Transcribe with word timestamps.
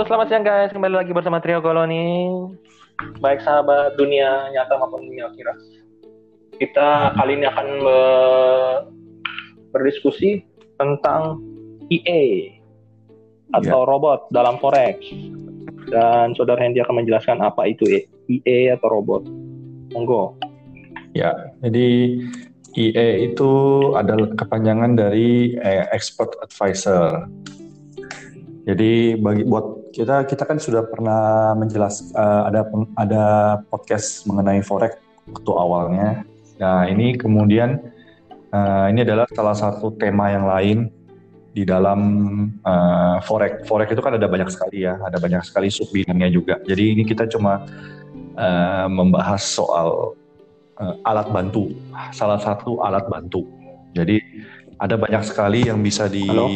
Halo, 0.00 0.16
selamat 0.16 0.28
siang 0.32 0.46
guys. 0.48 0.72
Kembali 0.72 0.96
lagi 0.96 1.12
bersama 1.12 1.44
Trio 1.44 1.60
Koloni. 1.60 2.32
Baik 3.20 3.44
sahabat 3.44 4.00
dunia 4.00 4.48
nyata 4.48 4.80
maupun 4.80 5.04
dunia 5.04 5.28
kira. 5.36 5.52
Kita 6.56 7.12
kali 7.20 7.36
ini 7.36 7.44
akan 7.44 7.66
be- 7.84 8.80
berdiskusi 9.76 10.40
tentang 10.80 11.44
EA 11.92 12.48
atau 13.52 13.84
robot 13.84 14.32
dalam 14.32 14.56
forex. 14.56 15.04
Dan 15.92 16.32
saudara 16.32 16.64
Hendy 16.64 16.80
akan 16.80 17.04
menjelaskan 17.04 17.44
apa 17.44 17.68
itu 17.68 17.84
EA 18.24 18.80
atau 18.80 18.88
robot. 18.88 19.28
Monggo. 19.92 20.32
Ya, 21.12 21.52
jadi 21.60 22.16
EA 22.72 23.28
itu 23.28 23.52
adalah 23.92 24.32
kepanjangan 24.32 24.96
dari 24.96 25.60
eh, 25.60 25.92
Expert 25.92 26.40
Advisor. 26.40 27.28
Jadi 28.64 29.20
bagi 29.20 29.44
buat 29.44 29.79
kita 29.90 30.24
kita 30.26 30.42
kan 30.46 30.58
sudah 30.62 30.86
pernah 30.86 31.52
menjelas 31.58 32.14
eh, 32.14 32.42
ada 32.48 32.66
ada 32.96 33.24
podcast 33.68 34.24
mengenai 34.26 34.62
forex 34.62 34.96
waktu 35.30 35.52
awalnya. 35.52 36.08
Nah 36.62 36.86
ini 36.86 37.18
kemudian 37.18 37.82
eh, 38.54 38.84
ini 38.94 39.02
adalah 39.02 39.26
salah 39.34 39.54
satu 39.54 39.94
tema 39.98 40.30
yang 40.30 40.46
lain 40.46 40.78
di 41.50 41.66
dalam 41.66 42.00
eh, 42.62 43.16
forex. 43.26 43.66
Forex 43.66 43.90
itu 43.90 44.02
kan 44.02 44.14
ada 44.14 44.30
banyak 44.30 44.48
sekali 44.48 44.86
ya, 44.86 44.94
ada 45.02 45.18
banyak 45.18 45.42
sekali 45.42 45.68
sub 45.68 45.90
bidangnya 45.90 46.30
juga. 46.30 46.62
Jadi 46.62 46.94
ini 46.94 47.02
kita 47.02 47.26
cuma 47.26 47.66
eh, 48.38 48.86
membahas 48.86 49.42
soal 49.42 50.14
eh, 50.78 50.94
alat 51.10 51.26
bantu, 51.34 51.74
salah 52.14 52.38
satu 52.38 52.78
alat 52.86 53.10
bantu. 53.10 53.42
Jadi 53.90 54.22
ada 54.78 54.94
banyak 54.94 55.22
sekali 55.26 55.66
yang 55.66 55.82
bisa 55.82 56.06
di 56.06 56.24
Halo? 56.30 56.46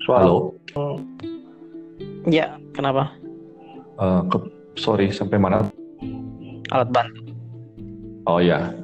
Suara. 0.00 0.24
Halo? 0.24 0.38
Ya, 2.28 2.60
kenapa? 2.76 3.16
Eh, 3.96 4.22
ke- 4.28 4.52
sorry 4.76 5.08
sampai 5.08 5.40
mana? 5.40 5.64
Alat 6.68 6.88
bantu. 6.92 7.20
Oh 8.28 8.40
ya, 8.40 8.76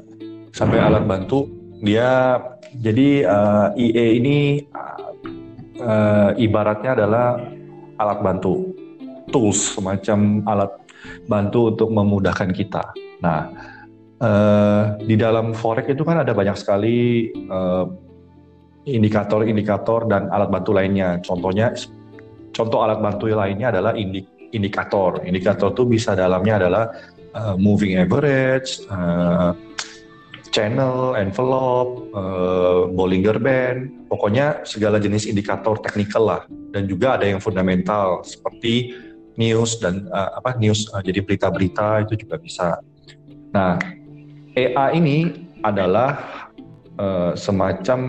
sampai 0.56 0.80
alat 0.80 1.04
bantu 1.04 1.44
dia 1.84 2.40
jadi 2.80 3.28
eh, 3.28 3.68
IE 3.76 4.06
ini 4.20 4.38
eh, 5.76 6.30
ibaratnya 6.40 6.96
adalah 6.96 7.36
alat 8.00 8.18
bantu, 8.24 8.72
tools 9.28 9.76
semacam 9.76 10.40
alat 10.48 10.72
bantu 11.28 11.76
untuk 11.76 11.88
memudahkan 11.92 12.50
kita. 12.56 12.96
Nah, 13.20 13.52
eh, 14.20 14.82
di 15.04 15.14
dalam 15.20 15.52
forex 15.52 15.92
itu 15.92 16.02
kan 16.02 16.24
ada 16.24 16.32
banyak 16.32 16.56
sekali 16.56 17.28
eh, 17.32 17.84
indikator-indikator 18.86 20.06
dan 20.08 20.30
alat 20.32 20.48
bantu 20.48 20.70
lainnya. 20.72 21.18
Contohnya, 21.20 21.74
contoh 22.56 22.80
alat 22.80 23.04
bantu 23.04 23.28
lainnya 23.28 23.68
adalah 23.68 23.92
indi- 23.92 24.24
indikator. 24.56 25.20
Indikator 25.28 25.76
itu 25.76 25.84
bisa 25.84 26.16
dalamnya 26.16 26.64
adalah 26.64 26.84
uh, 27.36 27.54
moving 27.60 28.00
average, 28.00 28.80
uh, 28.88 29.52
channel, 30.48 31.12
envelope, 31.20 32.08
uh, 32.16 32.88
Bollinger 32.88 33.36
Band, 33.36 34.08
pokoknya 34.08 34.64
segala 34.64 34.96
jenis 34.96 35.28
indikator 35.28 35.76
teknikal 35.84 36.24
lah. 36.24 36.42
Dan 36.72 36.88
juga 36.88 37.20
ada 37.20 37.28
yang 37.28 37.44
fundamental 37.44 38.24
seperti 38.24 38.96
news 39.36 39.76
dan 39.84 40.08
uh, 40.08 40.40
apa 40.40 40.56
news, 40.56 40.88
uh, 40.96 41.04
jadi 41.04 41.20
berita-berita 41.20 42.08
itu 42.08 42.24
juga 42.24 42.40
bisa. 42.40 42.80
Nah, 43.52 43.76
EA 44.56 44.96
ini 44.96 45.44
adalah 45.60 46.16
uh, 46.96 47.36
semacam 47.36 48.00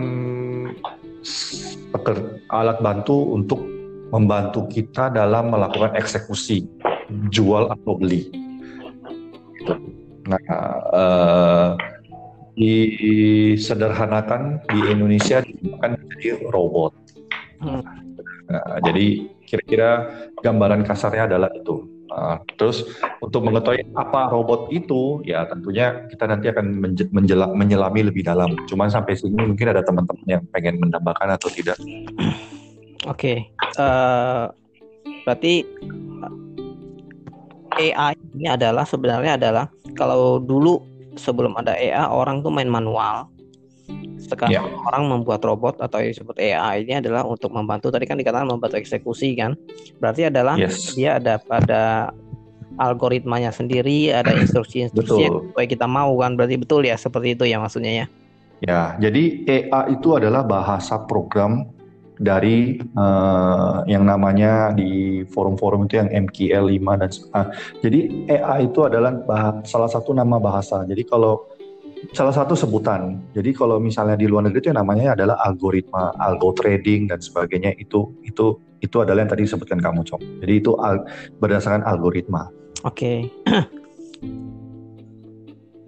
alat 2.48 2.78
bantu 2.80 3.36
untuk 3.36 3.77
membantu 4.08 4.68
kita 4.68 5.12
dalam 5.12 5.52
melakukan 5.52 5.96
eksekusi 5.96 6.64
jual 7.32 7.68
atau 7.68 7.92
beli. 7.96 8.28
Gitu. 9.58 9.74
Nah, 10.28 10.40
eh, 10.92 11.70
disederhanakan 12.58 14.60
di 14.66 14.78
Indonesia 14.90 15.40
dinamakan 15.40 15.90
menjadi 15.94 16.28
robot. 16.50 16.92
Hmm. 17.62 17.82
Nah, 18.48 18.80
jadi 18.80 19.28
kira-kira 19.44 19.90
gambaran 20.40 20.82
kasarnya 20.84 21.28
adalah 21.30 21.52
itu. 21.52 21.84
Nah, 22.08 22.40
terus 22.56 22.88
untuk 23.20 23.44
mengetahui 23.44 23.92
apa 23.92 24.32
robot 24.32 24.72
itu, 24.72 25.20
ya 25.28 25.44
tentunya 25.44 26.08
kita 26.08 26.24
nanti 26.24 26.48
akan 26.48 26.66
menje- 26.80 27.10
menjela- 27.12 27.52
menyelami 27.52 28.08
lebih 28.08 28.24
dalam. 28.24 28.56
Cuman 28.64 28.88
sampai 28.88 29.14
sini 29.14 29.36
mungkin 29.36 29.68
ada 29.68 29.84
teman-teman 29.84 30.24
yang 30.24 30.42
pengen 30.48 30.80
menambahkan 30.80 31.36
atau 31.36 31.52
tidak. 31.52 31.76
Oke. 33.06 33.46
Eh, 33.78 34.44
berarti 35.22 35.54
AI 37.78 38.14
ini 38.34 38.50
adalah 38.50 38.82
sebenarnya 38.82 39.38
adalah 39.38 39.70
kalau 39.94 40.42
dulu 40.42 40.82
sebelum 41.14 41.54
ada 41.54 41.78
AI 41.78 42.10
orang 42.10 42.42
tuh 42.42 42.50
main 42.50 42.66
manual. 42.66 43.30
Sekarang 44.18 44.50
Ya. 44.50 44.62
orang 44.66 45.06
membuat 45.08 45.46
robot 45.46 45.78
atau 45.78 46.02
yang 46.02 46.10
disebut 46.10 46.36
AI 46.42 46.82
ini 46.82 46.98
adalah 46.98 47.22
untuk 47.22 47.54
membantu 47.54 47.88
tadi 47.94 48.04
kan 48.04 48.18
dikatakan 48.18 48.50
membantu 48.50 48.76
eksekusi 48.76 49.38
kan. 49.38 49.54
Berarti 50.02 50.26
adalah 50.26 50.58
Yes. 50.58 50.98
dia 50.98 51.22
ada 51.22 51.38
pada 51.38 52.10
algoritmanya 52.82 53.54
sendiri, 53.54 54.10
ada 54.10 54.34
instruksi-instruksi 54.42 55.30
yang 55.54 55.70
kita 55.70 55.86
mau 55.86 56.12
kan. 56.18 56.34
Berarti 56.34 56.58
betul 56.58 56.82
ya 56.82 56.98
seperti 56.98 57.38
itu 57.38 57.46
ya 57.46 57.62
maksudnya 57.62 58.04
ya. 58.04 58.06
Ya, 58.58 58.80
jadi 58.98 59.46
EA 59.46 59.80
itu 59.94 60.18
adalah 60.18 60.42
bahasa 60.42 60.98
program 61.06 61.77
dari 62.18 62.78
eh, 62.78 63.76
yang 63.86 64.04
namanya 64.04 64.74
di 64.74 65.22
forum-forum 65.30 65.86
itu 65.86 66.02
yang 66.02 66.10
MQL 66.28 66.64
5 66.78 67.00
dan 67.00 67.10
ah, 67.34 67.46
jadi 67.80 68.00
EA 68.28 68.54
itu 68.66 68.84
adalah 68.84 69.14
salah 69.64 69.90
satu 69.90 70.12
nama 70.12 70.36
bahasa. 70.42 70.82
Jadi 70.84 71.06
kalau 71.06 71.46
salah 72.12 72.34
satu 72.34 72.54
sebutan. 72.54 73.18
Jadi 73.34 73.50
kalau 73.54 73.82
misalnya 73.82 74.14
di 74.14 74.26
luar 74.30 74.46
negeri 74.46 74.60
itu 74.62 74.70
yang 74.70 74.80
namanya 74.82 75.14
adalah 75.18 75.36
algoritma, 75.42 76.14
algo 76.18 76.54
trading 76.54 77.10
dan 77.10 77.18
sebagainya 77.18 77.74
itu 77.78 78.14
itu 78.22 78.58
itu 78.78 78.96
adalah 79.02 79.26
yang 79.26 79.30
tadi 79.30 79.42
disebutkan 79.46 79.82
kamu, 79.82 80.06
Cok. 80.06 80.20
Jadi 80.46 80.52
itu 80.54 80.78
al- 80.78 81.06
berdasarkan 81.42 81.82
algoritma. 81.82 82.46
Oke. 82.86 83.26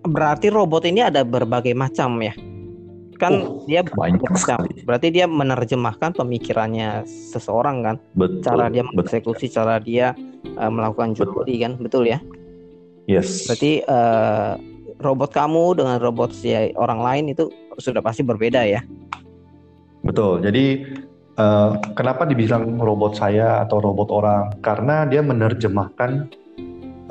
Berarti 0.01 0.49
robot 0.51 0.89
ini 0.89 1.05
ada 1.07 1.23
berbagai 1.23 1.77
macam 1.77 2.19
ya. 2.25 2.35
Kan 3.21 3.33
Oh, 3.45 3.69
dia 3.69 3.85
banyak 3.85 4.33
sekali. 4.33 4.81
Berarti 4.81 5.13
dia 5.13 5.29
menerjemahkan 5.29 6.17
pemikirannya 6.17 7.05
seseorang 7.05 7.85
kan. 7.85 7.97
Betul. 8.17 8.41
Cara 8.41 8.73
dia 8.73 8.81
betul. 8.81 8.97
mengeksekusi, 8.97 9.47
cara 9.53 9.77
dia 9.77 10.17
eh, 10.43 10.71
melakukan 10.73 11.13
Betul. 11.13 11.45
beli 11.45 11.57
kan. 11.61 11.73
Betul 11.77 12.09
ya. 12.09 12.19
Yes. 13.05 13.45
Berarti 13.45 13.85
eh, 13.85 14.53
robot 15.05 15.31
kamu 15.37 15.77
dengan 15.77 16.01
robot 16.01 16.33
si 16.33 16.57
orang 16.81 17.05
lain 17.05 17.25
itu 17.37 17.53
sudah 17.77 18.01
pasti 18.01 18.25
berbeda 18.25 18.65
ya. 18.65 18.81
Betul. 20.01 20.41
Jadi 20.41 20.89
eh, 21.37 21.71
kenapa 21.93 22.25
dibilang 22.25 22.81
robot 22.81 23.21
saya 23.21 23.61
atau 23.69 23.85
robot 23.85 24.09
orang? 24.09 24.45
Karena 24.65 25.05
dia 25.05 25.21
menerjemahkan 25.21 26.11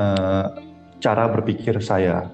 eh, 0.01 0.45
cara 0.97 1.23
berpikir 1.29 1.77
saya. 1.85 2.33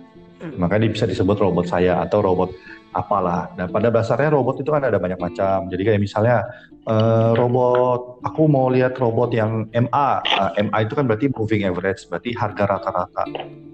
Makanya 0.56 0.88
dia 0.88 0.94
bisa 0.94 1.06
disebut 1.10 1.42
robot 1.42 1.66
saya 1.68 2.06
atau 2.06 2.22
robot 2.22 2.54
apalah. 2.96 3.52
Dan 3.60 3.68
pada 3.70 3.92
dasarnya 3.92 4.32
robot 4.32 4.64
itu 4.64 4.72
kan 4.72 4.88
ada 4.88 4.96
banyak 4.96 5.20
macam. 5.20 5.68
Jadi 5.68 5.82
kayak 5.84 6.02
misalnya 6.02 6.48
eh, 6.88 7.32
robot, 7.36 8.24
aku 8.24 8.48
mau 8.48 8.72
lihat 8.72 8.96
robot 8.96 9.36
yang 9.36 9.68
MA. 9.76 10.10
Nah, 10.24 10.52
MA 10.56 10.78
itu 10.88 10.96
kan 10.96 11.04
berarti 11.04 11.28
moving 11.36 11.68
average, 11.68 12.08
berarti 12.08 12.32
harga 12.32 12.64
rata-rata. 12.64 13.24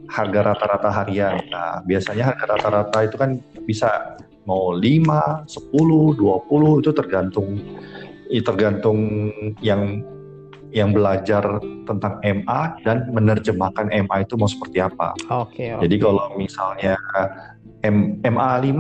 Harga 0.10 0.40
rata-rata 0.52 0.90
harian. 0.90 1.38
Nah, 1.54 1.86
biasanya 1.86 2.34
harga 2.34 2.58
rata-rata 2.58 2.98
itu 3.06 3.16
kan 3.16 3.38
bisa 3.70 4.18
mau 4.50 4.74
5, 4.74 5.46
10, 5.46 6.18
20 6.18 6.82
itu 6.82 6.92
tergantung 6.92 7.50
tergantung 8.32 9.28
yang 9.60 10.00
yang 10.72 10.96
belajar 10.96 11.44
tentang 11.84 12.24
MA 12.24 12.62
dan 12.88 13.12
menerjemahkan 13.12 13.92
MA 13.92 14.24
itu 14.24 14.40
mau 14.40 14.48
seperti 14.48 14.80
apa. 14.80 15.12
Oke. 15.28 15.68
Jadi 15.68 15.96
kalau 16.00 16.32
misalnya 16.40 16.96
M, 17.82 18.22
MA5, 18.22 18.78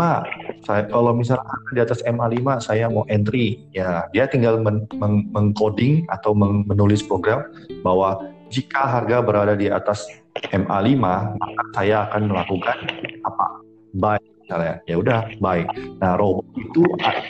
saya 0.61 0.85
kalau 0.85 1.09
misalnya 1.17 1.57
di 1.73 1.81
atas 1.81 2.05
MA5 2.05 2.61
saya 2.61 2.85
mau 2.85 3.01
entry, 3.09 3.65
ya 3.73 4.05
dia 4.13 4.29
tinggal 4.29 4.61
men, 4.61 4.85
meng- 5.01 5.25
mengcoding 5.33 6.05
atau 6.05 6.37
men- 6.37 6.69
menulis 6.69 7.01
program 7.01 7.41
bahwa 7.81 8.21
jika 8.53 8.85
harga 8.85 9.25
berada 9.25 9.57
di 9.57 9.73
atas 9.73 10.05
MA5, 10.53 10.93
maka 11.33 11.61
saya 11.73 12.05
akan 12.09 12.29
melakukan 12.29 12.77
apa? 13.25 13.45
Buy 13.97 14.21
misalnya. 14.45 14.75
Ya 14.85 14.95
udah, 15.01 15.19
buy. 15.41 15.65
Nah, 15.97 16.13
robot 16.19 16.45
itu 16.61 16.83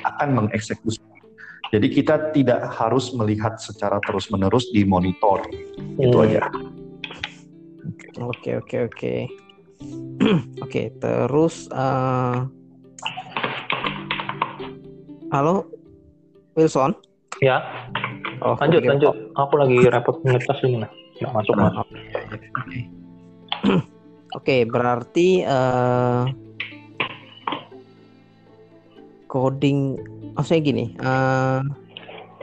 akan 0.04 0.30
mengeksekusi. 0.44 1.00
Jadi 1.72 1.88
kita 1.88 2.36
tidak 2.36 2.68
harus 2.68 3.16
melihat 3.16 3.56
secara 3.56 4.04
terus-menerus 4.04 4.68
di 4.76 4.84
monitor. 4.84 5.48
Itu 5.96 6.20
Hmm. 6.20 6.26
aja. 6.28 6.44
Oke 8.20 8.60
oke 8.60 8.78
oke. 8.92 9.14
Oke 10.66 10.94
terus 11.02 11.70
eh, 11.72 12.38
halo 15.32 15.66
Wilson. 16.56 16.92
Ya. 17.42 17.64
Oh, 18.42 18.58
Lanjut, 18.58 18.82
lanjut. 18.86 19.16
Aku 19.38 19.54
lagi 19.56 19.78
repot 19.86 20.18
ngetes 20.26 20.60
ini 20.66 20.82
nah. 20.82 20.92
Nggak 21.22 21.32
masuk 21.38 21.54
masuk. 21.58 21.86
oke, 21.86 22.48
oke. 22.58 22.80
Oke, 24.32 24.64
berarti 24.64 25.44
eh, 25.44 26.24
coding, 29.28 30.00
maksudnya 30.40 30.62
gini, 30.64 30.86
eh, 30.96 31.60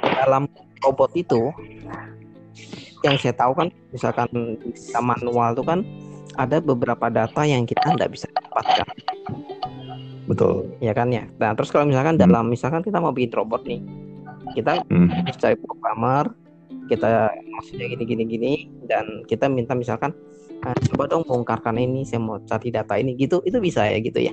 dalam 0.05 0.45
robot 0.85 1.17
itu 1.17 1.49
yang 3.01 3.17
saya 3.17 3.33
tahu 3.33 3.57
kan, 3.57 3.69
misalkan 3.89 4.29
kita 4.69 5.01
manual 5.01 5.57
itu 5.57 5.65
kan 5.65 5.81
ada 6.39 6.63
beberapa 6.63 7.11
data 7.11 7.43
yang 7.43 7.67
kita 7.67 7.83
nggak 7.99 8.11
bisa 8.15 8.31
dapatkan, 8.31 8.87
Betul. 10.31 10.71
ya 10.79 10.95
kan 10.95 11.11
ya. 11.11 11.27
Nah, 11.37 11.53
terus 11.59 11.75
kalau 11.75 11.91
misalkan 11.91 12.15
Hmm. 12.15 12.23
dalam, 12.23 12.47
misalkan 12.47 12.87
kita 12.87 13.03
mau 13.03 13.11
bikin 13.11 13.35
robot 13.35 13.67
nih, 13.67 13.83
kita 14.55 14.87
Hmm. 14.87 15.11
harus 15.11 15.37
cari 15.37 15.57
programmer 15.59 16.31
kita 16.89 17.29
maksudnya 17.53 17.85
gini 17.93 18.05
gini 18.09 18.25
gini 18.25 18.53
dan 18.89 19.05
kita 19.29 19.45
minta 19.45 19.77
misalkan 19.77 20.09
"Ah, 20.65 20.73
coba 20.89 21.05
dong 21.05 21.23
bongkarkan 21.29 21.77
ini 21.77 22.03
saya 22.03 22.19
mau 22.19 22.41
cari 22.41 22.73
data 22.73 22.97
ini 22.97 23.13
gitu 23.15 23.45
itu 23.45 23.61
bisa 23.61 23.85
ya 23.85 24.01
gitu 24.01 24.25
ya 24.25 24.33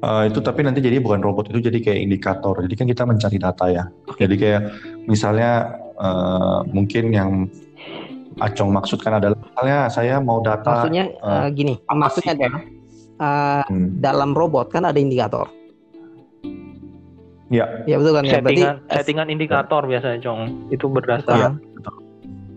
Eh, 0.00 0.32
itu 0.32 0.40
tapi 0.40 0.64
nanti 0.64 0.80
jadi 0.80 0.96
bukan 0.96 1.20
robot 1.20 1.52
itu 1.52 1.68
jadi 1.68 1.76
kayak 1.76 2.00
indikator. 2.08 2.56
Jadi 2.64 2.72
kan 2.72 2.86
kita 2.88 3.04
mencari 3.04 3.36
data 3.36 3.68
ya. 3.68 3.84
Jadi 4.16 4.32
kayak 4.40 4.60
misalnya 5.04 5.76
eh, 6.00 6.60
mungkin 6.72 7.12
yang 7.12 7.30
Acong 8.38 8.70
maksudkan 8.70 9.18
adalah 9.18 9.34
misalnya 9.34 9.78
saya 9.90 10.22
mau 10.22 10.38
data. 10.38 10.62
maksudnya 10.70 11.10
eh, 11.10 11.46
gini 11.50 11.74
maksudnya 11.90 12.32
adalah 12.38 12.62
eh, 13.18 13.62
hmm, 13.66 13.86
dalam 13.98 14.30
robot 14.30 14.70
kan 14.70 14.86
ada 14.86 14.96
indikator 14.96 15.50
ya, 17.50 17.66
ya 17.84 17.98
betul 17.98 18.14
kan 18.14 18.24
ya 18.24 18.38
berarti 18.38 18.62
Settingan, 18.62 18.76
settingan 18.86 19.28
indikator 19.28 19.82
biasanya, 19.82 20.18
Cong. 20.22 20.70
Itu 20.70 20.86
Iya. 20.86 20.94
berdasarkan 20.94 21.52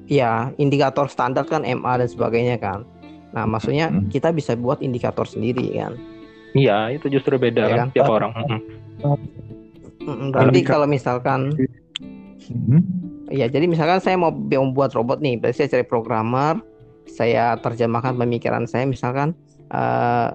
ya 0.05 0.31
indikator 0.61 1.09
standar 1.09 1.47
kan 1.49 1.65
MA 1.65 1.93
dan 1.97 2.05
sebagainya 2.05 2.61
kan 2.61 2.85
nah 3.33 3.49
maksudnya 3.49 3.89
Hmm. 3.89 4.13
kita 4.13 4.29
bisa 4.29 4.53
buat 4.53 4.77
indikator 4.79 5.25
sendiri 5.25 5.73
kan 5.73 5.97
Iya, 6.53 6.93
itu 6.93 7.09
justru 7.09 7.41
beda 7.41 7.65
Iya 7.65 7.73
kan, 7.73 7.79
kan? 7.81 7.87
tiap 7.97 8.13
orang. 8.13 8.31
Berarti 10.29 10.61
kalau 10.61 10.85
misalkan 10.85 11.49
hmm, 12.45 13.02
Ya, 13.33 13.49
jadi 13.49 13.65
misalkan 13.65 13.97
saya 13.97 14.13
mau 14.13 14.29
membuat 14.29 14.93
robot 14.93 15.17
nih, 15.17 15.41
berarti 15.41 15.65
saya 15.65 15.81
cari 15.81 15.85
programmer, 15.89 16.61
saya 17.09 17.57
terjemahkan 17.57 18.13
pemikiran 18.13 18.69
saya, 18.69 18.85
misalkan 18.85 19.33
eh, 19.73 20.29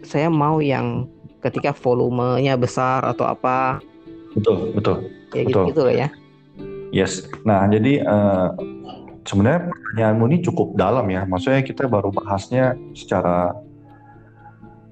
saya 0.00 0.32
mau 0.32 0.64
yang 0.64 1.04
ketika 1.44 1.76
volumenya 1.76 2.56
besar 2.56 3.04
atau 3.04 3.28
apa, 3.28 3.84
betul, 4.32 4.72
betul. 4.72 4.96
ya 5.36 5.44
gitu 5.44 5.52
Betul. 5.52 5.64
gitu 5.68 5.80
loh 5.84 5.94
ya. 5.94 6.08
Yes. 6.96 7.28
Nah, 7.44 7.68
jadi 7.68 8.00
eh, 8.00 8.48
sebenarnya 9.28 9.68
pertanyaanmu 9.68 10.24
ini 10.32 10.38
cukup 10.48 10.80
dalam 10.80 11.04
ya. 11.12 11.28
Maksudnya 11.28 11.60
kita 11.60 11.84
baru 11.92 12.08
bahasnya 12.08 12.72
secara 12.96 13.52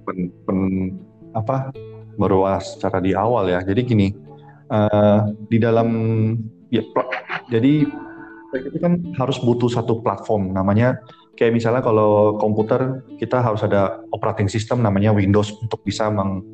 pen, 0.05 0.29
pen- 0.45 1.01
apa? 1.33 1.73
Baru 2.21 2.45
secara 2.61 3.01
di 3.01 3.17
awal 3.17 3.49
ya. 3.49 3.65
Jadi 3.65 3.81
gini, 3.89 4.13
eh, 4.69 5.21
di 5.49 5.57
dalam 5.57 5.89
ya, 6.81 6.83
jadi 7.51 7.87
itu 8.55 8.79
kan 8.79 9.03
harus 9.19 9.43
butuh 9.43 9.67
satu 9.67 9.99
platform 9.99 10.55
namanya 10.55 11.03
kayak 11.35 11.59
misalnya 11.59 11.83
kalau 11.83 12.39
komputer 12.39 13.03
kita 13.19 13.43
harus 13.43 13.67
ada 13.67 13.99
operating 14.15 14.47
system 14.47 14.79
namanya 14.83 15.11
Windows 15.11 15.51
untuk 15.59 15.83
bisa 15.83 16.07
meng- 16.07 16.47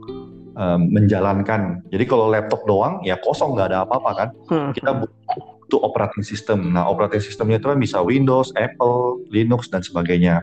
eh, 0.57 0.79
menjalankan. 0.81 1.85
Jadi 1.93 2.05
kalau 2.09 2.33
laptop 2.33 2.65
doang 2.65 3.05
ya 3.05 3.21
kosong 3.21 3.53
nggak 3.53 3.69
ada 3.73 3.79
apa-apa 3.85 4.11
kan 4.17 4.29
Hmm. 4.49 4.73
kita 4.73 4.91
butuh 4.97 5.81
operating 5.85 6.25
system. 6.25 6.73
Nah, 6.73 6.89
operating 6.89 7.23
systemnya 7.23 7.61
itu 7.61 7.69
kan 7.71 7.79
bisa 7.79 8.01
Windows, 8.03 8.51
Apple, 8.57 9.23
Linux 9.31 9.69
dan 9.71 9.85
sebagainya. 9.85 10.43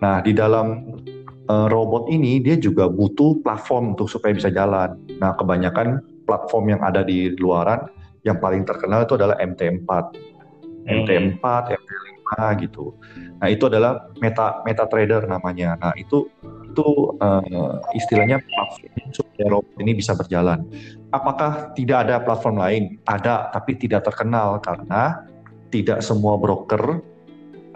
Nah, 0.00 0.24
di 0.24 0.32
dalam 0.32 0.96
eh, 1.48 1.66
robot 1.72 2.12
ini 2.12 2.44
dia 2.44 2.60
juga 2.60 2.92
butuh 2.92 3.40
platform 3.40 3.96
untuk 3.96 4.08
supaya 4.08 4.36
bisa 4.36 4.52
jalan. 4.52 5.00
Nah, 5.16 5.32
kebanyakan 5.32 6.00
platform 6.28 6.76
yang 6.76 6.80
ada 6.84 7.00
di 7.00 7.32
luaran 7.40 7.88
yang 8.26 8.38
paling 8.42 8.62
terkenal 8.66 9.04
itu 9.06 9.14
adalah 9.14 9.36
MT4. 9.38 9.90
MT4, 10.88 11.44
MT5 11.76 12.28
gitu. 12.64 12.96
Nah, 13.38 13.48
itu 13.52 13.68
adalah 13.68 14.08
meta 14.18 14.64
MetaTrader 14.64 15.28
namanya. 15.28 15.76
Nah, 15.76 15.92
itu 16.00 16.26
itu 16.68 16.86
eh, 17.18 17.74
istilahnya 17.98 18.38
platform 18.38 19.08
supaya 19.10 19.46
robot 19.50 19.76
ini 19.82 19.92
bisa 19.98 20.12
berjalan. 20.14 20.62
Apakah 21.10 21.74
tidak 21.74 22.08
ada 22.08 22.16
platform 22.22 22.56
lain? 22.62 22.82
Ada, 23.04 23.52
tapi 23.52 23.76
tidak 23.76 24.06
terkenal 24.06 24.62
karena 24.62 25.26
tidak 25.68 26.00
semua 26.00 26.40
broker 26.40 27.02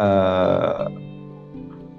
eh, 0.01 0.87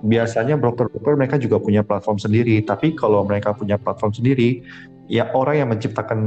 biasanya 0.03 0.59
broker-broker 0.59 1.15
mereka 1.15 1.39
juga 1.39 1.57
punya 1.57 1.81
platform 1.81 2.19
sendiri. 2.19 2.59
Tapi 2.61 2.93
kalau 2.93 3.23
mereka 3.23 3.55
punya 3.55 3.79
platform 3.79 4.11
sendiri, 4.11 4.59
ya 5.07 5.31
orang 5.31 5.55
yang 5.63 5.69
menciptakan 5.71 6.19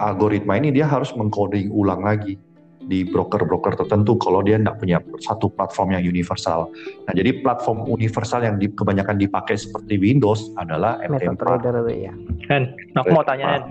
algoritma 0.00 0.56
ini 0.56 0.72
dia 0.72 0.88
harus 0.88 1.12
mengcoding 1.12 1.68
ulang 1.68 2.00
lagi 2.00 2.40
di 2.86 3.02
broker-broker 3.02 3.74
tertentu 3.82 4.14
kalau 4.16 4.40
dia 4.46 4.62
tidak 4.62 4.78
punya 4.78 5.02
satu 5.18 5.50
platform 5.50 5.98
yang 5.98 6.06
universal. 6.06 6.70
Nah, 7.04 7.12
jadi 7.12 7.42
platform 7.42 7.82
universal 7.90 8.46
yang 8.46 8.62
di, 8.62 8.70
kebanyakan 8.70 9.18
dipakai 9.18 9.58
seperti 9.58 9.98
Windows 9.98 10.54
adalah 10.54 11.02
MT4. 11.02 11.34
MetaTrader 11.34 11.74
itu 11.82 11.92
ya. 12.08 12.12
Hen, 12.46 12.70
aku 12.94 13.10
mau 13.10 13.26
tanya 13.26 13.58
Hen. 13.58 13.62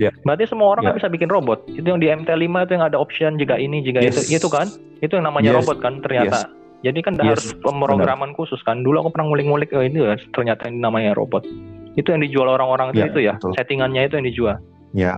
Ya. 0.00 0.10
Berarti 0.24 0.48
semua 0.48 0.72
orang 0.72 0.88
Ya. 0.88 0.88
kan 0.94 1.04
bisa 1.04 1.10
bikin 1.12 1.28
robot. 1.28 1.68
Itu 1.68 1.84
yang 1.84 2.00
di 2.00 2.08
MT5 2.08 2.64
itu 2.64 2.72
yang 2.78 2.86
ada 2.86 2.96
option 2.96 3.36
jika 3.36 3.58
ini, 3.60 3.84
jika 3.84 4.00
Yes. 4.00 4.30
itu, 4.30 4.40
itu 4.40 4.48
kan? 4.48 4.70
Itu 5.02 5.18
yang 5.18 5.26
namanya 5.28 5.52
Yes. 5.52 5.58
robot 5.62 5.78
kan 5.82 6.00
ternyata. 6.00 6.48
Jadi 6.82 6.98
kan 6.98 7.14
Yes, 7.22 7.22
harus 7.22 7.46
pemrograman 7.62 8.34
khusus 8.34 8.58
kan. 8.66 8.82
Dulu 8.82 9.06
aku 9.06 9.10
pernah 9.14 9.30
ngulik-ngulik 9.30 9.70
oh, 9.70 9.86
ini 9.86 10.02
ya, 10.02 10.18
ternyata 10.34 10.66
ini 10.66 10.82
namanya 10.82 11.14
robot. 11.14 11.46
Itu 11.94 12.10
yang 12.10 12.26
dijual 12.26 12.50
orang-orang 12.50 12.90
itu, 12.90 12.98
Ya, 12.98 13.06
itu 13.06 13.20
ya. 13.22 13.34
betul. 13.38 13.52
Settingannya 13.54 14.02
itu 14.10 14.14
yang 14.18 14.26
dijual. 14.26 14.56
Ya. 14.92 15.12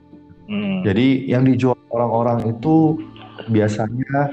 Hmm. 0.44 0.84
Jadi 0.84 1.25
yang 1.25 1.49
dijual 1.49 1.78
orang-orang 1.88 2.52
itu 2.52 3.00
biasanya, 3.49 4.28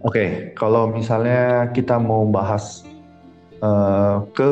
oke, 0.00 0.56
kalau 0.56 0.88
misalnya 0.88 1.68
kita 1.76 2.00
mau 2.00 2.24
bahas 2.24 2.88
eh, 3.60 4.16
ke 4.32 4.48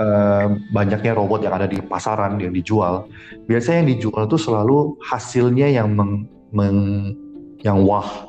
eh, 0.00 0.46
banyaknya 0.72 1.12
robot 1.12 1.44
yang 1.44 1.52
ada 1.52 1.68
di 1.68 1.84
pasaran 1.84 2.40
yang 2.40 2.56
dijual, 2.56 3.04
biasanya 3.44 3.84
yang 3.84 3.90
dijual 3.92 4.24
itu 4.24 4.40
selalu 4.40 4.96
hasilnya 5.04 5.68
yang 5.68 5.92
meng, 5.92 6.24
meng- 6.48 7.12
yang 7.60 7.84
wah, 7.84 8.26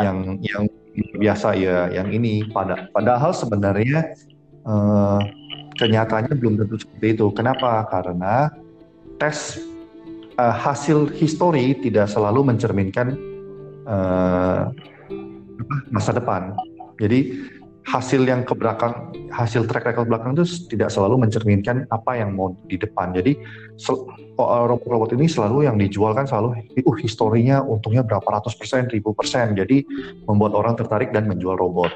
yang 0.00 0.40
yang 0.42 0.64
biasa 1.18 1.58
ya, 1.58 1.90
yang 1.90 2.10
ini. 2.10 2.46
Pada, 2.50 2.88
padahal 2.90 3.34
sebenarnya 3.34 4.14
eh, 4.64 5.20
kenyataannya 5.78 6.34
belum 6.38 6.54
tentu 6.62 6.80
seperti 6.80 7.18
itu. 7.18 7.26
Kenapa? 7.34 7.86
Karena 7.90 8.50
tes 9.18 9.58
eh, 10.38 10.54
hasil 10.54 11.10
histori 11.14 11.78
tidak 11.82 12.10
selalu 12.10 12.54
mencerminkan 12.54 13.14
eh, 13.86 14.62
masa 15.90 16.10
depan. 16.14 16.54
Jadi 16.98 17.50
hasil 17.84 18.24
yang 18.24 18.48
ke 18.48 18.56
belakang, 18.56 19.12
hasil 19.28 19.68
track 19.68 19.84
record 19.92 20.08
belakang 20.08 20.32
itu 20.32 20.48
tidak 20.72 20.88
selalu 20.88 21.28
mencerminkan 21.28 21.84
apa 21.92 22.16
yang 22.16 22.32
mau 22.32 22.56
di 22.64 22.80
depan. 22.80 23.12
Jadi 23.12 23.36
oh, 24.40 24.64
robot-robot 24.66 25.12
ini 25.12 25.28
selalu 25.28 25.68
yang 25.68 25.76
dijual 25.76 26.16
kan 26.16 26.24
selalu, 26.24 26.56
uh 26.64 26.96
historinya 26.96 27.60
untungnya 27.60 28.00
berapa 28.00 28.24
ratus 28.24 28.56
persen, 28.56 28.88
ribu 28.88 29.12
persen. 29.12 29.52
Jadi 29.52 29.84
membuat 30.24 30.56
orang 30.56 30.80
tertarik 30.80 31.12
dan 31.12 31.28
menjual 31.28 31.60
robot. 31.60 31.92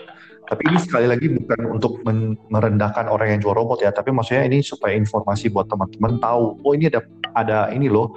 Tapi 0.48 0.64
ini 0.64 0.78
sekali 0.80 1.04
lagi 1.08 1.28
bukan 1.28 1.60
untuk 1.76 2.00
merendahkan 2.48 3.04
orang 3.08 3.36
yang 3.36 3.40
jual 3.44 3.52
robot 3.52 3.84
ya, 3.84 3.92
tapi 3.92 4.12
maksudnya 4.16 4.48
ini 4.48 4.64
supaya 4.64 4.96
informasi 4.96 5.52
buat 5.52 5.68
teman-teman 5.68 6.16
tahu, 6.24 6.56
oh 6.64 6.72
ini 6.72 6.88
ada 6.88 7.04
ada 7.36 7.68
ini 7.68 7.92
loh 7.92 8.16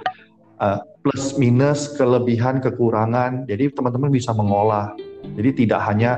uh, 0.56 0.80
plus 1.04 1.36
minus 1.36 1.92
kelebihan 1.96 2.60
kekurangan. 2.60 3.44
Jadi 3.44 3.72
teman-teman 3.76 4.08
bisa 4.08 4.32
mengolah. 4.32 4.96
Jadi 5.36 5.64
tidak 5.64 5.84
hanya 5.84 6.16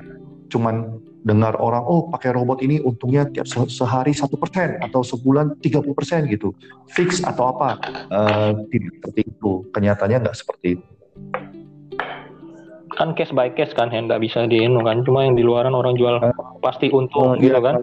cuman 0.54 1.02
dengar 1.24 1.56
orang 1.56 1.80
oh 1.88 2.12
pakai 2.12 2.36
robot 2.36 2.60
ini 2.60 2.84
untungnya 2.84 3.24
tiap 3.24 3.48
se- 3.48 3.72
sehari 3.72 4.12
satu 4.12 4.36
persen 4.36 4.76
atau 4.76 5.00
sebulan 5.00 5.56
30 5.56 5.96
persen 5.96 6.28
gitu 6.28 6.52
fix 6.92 7.24
atau 7.24 7.48
apa 7.56 7.80
Eh, 8.04 8.52
tidak 8.68 8.92
seperti 9.00 9.20
itu 9.32 9.50
kenyataannya 9.72 10.18
nggak 10.28 10.36
seperti 10.36 10.68
itu 10.78 10.86
Kan 12.94 13.10
case 13.18 13.34
by 13.34 13.50
case 13.58 13.74
kan, 13.74 13.90
Hen. 13.90 14.06
Nggak 14.06 14.22
bisa 14.22 14.46
di 14.46 14.62
inu 14.62 14.78
kan. 14.86 15.02
Cuma 15.02 15.26
yang 15.26 15.34
di 15.34 15.42
luaran 15.42 15.74
orang 15.74 15.98
jual 15.98 16.22
Eh, 16.22 16.30
pasti 16.62 16.94
untung 16.94 17.34
Iya, 17.42 17.42
gitu 17.42 17.58
kan. 17.58 17.74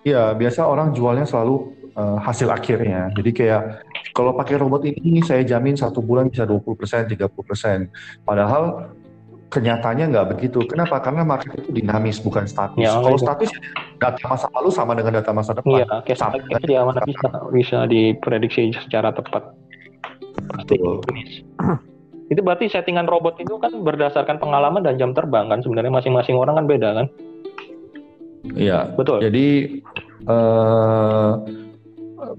Iya, 0.00 0.22
biasa 0.32 0.64
orang 0.64 0.96
jualnya 0.96 1.28
selalu 1.28 1.76
eh, 1.92 2.18
hasil 2.24 2.48
akhirnya. 2.48 3.12
Jadi 3.12 3.30
kayak 3.36 3.84
kalau 4.16 4.32
pakai 4.32 4.56
robot 4.56 4.88
ini 4.88 5.20
saya 5.20 5.44
jamin 5.44 5.76
satu 5.76 6.00
bulan 6.00 6.32
bisa 6.32 6.48
20%, 6.48 7.04
30%. 7.04 7.92
Padahal 8.24 8.96
kenyataannya 9.52 10.06
nggak 10.08 10.26
begitu. 10.32 10.64
Kenapa? 10.64 10.96
Karena 11.04 11.28
market 11.28 11.52
itu 11.60 11.70
dinamis 11.76 12.16
bukan 12.24 12.48
statis. 12.48 12.80
Ya, 12.80 12.96
kalau 12.96 13.20
itu. 13.20 13.28
statis 13.28 13.50
data 14.00 14.24
masa 14.24 14.48
lalu 14.56 14.70
sama 14.72 14.96
dengan 14.96 15.20
data 15.20 15.30
masa 15.36 15.52
depan. 15.52 15.84
Iya, 15.84 16.16
Sama 16.16 16.40
by 16.40 16.56
case 16.56 16.64
dia 16.64 16.80
mana 16.80 17.00
bisa 17.04 17.28
bisa 17.52 17.78
diprediksi 17.84 18.72
secara 18.72 19.12
tepat. 19.12 19.52
Pasti 20.48 20.80
Betul. 20.80 21.04
finish. 21.04 21.44
Itu 22.32 22.40
berarti 22.40 22.72
settingan 22.72 23.04
robot 23.04 23.36
itu 23.44 23.60
kan 23.60 23.76
berdasarkan 23.84 24.40
pengalaman 24.40 24.80
dan 24.80 24.96
jam 24.96 25.12
terbang 25.12 25.52
kan 25.52 25.60
sebenarnya 25.60 25.92
masing-masing 25.92 26.40
orang 26.40 26.56
kan 26.56 26.64
beda 26.64 26.88
kan? 26.96 27.06
Iya. 28.56 28.96
Betul. 28.96 29.20
Jadi 29.20 29.46
eh, 30.24 31.30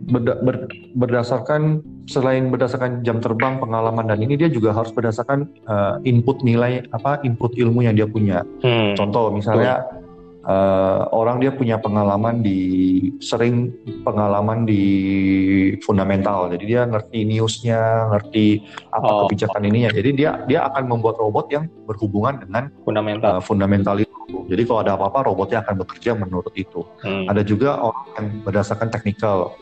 berda- 0.09 0.41
ber- 0.41 0.65
berdasarkan 0.97 1.85
selain 2.03 2.51
berdasarkan 2.51 2.99
jam 3.01 3.23
terbang, 3.23 3.59
pengalaman 3.59 4.03
dan 4.07 4.19
ini 4.19 4.35
dia 4.35 4.51
juga 4.51 4.75
harus 4.75 4.91
berdasarkan 4.91 5.47
eh, 5.47 5.95
input 6.09 6.43
nilai 6.43 6.83
apa 6.91 7.23
input 7.23 7.55
ilmu 7.55 7.83
yang 7.83 7.95
dia 7.95 8.07
punya. 8.07 8.43
Hmm. 8.59 8.91
Contoh 8.99 9.31
misalnya 9.31 9.87
eh, 10.43 11.01
orang 11.15 11.39
dia 11.39 11.55
punya 11.55 11.79
pengalaman 11.79 12.43
di 12.43 12.59
sering 13.23 13.71
pengalaman 14.03 14.67
di 14.67 14.83
fundamental, 15.79 16.51
jadi 16.51 16.63
dia 16.67 16.81
ngerti 16.83 17.19
newsnya, 17.23 18.11
ngerti 18.11 18.59
apa 18.91 19.07
Oh. 19.07 19.19
kebijakan 19.27 19.63
ininya. 19.63 19.91
Jadi 19.95 20.09
dia 20.11 20.43
dia 20.43 20.67
akan 20.67 20.83
membuat 20.91 21.15
robot 21.19 21.47
yang 21.51 21.71
berhubungan 21.87 22.43
dengan 22.43 22.67
Fundamental. 22.83 23.39
uh, 23.39 23.41
fundamental 23.43 23.95
itu. 23.99 24.11
Jadi 24.51 24.61
kalau 24.67 24.79
ada 24.83 24.99
apa-apa 24.99 25.31
robotnya 25.31 25.63
akan 25.63 25.83
bekerja 25.83 26.19
menurut 26.19 26.51
itu. 26.55 26.83
Hmm. 26.99 27.31
Ada 27.31 27.47
juga 27.47 27.79
orang 27.79 28.03
yang 28.19 28.27
berdasarkan 28.43 28.91
technical. 28.91 29.55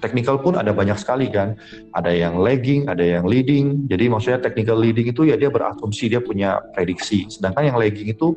Technical 0.00 0.40
pun 0.40 0.56
ada 0.56 0.72
banyak 0.72 0.96
sekali 0.96 1.28
kan. 1.28 1.54
Ada 1.92 2.10
yang 2.10 2.40
lagging, 2.40 2.88
ada 2.88 3.04
yang 3.04 3.28
leading. 3.28 3.86
Jadi 3.86 4.08
maksudnya 4.08 4.40
technical 4.40 4.80
leading 4.80 5.12
itu 5.12 5.28
ya 5.28 5.36
dia 5.36 5.52
berasumsi 5.52 6.08
dia 6.08 6.24
punya 6.24 6.60
prediksi. 6.72 7.28
Sedangkan 7.28 7.68
yang 7.68 7.78
lagging 7.78 8.08
itu 8.10 8.32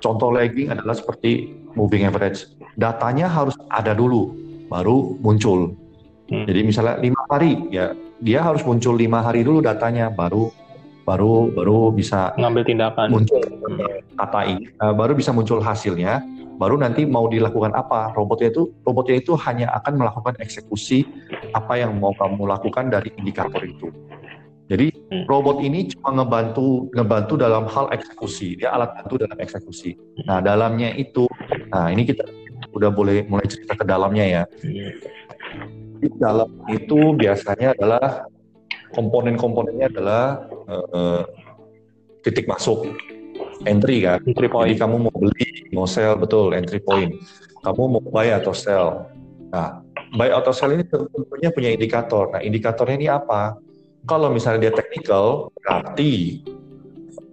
contoh 0.00 0.32
lagging 0.32 0.72
adalah 0.72 0.96
seperti 0.96 1.52
moving 1.76 2.08
average. 2.08 2.48
Datanya 2.80 3.28
harus 3.28 3.54
ada 3.68 3.92
dulu 3.92 4.32
baru 4.72 5.14
muncul. 5.20 5.76
Hmm. 6.26 6.44
Jadi 6.48 6.60
misalnya 6.66 6.98
lima 6.98 7.22
hari 7.30 7.70
ya 7.70 7.94
dia 8.18 8.40
harus 8.42 8.64
muncul 8.64 8.96
lima 8.96 9.20
hari 9.22 9.44
dulu 9.44 9.60
datanya 9.60 10.08
baru 10.10 10.50
baru 11.06 11.54
baru 11.54 11.94
bisa 11.94 12.34
Ngambil 12.34 12.62
tindakan. 12.66 13.06
muncul 13.14 13.38
kata 14.18 14.40
ini 14.50 14.66
eh, 14.74 14.94
baru 14.96 15.12
bisa 15.14 15.30
muncul 15.30 15.62
hasilnya 15.62 16.18
baru 16.56 16.80
nanti 16.80 17.04
mau 17.04 17.28
dilakukan 17.28 17.72
apa? 17.76 18.12
Robotnya 18.16 18.52
itu 18.52 18.72
robotnya 18.82 19.16
itu 19.20 19.32
hanya 19.44 19.72
akan 19.76 20.00
melakukan 20.00 20.34
eksekusi 20.40 21.04
apa 21.52 21.80
yang 21.80 21.96
mau 21.96 22.12
kamu 22.16 22.48
lakukan 22.48 22.88
dari 22.92 23.12
indikator 23.16 23.62
itu. 23.64 23.92
Jadi 24.66 24.90
Hmm. 25.06 25.22
robot 25.30 25.62
ini 25.62 25.86
cuma 25.94 26.10
ngebantu 26.18 26.90
ngebantu 26.90 27.38
dalam 27.38 27.70
hal 27.70 27.86
eksekusi. 27.94 28.58
Dia 28.58 28.74
alat 28.74 28.98
bantu 28.98 29.22
dalam 29.22 29.38
eksekusi. 29.38 29.94
Nah 30.26 30.42
dalamnya 30.42 30.90
itu 30.98 31.30
nah 31.70 31.94
ini 31.94 32.02
kita 32.02 32.26
udah 32.74 32.90
boleh 32.90 33.22
mulai 33.30 33.46
cerita 33.46 33.78
ke 33.78 33.86
dalamnya 33.86 34.24
ya. 34.26 34.42
Di 36.02 36.10
dalam 36.18 36.50
itu 36.74 37.14
biasanya 37.14 37.78
adalah 37.78 38.26
komponen-komponennya 38.90 39.86
adalah 39.94 40.22
eh, 40.66 40.86
eh, 40.98 41.22
titik 42.26 42.50
masuk 42.50 42.90
entry 43.64 44.04
kan 44.04 44.20
Entry 44.26 44.46
jadi 44.46 44.52
point. 44.52 44.76
kamu 44.76 44.96
mau 45.08 45.14
beli, 45.16 45.48
mau 45.72 45.86
sell, 45.88 46.18
betul, 46.20 46.52
entry 46.52 46.82
point. 46.82 47.16
Kamu 47.64 47.82
mau 47.98 48.02
buy 48.02 48.36
atau 48.36 48.52
sell. 48.52 49.08
Nah, 49.48 49.80
buy 50.12 50.28
atau 50.34 50.52
sell 50.52 50.76
ini 50.76 50.84
tentunya 50.84 51.48
punya 51.48 51.70
indikator. 51.72 52.30
Nah, 52.36 52.44
indikatornya 52.44 52.96
ini 53.00 53.08
apa? 53.08 53.56
Kalau 54.06 54.30
misalnya 54.30 54.68
dia 54.68 54.74
technical, 54.76 55.50
berarti 55.58 56.42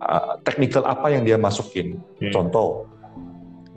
uh, 0.01 0.39
technical 0.41 0.87
apa 0.87 1.11
yang 1.11 1.27
dia 1.27 1.37
masukin? 1.37 1.99
Hmm. 2.17 2.31
Contoh, 2.33 2.87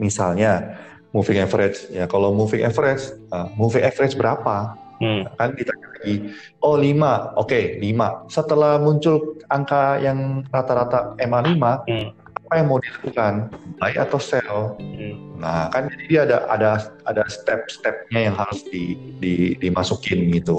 misalnya 0.01 0.79
moving 1.13 1.37
average. 1.43 1.91
Ya, 1.93 2.09
kalau 2.09 2.33
moving 2.33 2.65
average, 2.65 3.13
uh, 3.29 3.51
moving 3.53 3.85
average 3.85 4.17
berapa? 4.17 4.73
Hmm. 4.97 5.29
Kan 5.37 5.53
ditanya 5.53 5.87
lagi, 5.93 6.33
oh 6.65 6.73
5, 6.73 7.37
oke 7.37 7.77
5. 7.77 8.33
Setelah 8.33 8.81
muncul 8.81 9.37
angka 9.45 10.01
yang 10.01 10.41
rata-rata 10.49 11.13
MA 11.21 11.39
5, 11.53 11.85
Hmm. 11.85 12.09
Apa 12.47 12.63
yang 12.63 12.67
mau 12.71 12.79
dilakukan? 12.79 13.51
Buy 13.75 13.99
atau 13.99 14.19
sell? 14.23 14.79
Hmm. 14.79 15.35
nah 15.37 15.69
kan 15.69 15.91
jadi 15.91 16.03
dia 16.09 16.21
ada 16.25 16.37
ada 16.49 16.71
ada 17.05 17.23
step-stepnya 17.27 18.31
yang 18.31 18.35
harus 18.39 18.63
di, 18.71 18.97
di 19.19 19.53
dimasukin 19.59 20.31
gitu. 20.31 20.55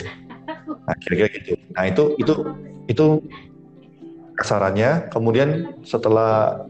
Nah 0.69 0.95
kira-kira 1.01 1.33
gitu. 1.33 1.57
Nah 1.73 1.89
itu 1.89 2.13
itu 2.21 2.35
itu 2.93 3.07
kasarannya. 4.37 5.09
Kemudian 5.09 5.81
setelah 5.83 6.63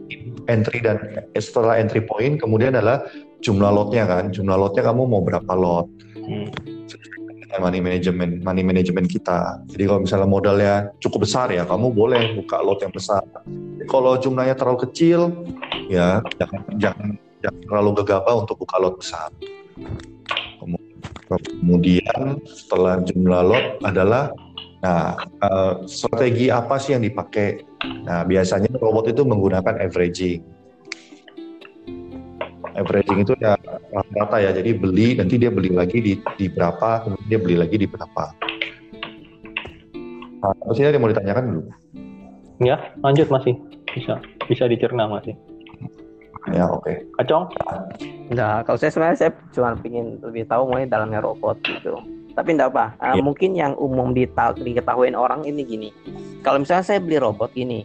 entry 0.47 0.79
dan 0.79 0.97
eh, 1.35 1.43
setelah 1.43 1.77
entry 1.77 1.99
point 2.01 2.39
kemudian 2.39 2.73
adalah 2.73 3.03
jumlah 3.43 3.69
lotnya 3.75 4.07
kan. 4.07 4.31
Jumlah 4.31 4.55
lotnya 4.55 4.87
kamu 4.87 5.03
mau 5.03 5.19
berapa 5.19 5.51
lot? 5.51 5.91
Hmm. 6.15 6.78
Money 7.57 7.81
management 7.81 8.45
money 8.45 8.61
management 8.61 9.09
kita. 9.09 9.65
Jadi 9.65 9.83
kalau 9.89 10.01
misalnya 10.05 10.29
modalnya 10.29 10.73
cukup 11.01 11.25
besar 11.25 11.49
ya, 11.49 11.65
kamu 11.65 11.89
boleh 11.89 12.37
buka 12.37 12.61
lot 12.61 12.77
yang 12.85 12.93
besar. 12.93 13.25
Kalau 13.89 14.13
jumlahnya 14.21 14.53
terlalu 14.53 14.85
kecil, 14.85 15.33
ya 15.89 16.21
jangan 16.37 16.61
jangan 16.77 17.07
jangan 17.41 17.61
terlalu 17.65 17.89
gegabah 18.05 18.35
untuk 18.45 18.61
buka 18.61 18.77
lot 18.77 18.95
besar. 19.01 19.33
Kemudian 21.29 22.41
setelah 22.45 23.01
jumlah 23.01 23.41
lot 23.45 23.65
adalah 23.85 24.33
Nah, 24.79 25.11
eh, 25.43 25.73
strategi 25.91 26.47
apa 26.47 26.79
sih 26.79 26.95
yang 26.95 27.03
dipakai? 27.03 27.67
Nah, 28.07 28.23
biasanya 28.23 28.71
robot 28.79 29.11
itu 29.11 29.27
menggunakan 29.27 29.75
averaging. 29.75 30.39
Averaging 32.77 33.25
itu 33.25 33.33
ya 33.41 33.57
rata-rata 33.89 34.37
ya, 34.41 34.51
jadi 34.53 34.77
beli 34.77 35.17
nanti 35.17 35.41
dia 35.41 35.49
beli 35.49 35.73
lagi 35.73 35.97
di, 35.99 36.13
di 36.37 36.45
berapa, 36.51 37.05
kemudian 37.07 37.27
dia 37.29 37.39
beli 37.41 37.55
lagi 37.57 37.75
di 37.81 37.87
berapa. 37.89 38.23
Nah, 40.39 40.53
terus 40.55 40.77
ini 40.79 40.87
ada 40.87 40.95
yang 40.95 41.03
mau 41.03 41.11
ditanyakan 41.11 41.43
dulu? 41.49 41.61
Ya, 42.63 42.77
lanjut 43.03 43.27
masih. 43.27 43.55
Bisa. 43.91 44.21
Bisa 44.47 44.63
dicerna 44.69 45.09
masih. 45.09 45.35
Ya, 46.49 46.65
oke. 46.71 47.03
Acong? 47.19 47.51
Nah, 48.31 48.63
kalau 48.63 48.77
saya 48.79 48.91
sebenarnya 48.93 49.17
saya 49.19 49.31
cuma 49.51 49.75
ingin 49.83 50.17
lebih 50.23 50.47
tahu 50.47 50.71
mengenai 50.71 50.89
dalamnya 50.89 51.19
robot 51.19 51.59
gitu. 51.61 51.99
Tapi 52.33 52.55
enggak 52.55 52.71
apa. 52.71 52.85
Ah, 53.03 53.13
Iya. 53.13 53.21
Mungkin 53.25 53.51
yang 53.57 53.73
umum 53.75 54.15
dita- 54.15 54.55
diketahui 54.55 55.11
orang 55.11 55.43
ini 55.43 55.61
gini. 55.67 55.89
Kalau 56.39 56.63
misalnya 56.63 56.87
saya 56.87 56.99
beli 57.03 57.19
robot 57.19 57.51
ini, 57.59 57.83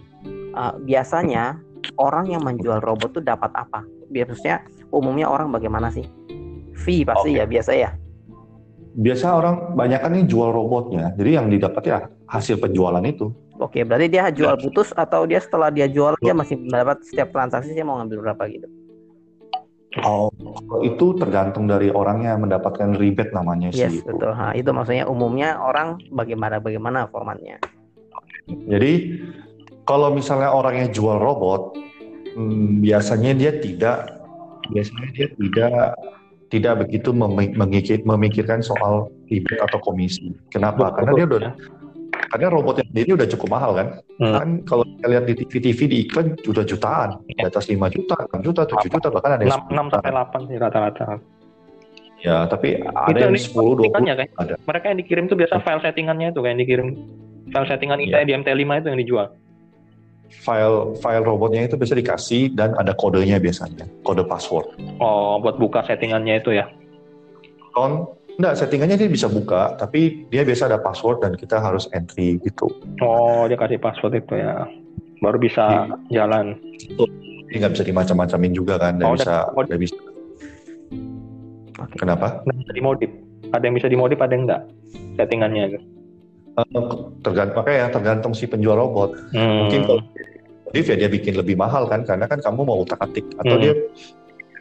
ah, 0.54 0.78
biasanya 0.78 1.58
orang 1.98 2.30
yang 2.30 2.42
menjual 2.42 2.82
robot 2.82 3.20
tuh 3.20 3.24
dapat 3.24 3.50
apa? 3.54 3.82
Biasanya 4.10 4.64
umumnya 4.90 5.30
orang 5.30 5.50
bagaimana 5.50 5.90
sih? 5.90 6.06
Fee 6.74 7.06
pasti 7.06 7.34
Oke. 7.34 7.40
ya 7.40 7.44
biasa 7.46 7.72
ya. 7.74 7.90
Biasa 8.94 9.26
orang 9.34 9.74
banyak 9.74 10.00
kan 10.06 10.10
nih 10.14 10.26
jual 10.30 10.54
robotnya, 10.54 11.10
jadi 11.18 11.42
yang 11.42 11.50
didapat 11.50 11.82
ya 11.82 11.98
hasil 12.30 12.62
penjualan 12.62 13.02
itu. 13.02 13.34
Oke, 13.58 13.82
berarti 13.82 14.06
dia 14.10 14.30
jual 14.30 14.54
putus 14.58 14.90
atau 14.94 15.26
dia 15.26 15.38
setelah 15.42 15.70
dia 15.70 15.86
jual 15.90 16.14
dia 16.18 16.34
masih 16.34 16.58
mendapat 16.58 17.02
setiap 17.06 17.30
transaksi 17.34 17.74
saya 17.74 17.86
mau 17.86 17.98
ngambil 18.02 18.30
berapa 18.30 18.42
gitu. 18.50 18.66
Oh, 20.02 20.26
itu 20.82 21.14
tergantung 21.22 21.70
dari 21.70 21.86
orangnya 21.86 22.34
mendapatkan 22.34 22.98
rebate 22.98 23.30
namanya 23.30 23.70
Yes, 23.70 23.94
sih. 23.94 24.02
itu. 24.02 24.10
betul. 24.10 24.34
Nah, 24.34 24.50
itu 24.58 24.70
maksudnya 24.74 25.06
umumnya 25.06 25.54
orang 25.62 26.02
bagaimana 26.10 26.58
bagaimana 26.58 27.06
formatnya. 27.06 27.62
Jadi 28.50 29.22
kalau 29.84 30.12
misalnya 30.12 30.50
orangnya 30.50 30.88
jual 30.90 31.20
robot, 31.20 31.76
hmm, 32.36 32.80
biasanya 32.80 33.32
dia 33.36 33.52
tidak, 33.60 34.20
biasanya 34.72 35.08
dia 35.12 35.28
tidak 35.36 35.72
tidak 36.52 36.74
begitu 36.86 37.10
memi- 37.10 37.52
mengikir- 37.56 38.04
memikirkan 38.04 38.62
soal 38.62 39.10
rebate 39.26 39.58
atau 39.58 39.78
komisi. 39.82 40.30
Kenapa? 40.52 40.92
Betul, 40.92 40.96
Karena 40.96 41.10
dia 41.16 41.26
udah, 41.26 41.40
karena 42.30 42.46
robotnya 42.52 42.84
sendiri 42.94 43.10
udah 43.18 43.28
cukup 43.28 43.48
mahal 43.50 43.70
kan. 43.74 43.86
Hmm. 44.22 44.34
Kan 44.38 44.48
kalau 44.62 44.84
kita 44.86 45.06
lihat 45.10 45.24
di 45.26 45.34
TV-TV 45.34 45.80
di 45.90 45.96
iklan 46.06 46.26
juta 46.40 46.62
jutaan, 46.62 47.18
di 47.26 47.42
atas 47.42 47.66
5 47.66 47.90
juta, 47.90 48.14
6 48.30 48.40
juta, 48.44 48.62
7 48.70 48.86
juta, 48.86 49.08
bahkan 49.10 49.36
ada 49.36 49.42
yang 49.42 49.60
6, 49.66 49.72
6 49.74 49.86
sampai 49.92 50.10
8 50.14 50.40
sih 50.48 50.56
rata-rata. 50.60 51.06
Ya, 52.24 52.48
tapi 52.48 52.80
ada 52.80 53.12
Itu 53.12 53.20
yang 53.20 53.34
nih, 53.36 53.44
10, 53.52 53.76
20 53.76 53.84
Settingannya, 53.84 54.14
kan? 54.16 54.28
ada. 54.40 54.54
Mereka 54.64 54.84
yang 54.88 54.98
dikirim 55.04 55.24
tuh 55.28 55.36
biasa 55.36 55.54
file 55.60 55.82
settingannya 55.84 56.26
itu 56.32 56.40
kayak 56.40 56.52
yang 56.56 56.62
dikirim. 56.64 56.88
File 57.52 57.68
settingan 57.68 57.98
kita 58.00 58.16
di 58.24 58.32
MT5 58.32 58.64
itu 58.80 58.88
yang 58.88 59.00
dijual. 59.02 59.26
File 60.42 60.98
file 60.98 61.22
robotnya 61.22 61.68
itu 61.68 61.78
bisa 61.78 61.94
dikasih 61.94 62.50
dan 62.52 62.74
ada 62.74 62.96
kodenya 62.96 63.38
biasanya, 63.38 63.86
kode 64.02 64.26
password. 64.26 64.66
Oh, 64.98 65.38
buat 65.38 65.60
buka 65.60 65.86
settingannya 65.86 66.42
itu 66.42 66.56
ya. 66.56 66.66
Kon 67.70 68.06
enggak 68.34 68.58
settingannya 68.58 68.98
dia 68.98 69.06
bisa 69.06 69.30
buka, 69.30 69.78
tapi 69.78 70.26
dia 70.30 70.42
biasa 70.42 70.66
ada 70.66 70.78
password 70.82 71.22
dan 71.22 71.32
kita 71.38 71.62
harus 71.62 71.86
entry 71.94 72.42
gitu. 72.42 72.66
Oh, 72.98 73.46
dia 73.46 73.54
kasih 73.54 73.78
password 73.78 74.18
itu 74.18 74.34
ya. 74.34 74.66
Baru 75.22 75.38
bisa 75.38 75.86
jalan. 76.10 76.58
Jadi 77.46 77.54
nggak 77.62 77.72
bisa 77.78 77.84
dimacam-macamin 77.86 78.50
juga 78.50 78.74
kan, 78.82 78.98
nggak 78.98 79.08
Oh, 79.08 79.14
bisa, 79.14 79.46
dan- 79.46 79.66
nggak 79.70 79.80
bisa. 79.80 79.96
Kenapa? 81.98 82.42
Nggak 82.42 82.58
bisa 82.66 82.72
dimodif. 82.74 83.10
Ada 83.54 83.64
yang 83.70 83.74
bisa 83.78 83.86
dimodif, 83.86 84.18
ada 84.18 84.32
yang 84.34 84.44
enggak. 84.50 84.62
Settingannya 85.14 85.62
itu. 85.70 85.78
Eh, 86.54 86.66
tergantung 87.26 87.56
makanya 87.58 87.78
ya, 87.78 87.88
tergantung 87.90 88.32
si 88.32 88.46
penjual 88.46 88.78
robot. 88.78 89.18
Hmm. 89.34 89.66
Mungkin 89.66 89.80
kalau 89.90 90.02
modif 90.70 90.84
ya 90.87 90.96
dia 90.96 91.11
bikin 91.11 91.34
lebih 91.34 91.58
mahal 91.58 91.90
kan, 91.90 92.06
karena 92.06 92.30
kan 92.30 92.38
kamu 92.38 92.62
mau 92.62 92.78
utak 92.78 93.02
atik 93.02 93.26
atau 93.42 93.58
Hmm. 93.58 93.62
dia 93.62 93.75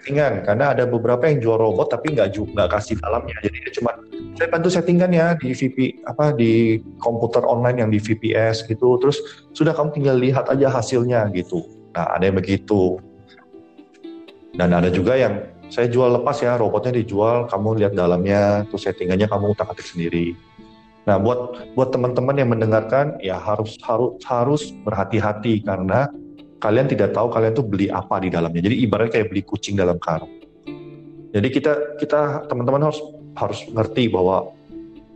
settingan 0.01 0.43
karena 0.43 0.65
ada 0.73 0.83
beberapa 0.89 1.29
yang 1.31 1.39
jual 1.39 1.55
robot 1.55 1.95
tapi 1.95 2.11
nggak 2.17 2.33
ju- 2.33 2.49
nggak 2.49 2.69
kasih 2.75 2.97
dalamnya. 2.99 3.37
Jadi 3.45 3.57
dia 3.61 3.71
cuma 3.77 3.91
saya 4.33 4.49
bantu 4.49 4.67
settingan 4.73 5.11
ya 5.13 5.37
di 5.37 5.53
VP 5.53 5.77
apa 6.03 6.33
di 6.33 6.81
komputer 6.97 7.45
online 7.45 7.85
yang 7.85 7.89
di 7.93 8.01
VPS 8.01 8.65
gitu. 8.67 8.97
Terus 8.99 9.21
sudah 9.53 9.71
kamu 9.71 9.93
tinggal 9.93 10.17
lihat 10.17 10.49
aja 10.49 10.73
hasilnya 10.73 11.29
gitu. 11.31 11.61
Nah 11.93 12.19
ada 12.19 12.25
yang 12.25 12.35
begitu. 12.35 12.97
Dan 14.57 14.73
ada 14.73 14.89
juga 14.89 15.13
yang 15.15 15.49
saya 15.71 15.89
jual 15.89 16.21
lepas 16.21 16.37
ya 16.41 16.57
robotnya 16.59 16.93
dijual, 17.01 17.49
kamu 17.49 17.81
lihat 17.81 17.93
dalamnya, 17.97 18.67
terus 18.69 18.85
settingannya 18.85 19.25
kamu 19.25 19.57
utak 19.57 19.73
atik 19.73 19.87
sendiri. 19.87 20.37
Nah 21.03 21.19
buat 21.19 21.71
buat 21.75 21.91
teman-teman 21.91 22.35
yang 22.39 22.49
mendengarkan 22.55 23.19
ya 23.19 23.35
harus 23.35 23.75
harus 23.83 24.15
harus 24.23 24.71
berhati-hati 24.87 25.63
karena 25.67 26.07
kalian 26.63 26.87
tidak 26.87 27.11
tahu 27.11 27.27
kalian 27.27 27.51
tuh 27.51 27.67
beli 27.67 27.91
apa 27.91 28.23
di 28.23 28.31
dalamnya. 28.31 28.63
Jadi 28.63 28.75
ibaratnya 28.87 29.19
kayak 29.19 29.27
beli 29.35 29.43
kucing 29.43 29.75
dalam 29.75 29.99
karung. 29.99 30.31
Jadi 31.35 31.47
kita 31.51 31.99
kita 31.99 32.47
teman-teman 32.47 32.87
harus 32.87 33.01
harus 33.35 33.59
ngerti 33.67 34.07
bahwa 34.07 34.53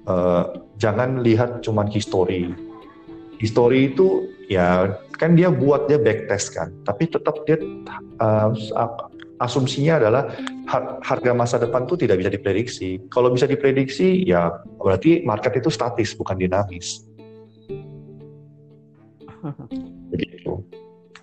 uh, 0.10 0.60
jangan 0.76 1.24
lihat 1.24 1.64
cuman 1.64 1.88
history. 1.88 2.52
History 3.38 3.94
itu 3.94 4.28
ya 4.50 4.98
kan 5.16 5.38
dia 5.38 5.54
buat 5.54 5.88
dia 5.88 6.02
backtest 6.02 6.58
kan, 6.58 6.74
tapi 6.84 7.06
tetap 7.08 7.38
dia 7.46 7.62
uh, 8.20 8.50
asumsinya 9.38 10.02
adalah 10.02 10.24
harga 11.02 11.32
masa 11.32 11.56
depan 11.62 11.86
tuh 11.86 11.98
tidak 11.98 12.20
bisa 12.22 12.30
diprediksi. 12.34 13.02
Kalau 13.14 13.32
bisa 13.32 13.46
diprediksi 13.46 14.26
ya 14.26 14.52
berarti 14.82 15.24
market 15.24 15.62
itu 15.62 15.70
statis 15.72 16.14
bukan 16.18 16.38
dinamis. 16.38 17.06
Begitu. 20.12 20.64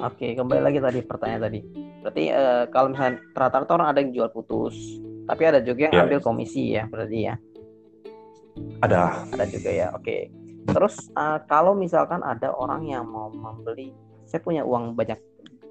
Oke, 0.02 0.34
kembali 0.34 0.60
lagi 0.62 0.78
tadi 0.82 1.00
pertanyaan 1.06 1.48
tadi. 1.50 1.60
Berarti 2.02 2.24
uh, 2.34 2.64
kalau 2.68 2.92
misalnya 2.92 3.22
rata-rata 3.32 3.72
orang 3.78 3.88
ada 3.94 3.98
yang 4.02 4.10
jual 4.12 4.28
putus, 4.34 4.74
tapi 5.24 5.42
ada 5.46 5.62
juga 5.62 5.88
yang 5.88 5.94
yeah. 5.94 6.04
ambil 6.04 6.20
komisi 6.20 6.74
ya, 6.74 6.84
berarti 6.90 7.18
ya. 7.30 7.34
Ada. 8.82 9.24
Ada 9.32 9.44
juga 9.48 9.70
ya. 9.70 9.86
Oke. 9.94 10.28
Terus 10.64 11.08
uh, 11.14 11.38
kalau 11.46 11.72
misalkan 11.76 12.20
ada 12.26 12.52
orang 12.52 12.84
yang 12.88 13.06
mau 13.06 13.30
membeli, 13.30 13.94
saya 14.26 14.40
punya 14.42 14.66
uang 14.66 14.98
banyak, 14.98 15.16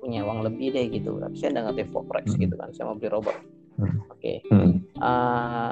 punya 0.03 0.27
uang 0.27 0.43
lebih 0.43 0.75
deh 0.75 0.91
gitu, 0.91 1.15
tapi 1.24 1.36
saya 1.39 1.55
nggak 1.55 1.65
ngerti 1.72 1.83
forex 1.95 2.25
hmm. 2.36 2.39
gitu 2.43 2.55
kan, 2.60 2.69
saya 2.75 2.91
mau 2.91 3.00
beli 3.00 3.10
robot. 3.10 3.36
Hmm. 3.79 3.98
Oke. 4.12 4.43
Hmm. 4.51 4.83
Uh, 5.00 5.72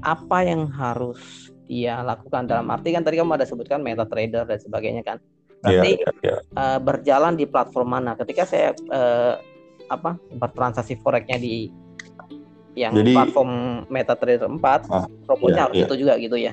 apa 0.00 0.38
yang 0.42 0.72
harus 0.72 1.52
dia 1.68 2.00
lakukan 2.00 2.48
dalam 2.48 2.66
arti 2.72 2.90
kan 2.90 3.04
tadi 3.04 3.20
kamu 3.20 3.38
ada 3.38 3.46
sebutkan 3.46 3.84
meta 3.84 4.08
trader 4.08 4.48
dan 4.48 4.58
sebagainya 4.58 5.06
kan 5.06 5.22
Berarti 5.62 5.90
yeah, 5.94 6.12
yeah, 6.26 6.38
yeah. 6.42 6.58
Uh, 6.58 6.78
berjalan 6.82 7.38
di 7.38 7.46
platform 7.46 7.94
mana? 7.94 8.18
Ketika 8.18 8.42
saya 8.42 8.74
uh, 8.90 9.38
apa 9.86 10.18
bertransaksi 10.34 10.98
forexnya 10.98 11.38
di 11.38 11.70
yang 12.74 12.96
Jadi, 12.96 13.12
platform 13.14 13.84
MetaTrader 13.92 14.48
4, 14.48 14.58
ah, 14.64 15.04
robotnya 15.28 15.54
yeah, 15.54 15.64
harus 15.68 15.76
yeah. 15.76 15.86
itu 15.86 15.94
juga 15.94 16.12
gitu 16.18 16.36
ya? 16.40 16.52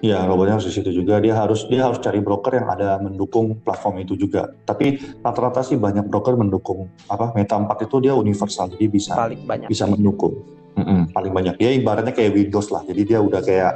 Iya, 0.00 0.24
robotnya 0.24 0.56
harus 0.56 0.68
di 0.68 0.72
situ 0.72 0.90
juga. 0.96 1.20
Dia 1.20 1.36
harus 1.36 1.68
dia 1.68 1.84
harus 1.84 2.00
cari 2.00 2.24
broker 2.24 2.56
yang 2.56 2.72
ada 2.72 2.96
mendukung 2.96 3.60
platform 3.60 4.00
itu 4.00 4.16
juga. 4.16 4.48
Tapi 4.64 4.96
rata-rata 5.20 5.60
sih 5.60 5.76
banyak 5.76 6.08
broker 6.08 6.40
mendukung 6.40 6.88
apa 7.04 7.36
Meta 7.36 7.60
4 7.60 7.68
itu 7.84 7.96
dia 8.00 8.16
universal, 8.16 8.72
jadi 8.72 8.88
bisa 8.88 9.12
paling 9.12 9.44
banyak. 9.44 9.68
bisa 9.68 9.84
mendukung. 9.84 10.40
Mm 10.80 10.84
-mm, 10.84 11.00
paling 11.12 11.32
banyak. 11.36 11.54
Dia 11.60 11.70
ibaratnya 11.76 12.16
kayak 12.16 12.32
Windows 12.32 12.72
lah. 12.72 12.80
Jadi 12.88 13.00
dia 13.12 13.20
udah 13.20 13.44
kayak 13.44 13.72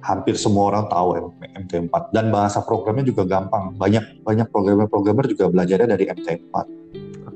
hampir 0.00 0.38
semua 0.40 0.72
orang 0.72 0.88
tahu 0.88 1.34
MT4 1.44 2.14
dan 2.14 2.32
bahasa 2.32 2.64
programnya 2.64 3.04
juga 3.04 3.28
gampang. 3.28 3.76
Banyak 3.76 4.24
banyak 4.24 4.48
programmer-programmer 4.48 5.28
juga 5.28 5.52
belajarnya 5.52 5.88
dari 5.92 6.04
MT4. 6.08 6.54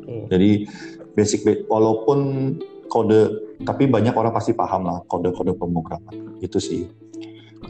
Okay. 0.00 0.20
Jadi 0.32 0.50
basic 1.12 1.68
walaupun 1.68 2.18
kode 2.90 3.20
tapi 3.62 3.86
banyak 3.86 4.14
orang 4.16 4.34
pasti 4.34 4.56
paham 4.56 4.88
lah 4.88 4.98
kode-kode 5.06 5.52
pemrograman 5.58 6.40
itu 6.40 6.56
sih. 6.56 6.88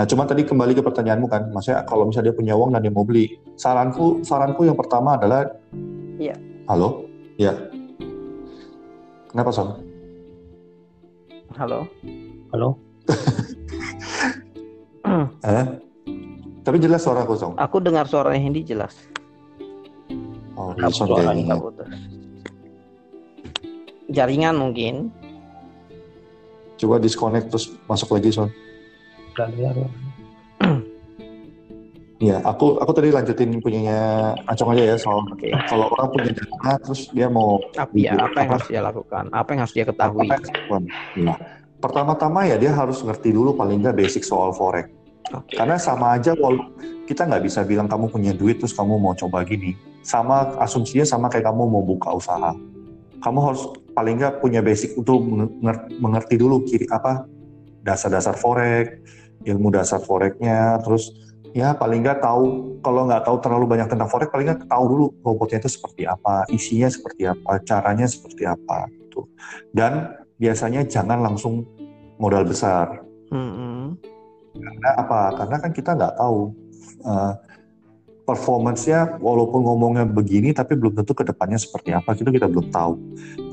Nah, 0.00 0.08
cuma 0.08 0.24
tadi 0.24 0.48
kembali 0.48 0.72
ke 0.72 0.80
pertanyaanmu 0.80 1.28
kan, 1.28 1.52
maksudnya 1.52 1.84
kalau 1.84 2.08
misalnya 2.08 2.32
dia 2.32 2.36
punya 2.40 2.56
uang 2.56 2.72
dan 2.72 2.80
dia 2.80 2.88
mau 2.88 3.04
beli, 3.04 3.36
saranku 3.52 4.24
saranku 4.24 4.64
yang 4.64 4.72
pertama 4.72 5.20
adalah 5.20 5.44
Iya. 6.16 6.40
Halo? 6.72 7.04
Iya. 7.36 7.68
Kenapa, 9.28 9.52
Son? 9.52 9.76
Halo. 11.52 11.84
Halo. 12.48 12.80
Eh? 15.44 15.64
Tapi 16.64 16.76
jelas 16.80 17.04
suara 17.04 17.28
kosong. 17.28 17.60
Aku 17.60 17.76
dengar 17.84 18.08
suara 18.08 18.32
Hendy 18.32 18.64
jelas. 18.64 18.96
Oh, 20.56 20.72
suaranya 20.88 21.60
Jaringan 24.08 24.56
mungkin. 24.56 25.12
Coba 26.80 26.96
disconnect 26.96 27.52
terus 27.52 27.76
masuk 27.84 28.16
lagi 28.16 28.32
Son. 28.32 28.48
Ya, 32.20 32.36
aku 32.44 32.76
aku 32.76 32.92
tadi 32.92 33.08
lanjutin 33.08 33.64
punyanya 33.64 34.36
Acong 34.44 34.76
aja 34.76 34.92
ya 34.92 34.96
soal 35.00 35.24
okay. 35.32 35.56
kalau 35.72 35.88
orang 35.88 36.12
punya 36.12 36.36
dana 36.36 36.76
terus 36.76 37.08
dia 37.16 37.32
mau 37.32 37.56
apa, 37.80 37.88
ya, 37.96 38.12
apa 38.12 38.44
yang 38.44 38.50
harus 38.52 38.68
dia 38.68 38.82
lakukan, 38.84 39.24
apa 39.32 39.48
yang 39.56 39.60
harus 39.64 39.72
dia 39.72 39.84
ketahui. 39.88 40.28
Nah, 41.24 41.36
pertama-tama 41.80 42.44
ya 42.44 42.60
dia 42.60 42.76
harus 42.76 43.00
ngerti 43.00 43.32
dulu 43.32 43.56
paling 43.56 43.80
nggak 43.80 43.96
basic 43.96 44.20
soal 44.20 44.52
forex. 44.52 44.92
Okay. 45.32 45.64
Karena 45.64 45.80
sama 45.80 46.20
aja 46.20 46.36
kalau 46.36 46.60
kita 47.08 47.24
nggak 47.24 47.40
bisa 47.40 47.64
bilang 47.64 47.88
kamu 47.88 48.12
punya 48.12 48.36
duit 48.36 48.60
terus 48.60 48.76
kamu 48.76 49.00
mau 49.00 49.16
coba 49.16 49.40
gini. 49.40 49.72
Sama 50.04 50.60
asumsinya 50.60 51.08
sama 51.08 51.32
kayak 51.32 51.48
kamu 51.48 51.72
mau 51.72 51.80
buka 51.80 52.12
usaha. 52.12 52.52
Kamu 53.24 53.38
harus 53.48 53.64
paling 53.96 54.20
nggak 54.20 54.44
punya 54.44 54.60
basic 54.60 54.92
untuk 54.92 55.24
mengerti 55.96 56.36
dulu 56.36 56.68
kiri 56.68 56.84
apa 56.92 57.24
dasar-dasar 57.84 58.36
forex, 58.36 59.00
ilmu 59.44 59.72
dasar 59.72 60.00
forexnya, 60.02 60.80
terus 60.84 61.12
ya 61.50 61.74
paling 61.74 62.06
nggak 62.06 62.22
tahu 62.22 62.78
kalau 62.84 63.10
nggak 63.10 63.26
tahu 63.26 63.36
terlalu 63.42 63.66
banyak 63.66 63.90
tentang 63.90 64.06
forex 64.06 64.30
paling 64.30 64.46
nggak 64.46 64.70
tahu 64.70 64.84
dulu 64.86 65.04
robotnya 65.26 65.58
itu 65.60 65.70
seperti 65.72 66.06
apa, 66.06 66.46
isinya 66.52 66.88
seperti 66.88 67.22
apa, 67.26 67.60
caranya 67.66 68.06
seperti 68.06 68.46
apa 68.46 68.86
gitu. 68.94 69.26
Dan 69.74 70.14
biasanya 70.40 70.86
jangan 70.86 71.20
langsung 71.20 71.66
modal 72.16 72.44
besar. 72.46 73.02
Mm 73.30 73.50
-hmm 73.52 74.10
karena 74.54 74.90
apa? 74.98 75.20
Karena 75.38 75.56
kan 75.62 75.70
kita 75.70 75.90
nggak 75.94 76.14
tahu 76.18 76.40
uh, 77.06 77.32
performance-nya 78.30 79.18
walaupun 79.18 79.66
ngomongnya 79.66 80.06
begini 80.06 80.54
tapi 80.54 80.78
belum 80.78 80.94
tentu 81.02 81.10
ke 81.10 81.26
depannya 81.26 81.58
seperti 81.58 81.90
apa 81.90 82.14
gitu 82.14 82.30
kita 82.30 82.46
belum 82.46 82.70
tahu. 82.70 82.94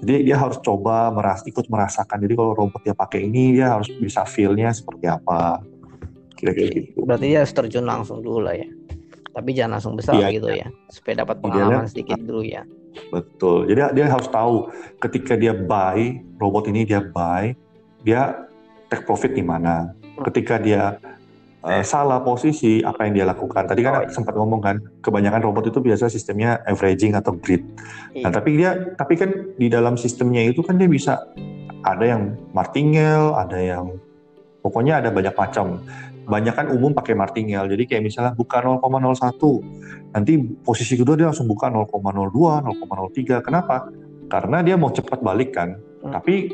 Jadi 0.06 0.30
dia 0.30 0.38
harus 0.38 0.62
coba 0.62 1.10
meras 1.10 1.42
ikut 1.50 1.66
merasakan. 1.66 2.22
Jadi 2.22 2.34
kalau 2.38 2.54
robot 2.54 2.82
dia 2.86 2.94
pakai 2.94 3.26
ini 3.26 3.58
dia 3.58 3.74
harus 3.74 3.90
bisa 3.98 4.22
feel-nya 4.30 4.70
seperti 4.70 5.10
apa. 5.10 5.66
Kira-kira 6.38 6.70
gitu. 6.70 7.02
Berarti 7.02 7.26
dia 7.34 7.42
harus 7.42 7.54
terjun 7.58 7.86
langsung 7.90 8.22
dulu 8.22 8.46
lah 8.46 8.54
ya. 8.54 8.70
Tapi 9.34 9.50
jangan 9.54 9.82
langsung 9.82 9.94
besar 9.98 10.18
iya, 10.18 10.30
gitu 10.30 10.50
ya. 10.54 10.70
Supaya 10.94 11.26
dapat 11.26 11.42
pengalaman 11.42 11.90
sedikit 11.90 12.22
dulu 12.22 12.46
ya. 12.46 12.62
Betul. 13.10 13.70
Jadi 13.70 13.98
dia 13.98 14.06
harus 14.10 14.30
tahu 14.30 14.70
ketika 15.02 15.34
dia 15.34 15.54
buy 15.54 16.22
robot 16.38 16.70
ini 16.70 16.86
dia 16.86 17.02
buy, 17.02 17.54
dia 18.06 18.46
take 18.90 19.06
profit 19.06 19.34
di 19.34 19.42
mana 19.42 19.94
ketika 20.30 20.58
dia 20.58 20.98
uh, 21.64 21.84
salah 21.84 22.22
posisi 22.22 22.84
apa 22.84 23.08
yang 23.08 23.14
dia 23.18 23.26
lakukan. 23.26 23.66
Tadi 23.66 23.82
kan 23.82 23.94
oh, 23.98 24.04
iya. 24.06 24.12
sempat 24.14 24.34
ngomong 24.38 24.62
kan, 24.62 24.76
kebanyakan 25.02 25.42
robot 25.42 25.70
itu 25.72 25.80
biasa 25.82 26.12
sistemnya 26.12 26.62
averaging 26.68 27.18
atau 27.18 27.34
grid. 27.38 27.64
Iya. 28.14 28.28
Nah, 28.28 28.32
tapi 28.34 28.50
dia 28.60 28.72
tapi 28.98 29.14
kan 29.18 29.30
di 29.58 29.68
dalam 29.72 29.98
sistemnya 29.98 30.44
itu 30.46 30.62
kan 30.62 30.78
dia 30.78 30.90
bisa 30.90 31.26
ada 31.82 32.04
yang 32.04 32.36
martingale, 32.52 33.34
ada 33.38 33.58
yang 33.58 33.96
pokoknya 34.62 35.02
ada 35.02 35.10
banyak 35.10 35.34
macam. 35.34 35.82
Banyak 36.28 36.54
kan 36.60 36.68
umum 36.76 36.92
pakai 36.92 37.16
martingale. 37.16 37.72
Jadi 37.72 37.88
kayak 37.88 38.04
misalnya 38.04 38.36
buka 38.36 38.60
0,01. 38.60 40.12
Nanti 40.12 40.34
posisi 40.60 41.00
kedua 41.00 41.16
dia 41.16 41.32
langsung 41.32 41.48
buka 41.48 41.72
0,02, 41.72 42.68
0,03. 42.68 43.40
Kenapa? 43.40 43.88
Karena 44.28 44.60
dia 44.60 44.76
mau 44.76 44.92
cepat 44.92 45.24
balik 45.24 45.56
kan. 45.56 45.80
Hmm. 46.04 46.12
Tapi 46.12 46.52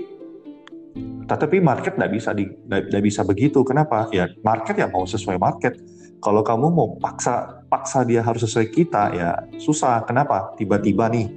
tetapi 1.24 1.58
market 1.64 1.98
nggak 1.98 2.12
bisa 2.14 2.30
di 2.36 2.46
nggak 2.70 3.04
bisa 3.04 3.26
begitu. 3.26 3.66
Kenapa? 3.66 4.06
Ya 4.14 4.30
market 4.46 4.78
ya 4.78 4.88
mau 4.92 5.08
sesuai 5.08 5.42
market. 5.42 5.80
Kalau 6.24 6.40
kamu 6.40 6.68
mau 6.72 6.88
paksa 7.02 7.66
paksa 7.68 8.08
dia 8.08 8.24
harus 8.24 8.46
sesuai 8.46 8.68
kita 8.72 9.04
ya 9.16 9.30
susah. 9.60 10.06
Kenapa? 10.08 10.56
Tiba-tiba 10.56 11.10
nih 11.12 11.28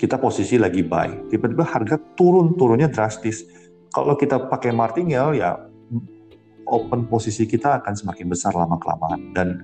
kita 0.00 0.16
posisi 0.16 0.56
lagi 0.56 0.80
buy, 0.80 1.28
tiba-tiba 1.28 1.64
harga 1.64 2.00
turun 2.16 2.56
turunnya 2.56 2.88
drastis. 2.88 3.44
Kalau 3.92 4.16
kita 4.16 4.48
pakai 4.48 4.72
martingale 4.72 5.36
ya 5.36 5.60
open 6.70 7.04
posisi 7.10 7.44
kita 7.44 7.82
akan 7.82 7.94
semakin 7.94 8.26
besar 8.30 8.54
lama 8.54 8.78
kelamaan 8.78 9.34
dan 9.34 9.60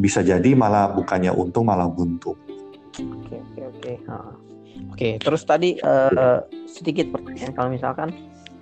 bisa 0.00 0.24
jadi 0.24 0.56
malah 0.56 0.90
bukannya 0.90 1.30
untung 1.30 1.68
malah 1.68 1.86
buntu. 1.86 2.34
Oke 2.96 3.36
oke 3.38 3.60
oke. 3.62 3.92
Oke 4.92 5.08
terus 5.22 5.44
tadi 5.46 5.76
uh, 5.80 6.44
sedikit 6.68 7.12
pertanyaan 7.12 7.52
kalau 7.56 7.70
misalkan 7.72 8.08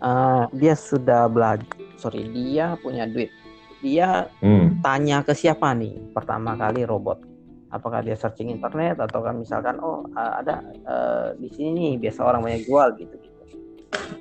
uh, 0.05 0.45
dia 0.53 0.77
sudah 0.77 1.27
belajar 1.33 1.65
sorry 1.97 2.29
dia 2.29 2.77
punya 2.85 3.09
duit 3.09 3.33
dia 3.81 4.29
hmm. 4.45 4.85
tanya 4.85 5.25
ke 5.25 5.33
siapa 5.33 5.73
nih 5.73 5.97
pertama 6.13 6.55
kali 6.61 6.85
robot 6.85 7.25
apakah 7.73 8.05
dia 8.05 8.15
searching 8.15 8.53
internet 8.53 9.01
atau 9.01 9.25
kan 9.25 9.41
misalkan 9.41 9.81
oh 9.81 10.05
uh, 10.13 10.39
ada 10.45 10.61
uh, 10.85 11.27
di 11.41 11.49
sini 11.49 11.73
nih 11.73 11.93
biasa 12.09 12.21
orang 12.23 12.45
banyak 12.45 12.69
jual 12.69 12.93
gitu 13.01 13.17
gitu 13.19 13.35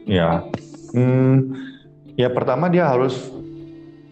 Ya, 0.03 0.43
hmm, 0.91 1.55
ya 2.19 2.27
pertama 2.31 2.67
dia 2.67 2.91
harus 2.91 3.31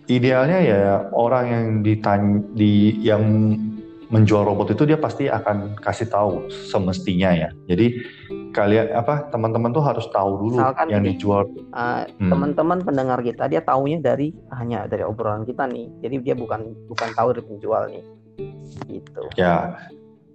idealnya 0.07 0.59
ya 0.63 0.83
orang 1.11 1.45
yang 1.47 1.65
ditanya 1.83 2.39
di 2.55 2.95
yang 3.03 3.23
menjual 4.11 4.43
robot 4.43 4.75
itu 4.75 4.83
dia 4.83 4.99
pasti 4.99 5.31
akan 5.31 5.79
kasih 5.79 6.07
tahu 6.11 6.51
semestinya 6.67 7.31
ya. 7.31 7.49
Jadi 7.67 8.03
kalian 8.51 8.91
apa 8.91 9.27
teman-teman 9.27 9.71
tuh 9.71 9.79
harus 9.79 10.05
tahu 10.07 10.31
dulu 10.37 10.59
Misalkan 10.59 10.85
yang 10.87 11.01
gini, 11.01 11.15
dijual. 11.15 11.47
Uh, 11.71 12.03
Hmm. 12.19 12.29
teman-teman 12.29 12.79
pendengar 12.79 13.19
kita 13.19 13.47
dia 13.47 13.59
taunya 13.59 13.97
dari 13.97 14.31
hanya 14.51 14.85
dari 14.85 15.01
obrolan 15.01 15.41
kita 15.41 15.65
nih 15.65 15.87
jadi 15.99 16.15
dia 16.21 16.35
bukan 16.35 16.61
bukan 16.85 17.09
tahu 17.11 17.31
dari 17.31 17.43
penjual 17.43 17.83
nih 17.87 18.03
gitu 18.89 19.23
Ya 19.33 19.79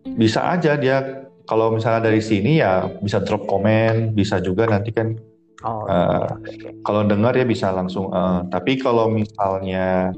bisa 0.07 0.41
aja 0.49 0.75
dia 0.75 0.97
kalau 1.45 1.71
misalnya 1.71 2.03
dari 2.03 2.19
sini 2.19 2.59
ya 2.59 2.91
bisa 2.99 3.21
drop 3.21 3.45
komen, 3.45 4.11
bisa 4.13 4.39
juga 4.39 4.67
nanti 4.67 4.91
kan 4.91 5.15
oh 5.63 5.85
Eh, 5.85 5.95
iya, 5.95 6.27
oke, 6.27 6.51
oke. 6.53 6.69
kalau 6.83 7.03
dengar 7.03 7.33
ya 7.33 7.45
bisa 7.45 7.71
langsung. 7.71 8.11
eh, 8.11 8.41
tapi 8.49 8.77
kalau 8.77 9.07
misalnya 9.09 10.11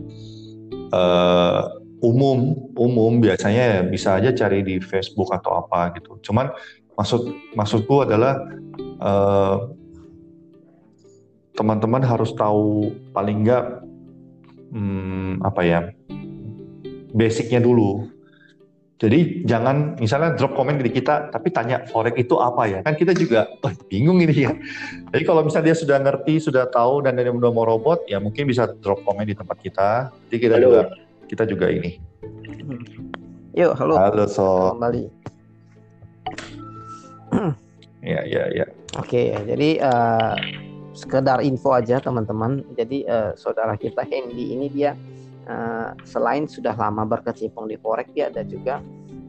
eh, 0.88 1.60
umum, 1.98 2.54
umum 2.72 3.18
biasanya 3.18 3.62
ya 3.74 3.80
bisa 3.82 4.14
aja 4.14 4.30
cari 4.30 4.62
di 4.62 4.78
Facebook 4.78 5.28
atau 5.28 5.58
apa 5.58 5.90
gitu. 5.98 6.14
Cuman 6.22 6.48
maksud 6.98 7.30
maksudku 7.54 8.02
adalah 8.02 8.42
eh, 8.82 9.56
teman-teman 11.54 12.02
harus 12.02 12.34
tahu 12.34 12.90
paling 13.14 13.46
enggak 13.46 13.82
hmm, 14.74 15.42
apa 15.46 15.62
ya 15.62 15.80
basicnya 17.12 17.62
dulu. 17.62 18.08
Jadi 18.98 19.46
jangan 19.46 19.94
misalnya 20.02 20.34
drop 20.34 20.58
komen 20.58 20.82
di 20.82 20.90
kita, 20.90 21.30
tapi 21.30 21.54
tanya 21.54 21.86
forex 21.86 22.18
itu 22.18 22.34
apa 22.42 22.66
ya? 22.66 22.80
Kan 22.82 22.98
kita 22.98 23.14
juga 23.14 23.46
oh, 23.62 23.70
bingung 23.86 24.18
ini 24.18 24.42
ya. 24.42 24.50
Jadi 25.14 25.22
kalau 25.22 25.46
misalnya 25.46 25.70
dia 25.70 25.78
sudah 25.78 26.02
ngerti, 26.02 26.42
sudah 26.42 26.66
tahu 26.66 27.06
dan 27.06 27.14
dia 27.14 27.30
udah 27.30 27.54
mau 27.54 27.62
robot, 27.62 28.10
ya 28.10 28.18
mungkin 28.18 28.50
bisa 28.50 28.66
drop 28.82 29.06
komen 29.06 29.22
di 29.22 29.38
tempat 29.38 29.54
kita. 29.62 30.10
Jadi 30.26 30.36
kita 30.42 30.56
Halo. 30.58 30.66
juga 30.66 30.80
kita 31.30 31.44
juga 31.46 31.66
ini. 31.70 32.02
yuk 33.58 33.74
halo 33.74 33.98
Halo 33.98 34.24
so, 34.30 34.74
kembali 34.78 35.02
ya 38.02 38.22
ya 38.24 38.44
ya. 38.54 38.66
Oke, 38.98 39.34
jadi 39.34 39.68
eh, 39.82 40.34
sekedar 40.96 41.42
info 41.44 41.74
aja 41.74 42.02
teman-teman. 42.02 42.64
Jadi 42.74 43.06
eh, 43.06 43.32
saudara 43.38 43.78
kita 43.78 44.02
Hendy 44.06 44.54
ini 44.54 44.66
dia 44.72 44.96
eh, 45.46 45.88
selain 46.02 46.50
sudah 46.50 46.74
lama 46.74 47.06
berkecimpung 47.06 47.70
di 47.70 47.78
forex, 47.78 48.10
dia 48.14 48.30
ada 48.30 48.42
juga 48.42 48.82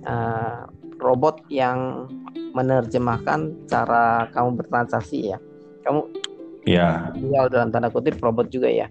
eh, 0.05 0.61
robot 0.99 1.47
yang 1.49 2.09
menerjemahkan 2.53 3.69
cara 3.69 4.27
kamu 4.33 4.59
bertransaksi 4.63 5.35
ya. 5.35 5.37
Kamu 5.85 6.29
Ya, 6.67 7.09
jual 7.15 7.49
dalam 7.49 7.71
tanda 7.71 7.89
kutip 7.89 8.19
robot 8.21 8.51
juga 8.51 8.69
ya. 8.69 8.85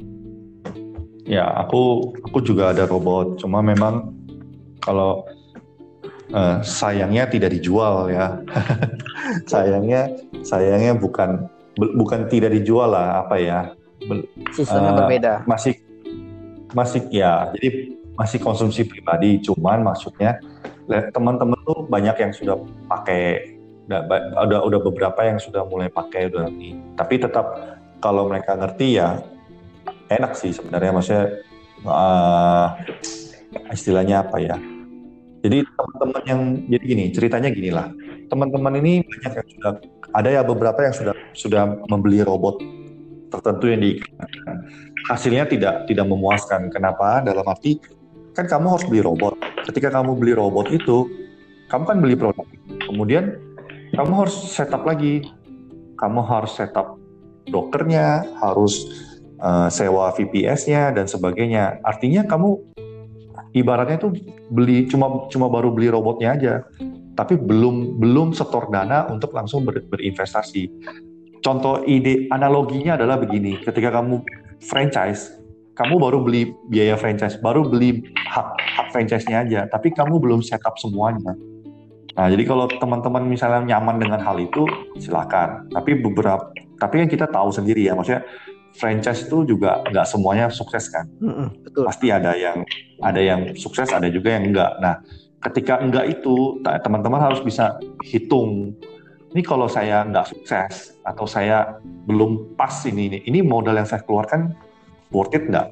ya 1.29 1.45
aku 1.62 2.11
aku 2.27 2.41
juga 2.41 2.73
ada 2.75 2.88
robot. 2.88 3.38
Cuma 3.38 3.61
memang 3.61 4.11
kalau 4.81 5.23
eh, 6.33 6.59
sayangnya 6.64 7.29
tidak 7.29 7.55
dijual 7.55 8.09
ya. 8.11 8.41
sayangnya 9.44 10.02
sayangnya 10.40 10.94
bukan 10.94 11.46
bu- 11.74 11.94
bukan 11.96 12.26
tidak 12.26 12.52
dijual 12.52 12.90
lah 12.90 13.22
apa 13.22 13.37
ya. 13.37 13.61
Sistemnya 14.50 14.92
Eh, 14.92 14.96
berbeda. 14.96 15.33
masih 15.44 15.74
masih 16.70 17.02
ya 17.09 17.50
jadi 17.50 17.90
masih 18.14 18.38
konsumsi 18.38 18.83
pribadi 18.83 19.40
cuman 19.40 19.83
maksudnya 19.83 20.38
teman-teman 21.11 21.59
tuh 21.62 21.83
banyak 21.85 22.14
yang 22.14 22.31
sudah 22.31 22.54
pakai 22.87 23.54
udah 23.88 24.04
udah 24.44 24.59
udah 24.62 24.81
beberapa 24.85 25.20
yang 25.24 25.38
sudah 25.38 25.64
mulai 25.64 25.88
pakai 25.88 26.28
udah 26.28 26.46
ini 26.46 26.76
tapi 26.92 27.16
tetap 27.16 27.46
kalau 27.98 28.28
mereka 28.28 28.52
ngerti 28.52 29.00
ya 29.00 29.18
enak 30.09 30.37
sih 30.37 30.52
sebenarnya 30.52 30.92
maksudnya 30.92 31.24
eh, 31.81 32.66
istilahnya 33.70 34.22
apa 34.22 34.37
ya 34.38 34.57
jadi 35.40 35.64
teman-teman 35.64 36.22
yang 36.22 36.40
jadi 36.68 36.85
gini 36.85 37.04
ceritanya 37.11 37.48
gini 37.48 37.70
lah 37.70 37.88
teman-teman 38.29 38.79
ini 38.81 39.03
banyak 39.05 39.33
yang 39.41 39.49
sudah 39.59 39.73
ada 40.14 40.29
ya 40.29 40.43
beberapa 40.45 40.81
yang 40.85 40.95
sudah 40.95 41.14
sudah 41.37 41.62
membeli 41.88 42.25
robot 42.25 42.61
tertentu 43.29 43.69
yang 43.69 43.81
di 43.85 44.01
hasilnya 45.09 45.45
tidak 45.49 45.85
tidak 45.88 46.07
memuaskan. 46.09 46.73
Kenapa? 46.73 47.21
Dalam 47.25 47.45
arti 47.45 47.81
kan 48.33 48.49
kamu 48.49 48.67
harus 48.79 48.85
beli 48.88 49.03
robot. 49.05 49.37
Ketika 49.69 49.93
kamu 49.93 50.17
beli 50.17 50.33
robot 50.33 50.73
itu, 50.73 51.09
kamu 51.69 51.85
kan 51.85 51.97
beli 52.01 52.17
produk. 52.17 52.47
Kemudian 52.88 53.37
kamu 53.93 54.12
harus 54.25 54.37
setup 54.53 54.85
lagi. 54.88 55.29
Kamu 55.99 56.23
harus 56.23 56.55
setup 56.55 56.97
brokernya, 57.51 58.23
harus 58.38 58.87
eh, 59.41 59.69
sewa 59.69 60.14
VPS-nya 60.14 60.95
dan 60.95 61.11
sebagainya. 61.11 61.83
Artinya 61.83 62.23
kamu 62.25 62.55
ibaratnya 63.57 63.99
tuh 63.99 64.14
beli 64.53 64.87
cuma 64.87 65.27
cuma 65.33 65.51
baru 65.51 65.75
beli 65.75 65.91
robotnya 65.91 66.38
aja, 66.38 66.55
tapi 67.18 67.35
belum 67.35 67.98
belum 67.98 68.31
setor 68.31 68.70
dana 68.70 69.11
untuk 69.11 69.35
langsung 69.35 69.66
ber- 69.66 69.83
berinvestasi. 69.90 70.70
Contoh 71.42 71.83
ide 71.83 72.31
analoginya 72.31 72.94
adalah 72.94 73.18
begini, 73.18 73.59
ketika 73.59 73.90
kamu 73.90 74.22
franchise, 74.62 75.35
kamu 75.74 75.98
baru 75.98 76.22
beli 76.22 76.54
biaya 76.70 76.94
franchise, 76.94 77.35
baru 77.42 77.66
beli 77.66 78.07
hak 78.14 78.46
hak 78.78 78.87
franchise-nya 78.94 79.42
aja, 79.42 79.61
tapi 79.66 79.90
kamu 79.90 80.22
belum 80.22 80.46
setup 80.46 80.78
semuanya. 80.78 81.35
Nah, 82.14 82.26
jadi 82.26 82.42
kalau 82.46 82.66
teman-teman 82.66 83.26
misalnya 83.26 83.62
nyaman 83.74 84.02
dengan 84.02 84.18
hal 84.18 84.38
itu, 84.42 84.66
silakan. 84.98 85.70
Tapi 85.70 86.02
beberapa, 86.02 86.50
tapi 86.78 87.07
kan 87.07 87.09
kita 87.11 87.26
tahu 87.31 87.54
sendiri 87.54 87.87
ya, 87.87 87.94
maksudnya 87.94 88.26
franchise 88.74 89.31
itu 89.31 89.46
juga 89.46 89.83
nggak 89.87 90.07
semuanya 90.07 90.50
sukses 90.50 90.90
kan. 90.90 91.07
Mm-mm, 91.22 91.62
betul. 91.62 91.87
Pasti 91.87 92.11
ada 92.11 92.35
yang 92.35 92.66
ada 92.98 93.20
yang 93.22 93.54
sukses, 93.54 93.94
ada 93.94 94.11
juga 94.11 94.35
yang 94.35 94.50
enggak. 94.50 94.83
Nah, 94.83 94.98
ketika 95.44 95.79
enggak 95.79 96.18
itu, 96.18 96.59
teman-teman 96.62 97.22
harus 97.22 97.38
bisa 97.42 97.79
hitung. 98.03 98.74
Ini 99.29 99.44
kalau 99.44 99.68
saya 99.68 100.03
nggak 100.09 100.33
sukses 100.33 100.96
atau 101.05 101.29
saya 101.29 101.79
belum 102.09 102.57
pas 102.57 102.72
ini, 102.88 103.12
ini, 103.12 103.18
ini 103.29 103.38
modal 103.44 103.77
yang 103.77 103.85
saya 103.85 104.01
keluarkan 104.03 104.57
worth 105.12 105.37
it 105.37 105.44
nggak? 105.46 105.68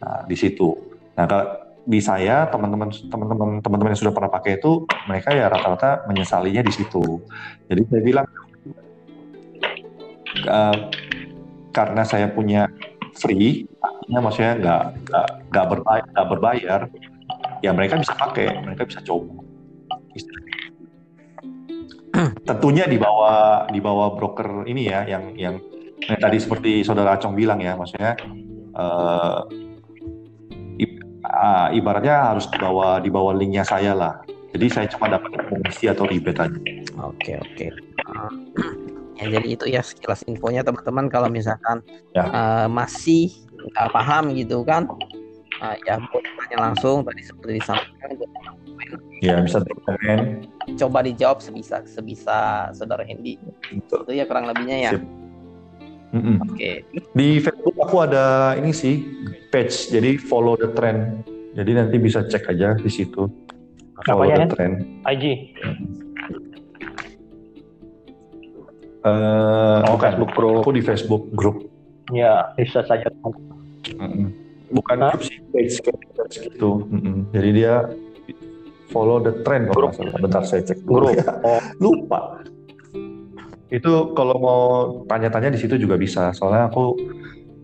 Nah, 0.00 0.24
di 0.24 0.36
situ. 0.36 0.72
Nah, 1.14 1.28
kalau 1.28 1.46
di 1.84 2.00
saya 2.00 2.48
teman-teman 2.48 2.92
teman-teman 3.12 3.48
teman-teman 3.60 3.90
yang 3.92 4.00
sudah 4.00 4.14
pernah 4.14 4.30
pakai 4.32 4.60
itu 4.60 4.84
mereka 5.08 5.32
ya 5.32 5.48
rata-rata 5.48 6.08
menyesalinya 6.08 6.62
di 6.64 6.72
situ. 6.72 7.20
Jadi 7.68 7.82
saya 7.88 8.02
bilang 8.04 8.26
eh, 10.48 10.76
karena 11.70 12.02
saya 12.02 12.26
punya 12.32 12.68
free, 13.20 13.68
artinya 13.80 14.20
maksudnya 14.22 14.52
nggak 14.58 14.82
nggak 15.50 15.66
berbayar, 15.66 16.24
berbayar, 16.24 16.80
ya 17.60 17.70
mereka 17.72 17.96
bisa 18.00 18.12
pakai, 18.16 18.60
mereka 18.64 18.84
bisa 18.88 19.00
coba. 19.04 19.44
Tentunya 22.48 22.84
di 22.90 22.98
bawah 22.98 23.70
di 23.70 23.80
bawah 23.80 24.16
broker 24.18 24.66
ini 24.66 24.90
ya, 24.90 25.06
yang 25.06 25.32
yang 25.38 25.56
yang 26.04 26.18
tadi 26.18 26.38
seperti 26.40 26.82
saudara 26.82 27.16
Acong 27.16 27.36
bilang 27.36 27.60
ya, 27.62 27.76
maksudnya 27.76 28.16
ah, 31.40 31.68
ibaratnya 31.72 32.34
harus 32.34 32.50
di 32.50 32.58
bawah 32.58 32.98
di 33.00 33.08
bawah 33.12 33.32
linknya 33.36 33.64
saya 33.64 33.94
lah. 33.94 34.20
Jadi 34.50 34.66
saya 34.66 34.86
cuma 34.90 35.06
dapat 35.06 35.30
komisi 35.46 35.86
atau 35.86 36.04
rebate 36.10 36.50
aja. 36.50 36.60
Oke 37.06 37.38
oke. 37.38 37.66
Ya, 39.20 39.36
jadi 39.38 39.48
itu 39.52 39.64
ya 39.68 39.84
sekilas 39.84 40.24
infonya 40.26 40.64
teman-teman 40.64 41.06
kalau 41.12 41.28
misalkan 41.30 41.84
Ya. 42.16 42.26
eh, 42.26 42.66
masih 42.66 43.30
nggak 43.70 43.88
paham 43.92 44.34
gitu 44.34 44.64
kan, 44.66 44.88
ah, 45.60 45.76
ya 45.84 46.00
boleh 46.00 46.30
tanya 46.36 46.56
langsung 46.60 47.04
tadi 47.04 47.22
seperti 47.22 47.60
disampaikan 47.60 48.08
Ya 49.20 49.44
bisa 49.44 49.60
komen. 49.60 50.48
coba 50.74 51.04
dijawab 51.04 51.38
sebisa 51.38 51.84
sebisa 51.84 52.72
saudara 52.72 53.04
Hendy 53.04 53.36
Betul. 53.68 54.08
itu 54.08 54.12
ya 54.16 54.24
kurang 54.24 54.48
lebihnya 54.48 54.76
ya. 54.80 54.92
Sip. 54.96 55.04
Mm-mm. 56.10 56.42
Oke. 56.42 56.82
Di 57.14 57.38
Facebook 57.38 57.76
aku 57.78 58.02
ada 58.02 58.56
ini 58.58 58.74
sih 58.74 59.04
page, 59.54 59.92
jadi 59.92 60.18
follow 60.18 60.58
the 60.58 60.72
trend. 60.74 61.22
Jadi 61.54 61.70
nanti 61.70 62.02
bisa 62.02 62.26
cek 62.26 62.50
aja 62.50 62.74
di 62.74 62.90
situ. 62.90 63.30
Follow 64.08 64.26
Apanya, 64.26 64.48
the 64.48 64.50
trend. 64.50 64.74
IG. 65.06 65.24
Eh, 69.00 69.80
Oh. 69.86 69.96
Facebook 69.96 70.32
group. 70.34 70.60
Aku 70.60 70.72
di 70.74 70.82
Facebook 70.82 71.24
grup. 71.32 71.56
Ya, 72.10 72.50
bisa 72.58 72.82
saja. 72.84 73.06
Mm-mm. 73.96 74.34
Bukan 74.70 74.96
Hah? 74.98 75.10
grup 75.10 75.22
sih, 75.22 75.38
page 75.50 75.82
page 75.82 76.36
gitu. 76.46 76.86
Mm-mm. 76.86 77.26
Jadi 77.34 77.48
dia 77.52 77.90
follow 78.88 79.18
the 79.18 79.42
trend 79.42 79.70
Grup. 79.70 79.94
salah. 79.94 80.14
Bentar 80.16 80.42
saya 80.42 80.62
cek 80.62 80.82
dulu. 80.82 81.10
Grup. 81.10 81.26
Oh, 81.46 81.60
Lupa. 81.78 82.20
Itu 83.70 84.14
kalau 84.14 84.36
mau 84.36 84.60
tanya-tanya 85.06 85.54
di 85.54 85.58
situ 85.58 85.78
juga 85.78 85.94
bisa. 85.94 86.34
Soalnya 86.34 86.66
aku 86.66 86.98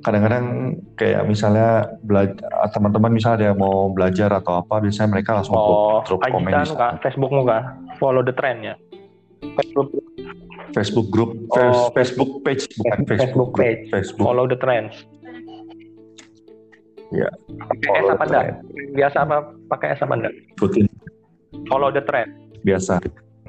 kadang-kadang 0.03 0.79
kayak 0.95 1.27
misalnya 1.27 1.99
belajar 2.01 2.47
teman-teman 2.71 3.11
misalnya 3.11 3.37
ada 3.42 3.47
yang 3.51 3.59
mau 3.59 3.90
belajar 3.90 4.31
atau 4.31 4.62
apa 4.62 4.79
biasanya 4.79 5.11
mereka 5.11 5.35
langsung 5.35 5.59
oh, 5.59 5.99
drop 6.07 6.23
komen 6.23 6.47
di 6.47 6.62
sana. 6.62 6.95
Facebookmu 7.03 7.42
kan, 7.42 7.62
follow 7.99 8.23
the 8.23 8.31
trend 8.31 8.62
ya. 8.62 8.75
Facebook 9.59 9.90
Facebook 10.71 11.09
group, 11.11 11.31
Oh, 11.51 11.90
Facebook 11.90 12.45
page 12.47 12.71
bukan 12.79 12.99
Facebook 13.11 13.19
Facebook, 13.19 13.49
group, 13.51 13.66
page. 13.66 13.83
Facebook. 13.90 14.25
follow 14.27 14.47
the 14.47 14.59
trends. 14.59 14.95
Iya. 17.11 17.29
Pakai 17.62 17.90
S 17.97 18.09
apa 18.11 18.25
enggak? 18.27 18.45
Biasa 18.95 19.16
apa 19.23 19.37
pakai 19.71 19.88
S 19.95 20.01
apa 20.03 20.14
enggak? 20.16 20.35
Ikutin 20.59 20.87
Follow 21.66 21.90
the 21.90 22.03
trend. 22.03 22.31
biasa. 22.62 22.99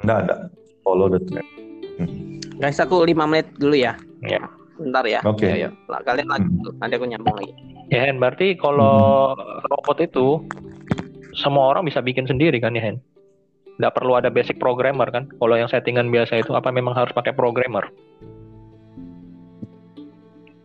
Enggak 0.02 0.18
ada. 0.26 0.36
Follow 0.82 1.10
the 1.10 1.20
trend. 1.26 1.46
Guys, 2.58 2.78
aku 2.78 3.02
lima 3.02 3.26
menit 3.26 3.50
dulu 3.58 3.74
ya. 3.78 3.94
Ya. 4.22 4.42
Bentar 4.78 5.02
ya. 5.06 5.18
Oke. 5.26 5.46
Ayo. 5.46 5.70
Lah, 5.90 6.02
kalian 6.06 6.30
lanjut. 6.30 6.50
dulu. 6.54 6.70
Nanti 6.78 6.94
aku 6.98 7.06
nyambung 7.06 7.34
lagi. 7.34 7.52
Ya 7.88 8.06
Hen, 8.06 8.18
berarti 8.22 8.54
kalau 8.54 9.32
robot 9.70 9.98
itu 9.98 10.42
semua 11.34 11.70
orang 11.74 11.86
bisa 11.86 11.98
bikin 12.02 12.26
sendiri 12.26 12.58
kan 12.62 12.74
ya 12.74 12.82
Hen? 12.82 12.98
Nggak 13.78 13.94
perlu 13.94 14.18
ada 14.18 14.30
basic 14.30 14.58
programmer 14.58 15.06
kan? 15.10 15.30
Kalau 15.38 15.54
yang 15.54 15.70
settingan 15.70 16.10
biasa 16.10 16.42
itu 16.42 16.54
apa 16.54 16.70
memang 16.70 16.94
harus 16.94 17.14
pakai 17.14 17.30
programmer? 17.34 17.86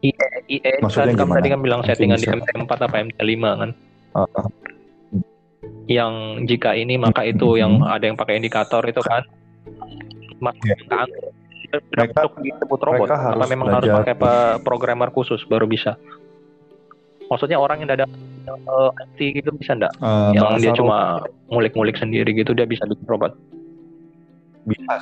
IE, 0.03 0.11
IE 0.51 0.71
Maksudnya 0.79 1.09
kan 1.09 1.17
kamu 1.17 1.31
tadi 1.33 1.47
kan 1.49 1.59
bilang 1.59 1.81
settingan 1.81 2.19
di 2.19 2.27
bisa. 2.27 2.35
MT4 2.35 2.71
apa 2.81 2.95
MT5 3.01 3.33
kan? 3.55 3.69
Ah. 4.13 4.27
Yang 5.85 6.13
jika 6.45 6.75
ini 6.75 6.95
maka 6.95 7.23
itu 7.23 7.47
Mhm. 7.49 7.59
yang 7.59 7.73
ada 7.81 8.03
yang 8.03 8.15
pakai 8.15 8.35
indikator 8.35 8.83
itu 8.83 8.99
kan? 8.99 9.23
Mas, 10.37 10.55
kan? 10.85 11.07
Mereka- 11.89 12.21
untuk 12.21 12.37
disebut 12.37 12.79
robot 12.79 12.99
mereka 13.01 13.15
apa 13.17 13.25
harus 13.33 13.49
memang 13.49 13.67
harus 13.71 13.87
belajar. 13.87 13.99
pakai 14.03 14.15
pe- 14.15 14.57
programmer 14.61 15.09
khusus 15.09 15.41
baru 15.43 15.65
bisa? 15.65 15.97
Maksudnya 17.25 17.57
orang 17.57 17.81
yang 17.81 17.89
ada 17.89 18.05
uh, 18.67 18.91
IT 19.09 19.41
gitu 19.41 19.49
bisa 19.51 19.73
enggak? 19.73 19.89
Eh, 19.95 20.29
yang 20.35 20.59
dia 20.59 20.75
cuma 20.75 21.17
ngulik-ngulik 21.47 21.97
sendiri 21.97 22.29
gitu 22.31 22.51
dia 22.51 22.67
bisa 22.67 22.83
bikin 22.83 23.07
robot. 23.07 23.33
bisa. 24.63 24.95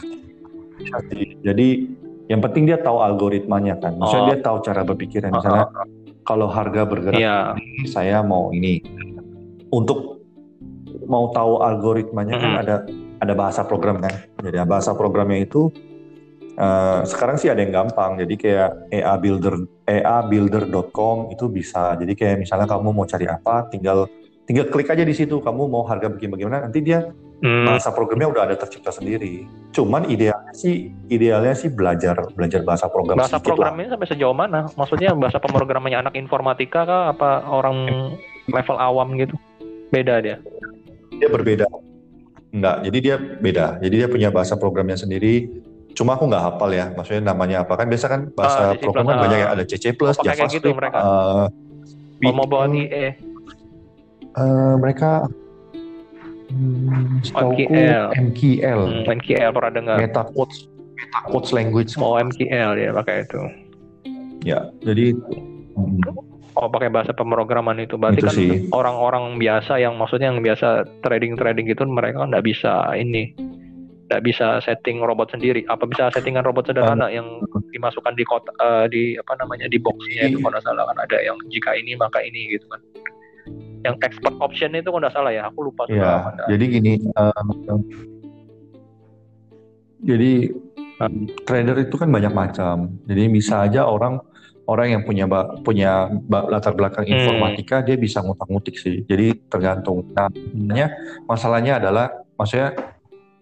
Bisa 0.74 0.98
sih. 1.10 1.38
Jadi 1.40 1.68
yang 2.30 2.42
penting 2.44 2.70
dia 2.70 2.78
tahu 2.78 3.02
algoritmanya 3.02 3.80
kan. 3.82 3.98
Maksudnya 3.98 4.24
Oh. 4.24 4.30
dia 4.30 4.40
tahu 4.42 4.58
cara 4.62 4.82
berpikirnya. 4.86 5.32
Misalnya 5.34 5.68
kalau 6.22 6.48
harga 6.52 6.86
bergerak 6.86 7.18
Iya. 7.18 7.58
ini, 7.58 7.88
saya 7.90 8.22
mau 8.22 8.54
ini. 8.54 8.82
Untuk 9.72 10.22
mau 11.08 11.32
tahu 11.32 11.64
algoritmanya 11.64 12.36
kan 12.38 12.52
Mhm. 12.52 12.62
ada 12.62 12.76
ada 13.22 13.34
bahasa 13.38 13.62
program 13.64 14.02
kan. 14.02 14.14
Jadi 14.42 14.58
bahasa 14.66 14.92
programnya 14.94 15.42
itu 15.42 15.72
eh, 16.52 17.00
sekarang 17.08 17.40
sih 17.40 17.48
ada 17.48 17.64
yang 17.64 17.72
gampang. 17.72 18.20
Jadi 18.20 18.36
kayak 18.36 18.92
EA 18.92 19.16
Builder 19.18 19.56
eabuilder.com 19.88 21.32
itu 21.32 21.48
bisa. 21.48 21.96
Jadi 21.96 22.14
kayak 22.14 22.44
misalnya 22.44 22.68
kamu 22.68 22.92
mau 22.92 23.08
cari 23.08 23.24
apa, 23.26 23.72
tinggal 23.72 24.06
tinggal 24.46 24.68
klik 24.68 24.92
aja 24.92 25.02
di 25.02 25.16
situ. 25.16 25.40
Kamu 25.40 25.72
mau 25.72 25.88
harga 25.88 26.12
bagaimana, 26.12 26.68
nanti 26.68 26.84
dia 26.84 27.08
Hmm, 27.42 27.66
bahasa 27.66 27.90
programnya 27.90 28.30
udah 28.30 28.44
ada 28.46 28.56
tercipta 28.56 28.94
sendiri. 28.94 29.50
Cuman 29.74 30.06
idealnya 30.06 30.54
sih 30.54 30.94
idealnya 31.10 31.58
sih 31.58 31.74
belajar 31.74 32.14
belajar 32.38 32.62
bahasa 32.62 32.86
program 32.86 33.18
bahasa 33.18 33.42
lah. 33.42 33.46
programnya 33.46 33.90
sampai 33.90 34.08
sejauh 34.14 34.38
mana? 34.38 34.70
Maksudnya 34.78 35.18
bahasa 35.18 35.42
pemrogramannya 35.42 36.06
anak 36.06 36.14
informatika 36.14 36.86
kah 36.86 37.04
apa 37.10 37.42
orang 37.50 37.90
level 38.46 38.78
awam 38.78 39.18
gitu? 39.18 39.34
Beda 39.90 40.22
dia. 40.22 40.38
Dia 41.18 41.30
berbeda. 41.34 41.66
Enggak, 42.54 42.76
jadi 42.86 42.98
dia 43.02 43.16
beda. 43.18 43.66
Jadi 43.82 43.96
dia 44.06 44.08
punya 44.08 44.30
bahasa 44.30 44.54
programnya 44.54 45.02
sendiri. 45.02 45.50
Cuma 45.98 46.16
aku 46.16 46.30
nggak 46.30 46.44
hafal 46.46 46.70
ya, 46.72 46.94
maksudnya 46.94 47.34
namanya 47.34 47.66
apa 47.66 47.74
kan? 47.74 47.90
Biasa 47.90 48.06
kan 48.06 48.22
bahasa 48.32 48.62
Ah, 48.72 48.78
C++, 48.78 48.86
programmer 48.86 49.18
ah. 49.18 49.22
banyak 49.26 49.40
ya, 49.42 49.48
ada 49.50 49.64
C++, 49.66 49.76
pakai 49.76 49.98
kayak 49.98 50.24
JavaScript, 50.24 50.56
gitu 50.56 50.70
mereka. 50.72 50.98
eh, 51.02 51.46
Kalau 52.22 52.32
mau 52.38 52.46
bawa 52.46 52.70
Python, 52.70 52.80
IE, 52.80 53.08
eh, 54.32 54.74
mereka 54.80 55.10
setauku 57.26 57.68
MQL. 57.70 58.06
MQL, 58.16 58.82
hmm, 58.82 59.04
MQL 59.08 59.50
pernah 59.54 59.72
dengar. 59.72 59.98
Meta 59.98 60.24
Quotes, 60.32 60.68
Meta 60.98 61.20
Quotes 61.28 61.52
Language. 61.54 61.92
Mau 61.98 62.18
MQL 62.18 62.72
ya 62.78 62.90
pakai 62.96 63.16
itu. 63.26 63.42
Ya, 64.42 64.60
jadi 64.82 65.14
Oh 66.52 66.68
pakai 66.68 66.92
bahasa 66.92 67.16
pemrograman 67.16 67.80
itu 67.80 67.96
berarti 67.96 68.20
Itu 68.20 68.28
kan 68.28 68.36
sih. 68.36 68.52
orang-orang 68.76 69.40
biasa 69.40 69.80
yang 69.80 69.96
maksudnya 69.96 70.36
yang 70.36 70.44
biasa 70.44 70.84
trading-trading 71.00 71.64
gitu 71.72 71.88
mereka 71.88 72.28
nggak 72.28 72.44
bisa 72.44 72.92
ini 72.92 73.32
nggak 74.12 74.28
bisa 74.28 74.60
setting 74.60 75.00
robot 75.00 75.32
sendiri 75.32 75.64
apa 75.72 75.88
bisa 75.88 76.12
settingan 76.12 76.44
robot 76.44 76.68
sederhana 76.68 77.08
yang 77.08 77.40
dimasukkan 77.72 78.12
di 78.20 78.28
kota 78.28 78.52
eh, 78.60 78.86
di 78.92 79.04
apa 79.16 79.40
namanya 79.40 79.72
di 79.72 79.80
boxnya 79.80 80.28
itu 80.28 80.44
kalau 80.44 80.52
nggak 80.52 80.68
salah 80.68 80.84
kan 80.92 80.98
ada 81.00 81.18
yang 81.24 81.40
jika 81.48 81.72
ini 81.80 81.96
maka 81.96 82.20
ini 82.20 82.52
gitu 82.52 82.68
kan 82.68 82.84
yang 83.82 83.96
expert 84.06 84.36
option 84.38 84.78
itu 84.78 84.90
kalau 84.90 85.02
nggak 85.02 85.16
salah 85.16 85.32
ya 85.34 85.50
aku 85.50 85.70
lupa 85.70 85.90
Ya, 85.90 86.30
jadi 86.46 86.64
gini, 86.70 86.92
eh, 87.02 87.44
jadi 90.02 90.32
Hmm. 91.02 91.26
trader 91.50 91.82
itu 91.82 91.98
kan 91.98 92.14
banyak 92.14 92.30
macam. 92.30 92.94
Jadi 93.10 93.22
bisa 93.34 93.66
aja 93.66 93.90
orang 93.90 94.22
orang 94.70 94.94
yang 94.94 95.02
punya 95.02 95.26
punya 95.66 96.14
latar 96.30 96.78
belakang 96.78 97.10
Hmm. 97.10 97.18
informatika 97.18 97.82
dia 97.82 97.98
bisa 97.98 98.22
ngutak-ngutik 98.22 98.78
sih. 98.78 99.02
Jadi 99.10 99.50
tergantung. 99.50 100.06
Nah, 100.14 100.30
sebenarnya 100.30 100.88
masalahnya 101.26 101.82
adalah 101.82 102.06
maksudnya 102.38 102.78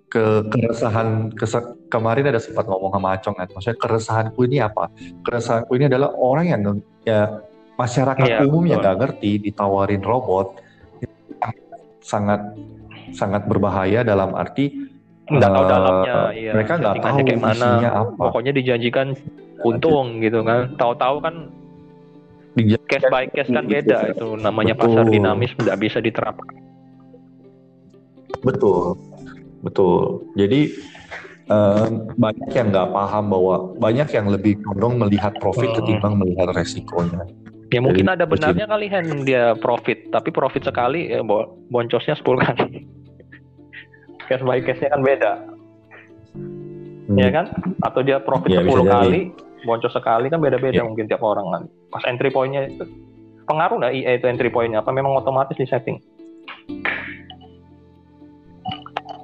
ke 0.10 0.50
keresahan 0.50 1.36
kese- 1.38 1.76
kemarin 1.92 2.32
ada 2.34 2.42
sempat 2.42 2.66
ngomong 2.66 2.96
sama 2.96 3.14
Acong 3.14 3.36
kan. 3.38 3.48
Maksudnya 3.52 3.78
keresahanku 3.78 4.40
ini 4.48 4.58
apa? 4.64 4.90
Keresahanku 5.22 5.72
ini 5.76 5.86
adalah 5.92 6.16
orang 6.16 6.46
yang 6.50 6.62
ya 7.04 7.44
masyarakat 7.80 8.28
Iya, 8.28 8.44
umum 8.44 8.68
yang 8.68 8.84
betul. 8.84 8.84
nggak 8.84 8.98
ngerti 9.00 9.32
ditawarin 9.40 10.04
robot 10.04 10.48
sangat 12.04 12.42
sangat 13.16 13.48
berbahaya 13.48 14.04
dalam 14.04 14.36
arti 14.36 14.90
nggak 15.30 15.52
tahu 15.54 15.64
eh, 15.64 15.70
dalamnya 15.70 16.16
iya 16.34 16.52
mereka 16.58 16.74
nggak 16.82 16.96
tahu 17.00 17.18
kayak 17.24 17.42
mana 17.42 17.70
apa. 18.04 18.24
pokoknya 18.30 18.52
dijanjikan 18.52 19.08
untung 19.62 20.20
gitu 20.20 20.42
kan 20.42 20.74
tahu-tahu 20.76 21.18
kan 21.22 21.36
case 22.90 23.08
by 23.14 23.30
case 23.32 23.48
kan 23.54 23.64
beda 23.70 24.10
itu 24.12 24.36
namanya 24.36 24.74
pasar 24.76 25.06
Betul. 25.06 25.14
dinamis 25.16 25.52
nggak 25.56 25.80
bisa 25.80 26.04
diterapkan 26.04 26.60
Betul, 28.40 28.96
betul. 29.60 30.24
Jadi 30.40 30.72
eh, 31.52 31.86
banyak 32.16 32.50
yang 32.56 32.68
nggak 32.72 32.90
paham 32.96 33.26
bahwa 33.28 33.56
banyak 33.76 34.08
yang 34.16 34.32
lebih 34.32 34.64
condong 34.64 34.96
melihat 34.96 35.36
profit 35.44 35.68
Hmm. 35.76 35.78
ketimbang 35.84 36.16
melihat 36.16 36.56
resikonya. 36.56 37.28
Ya 37.70 37.80
mungkin 37.80 38.02
Jadi, 38.02 38.16
ada 38.16 38.26
benarnya 38.26 38.66
kali 38.66 38.86
Hen 38.88 39.08
dia 39.22 39.54
profit, 39.56 40.10
tapi 40.10 40.30
profit 40.30 40.64
sekali 40.64 41.06
ya 41.08 41.22
bo- 41.22 41.54
boncosnya 41.70 42.14
10 42.14 42.26
kali. 42.44 42.86
case 44.26 44.42
by 44.42 44.58
case-nya 44.60 44.90
kan 44.90 45.02
beda, 45.02 45.32
ya 47.12 47.30
kan? 47.32 47.46
Atau 47.80 48.02
dia 48.02 48.18
profit 48.20 48.46
bisa 48.52 48.62
10 48.62 48.70
jadi. 48.80 48.90
kali, 48.92 49.22
boncos 49.64 49.90
sekali 49.92 50.28
kan 50.28 50.38
beda-beda 50.38 50.76
Iya. 50.76 50.86
mungkin 50.86 51.06
tiap 51.06 51.22
orang 51.22 51.46
kan. 51.48 51.62
Pas 51.88 52.06
entry 52.06 52.30
point-nya 52.30 52.70
itu 52.70 52.86
pengaruh 53.44 53.78
nggak 53.80 53.90
IE 53.92 54.12
itu 54.12 54.26
entry 54.26 54.48
point-nya 54.48 54.82
apa 54.82 54.90
memang 54.90 55.14
otomatis 55.16 55.54
di 55.54 55.66
setting? 55.66 55.98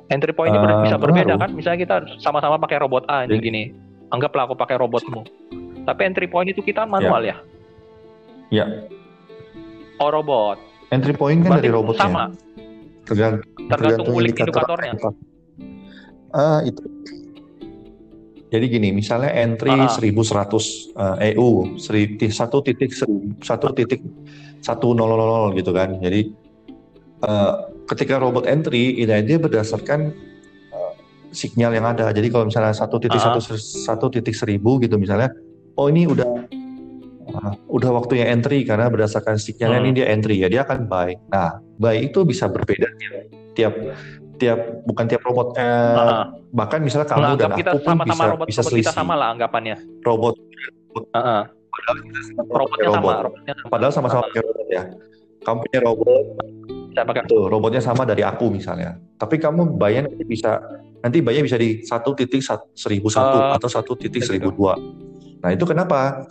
Entry 0.08 0.34
point-nya 0.34 0.58
Eh, 0.60 0.82
bisa 0.84 0.98
berbeda 0.98 1.34
pengaruh. 1.34 1.42
kan? 1.44 1.50
Misalnya 1.52 1.80
kita 1.80 1.96
sama-sama 2.20 2.58
pakai 2.58 2.78
robot 2.80 3.06
A 3.08 3.26
ini 3.26 3.30
Jadi- 3.32 3.42
gini. 3.44 3.64
Anggaplah 4.08 4.46
aku 4.46 4.54
pakai 4.54 4.78
robotmu. 4.78 5.22
Tapi 5.82 6.02
entry 6.04 6.26
point 6.26 6.46
itu 6.48 6.62
kita 6.62 6.82
manual 6.84 7.22
ya? 7.22 7.34
Ya, 7.34 7.36
Oh 9.98 10.10
robot. 10.10 10.58
entry 10.92 11.14
point 11.14 11.42
kan 11.42 11.58
Berarti 11.58 11.66
dari 11.66 11.74
robotnya. 11.74 12.04
sama. 12.06 12.24
Tergantung, 13.04 13.68
Tergantung 13.68 14.16
indikator 14.16 14.78
indikatornya. 14.80 14.92
Ah, 16.30 16.60
itu. 16.62 16.82
Jadi 18.48 18.66
gini, 18.70 18.90
misalnya 18.92 19.34
entry 19.34 19.74
Ah. 19.74 19.90
1100 19.90 20.94
eh, 20.94 21.34
EU, 21.34 21.76
seri- 21.76 22.16
ti- 22.16 22.30
satu 22.30 22.62
titik 22.62 22.94
seri- 22.94 23.34
satu 23.42 23.74
titik 23.74 24.00
satu 24.62 24.94
nol 24.94 25.10
nol 25.10 25.22
nol 25.22 25.46
gitu 25.54 25.74
kan. 25.74 25.98
Jadi 25.98 26.32
eh, 27.22 27.54
ketika 27.86 28.22
robot 28.22 28.46
entry, 28.46 28.96
ini 28.96 29.16
dia 29.24 29.38
berdasarkan 29.38 30.14
eh, 30.72 30.92
sinyal 31.32 31.72
yang 31.74 31.88
ada. 31.88 32.12
Jadi 32.12 32.30
kalau 32.30 32.46
misalnya 32.46 32.72
satu 32.72 33.02
titik 33.02 33.20
Ah. 33.20 33.34
satu 33.34 33.40
satu 33.58 34.06
titik 34.10 34.34
seribu 34.34 34.78
gitu 34.78 34.96
misalnya, 34.96 35.34
oh 35.76 35.90
ini 35.90 36.06
udah 36.06 36.25
udah 37.68 37.90
waktunya 37.94 38.26
entry 38.28 38.64
karena 38.64 38.88
berdasarkan 38.88 39.36
sinyalnya 39.36 39.78
Hmm. 39.78 39.86
ini 39.86 39.92
dia 39.94 40.08
entry 40.10 40.36
ya 40.38 40.48
dia 40.48 40.62
akan 40.62 40.86
buy. 40.86 41.14
Nah 41.28 41.50
buy 41.76 42.02
itu 42.02 42.24
bisa 42.24 42.48
berbeda 42.48 42.88
tiap 42.96 43.14
tiap 43.54 43.74
tiap 44.36 44.60
bukan 44.84 45.06
tiap 45.06 45.22
robot. 45.22 45.56
Eh, 45.56 45.64
Ah. 45.64 46.28
bahkan 46.50 46.80
misalnya 46.80 47.06
kamu 47.06 47.36
dan 47.36 47.52
kita 47.54 47.72
aku 47.72 47.80
pun 47.80 47.90
sama-sama 47.94 48.06
bisa 48.06 48.26
robot, 48.28 48.46
bisa 48.46 48.62
robot 48.62 48.72
kita 48.72 48.82
selisih. 48.84 48.96
sama 48.96 49.14
lah 49.14 49.28
anggapannya. 49.30 49.78
Robot 50.02 50.36
Heeh. 51.12 51.42
Robotnya 52.48 52.88
robot. 52.88 52.96
sama, 52.96 53.12
robotnya 53.22 53.54
sama. 53.54 53.70
Padahal 53.70 53.92
sama-sama 53.92 54.22
pakai 54.26 54.42
robot 54.42 54.68
ya. 54.70 54.84
Kamu 55.42 55.58
punya 55.62 55.80
robot, 55.84 56.26
Saya 56.90 57.04
pakai 57.06 57.24
tuh 57.28 57.44
robotnya 57.46 57.82
sama 57.84 58.04
dari 58.04 58.24
aku 58.24 58.48
misalnya. 58.48 58.96
Tapi 59.14 59.36
kamu 59.36 59.76
bayar 59.76 60.08
nanti 60.08 60.24
bisa 60.24 60.64
nanti 60.98 61.20
bayar 61.20 61.44
bisa 61.44 61.56
di 61.56 61.84
satu 61.84 62.16
titik 62.16 62.40
seribu 62.72 63.12
satu 63.12 63.36
Eh, 63.38 63.52
atau 63.54 63.68
satu 63.68 63.94
titik 63.94 64.20
gitu. 64.20 64.32
seribu 64.32 64.50
dua. 64.50 64.80
Nah 65.38 65.52
itu 65.52 65.62
kenapa? 65.62 66.24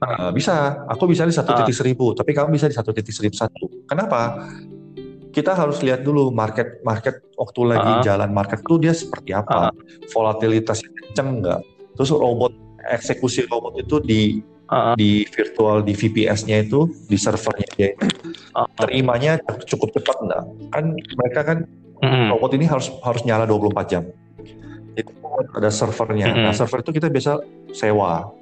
Eh, 0.00 0.30
bisa, 0.32 0.84
aku 0.88 1.04
bisa 1.04 1.28
di 1.28 1.34
satu 1.36 1.52
Ah. 1.52 1.60
titik 1.60 1.76
seribu, 1.76 2.16
tapi 2.16 2.32
kamu 2.32 2.56
bisa 2.56 2.64
di 2.64 2.76
satu 2.76 2.88
titik 2.96 3.12
seribu 3.12 3.36
satu. 3.36 3.68
Kenapa? 3.84 4.48
kita 5.30 5.54
harus 5.54 5.78
lihat 5.86 6.02
dulu 6.02 6.34
market 6.34 6.82
market 6.82 7.22
waktu 7.38 7.60
lagi 7.62 7.86
Ah. 7.86 8.02
jalan 8.02 8.34
market 8.34 8.66
tuh 8.66 8.82
dia 8.82 8.90
seperti 8.90 9.30
apa, 9.30 9.70
volatilitasnya 10.10 10.90
kenceng 10.90 11.38
nggak, 11.38 11.60
terus 11.94 12.10
robot 12.10 12.50
eksekusi 12.90 13.46
robot 13.46 13.78
itu 13.78 14.02
di 14.02 14.42
ah, 14.66 14.98
di 14.98 15.22
virtual 15.30 15.86
di 15.86 15.94
VPS-nya 15.94 16.66
itu 16.66 16.90
di 17.06 17.14
servernya 17.14 17.68
dia 17.78 17.88
itu, 17.94 18.06
ah. 18.58 18.66
terimanya 18.74 19.38
cukup 19.70 19.94
cepat 19.94 20.18
nggak? 20.18 20.42
Kan 20.74 20.84
mereka 20.98 21.40
kan 21.46 21.58
Mm-mm. 22.02 22.34
robot 22.34 22.50
ini 22.58 22.66
harus 22.66 22.90
harus 23.06 23.22
nyala 23.22 23.46
24 23.46 23.86
jam. 23.86 24.02
Itu 24.98 25.14
ada 25.54 25.70
servernya. 25.70 26.34
Nah, 26.34 26.50
server 26.50 26.82
itu 26.82 26.90
kita 26.90 27.06
biasa 27.06 27.38
sewa. 27.70 28.34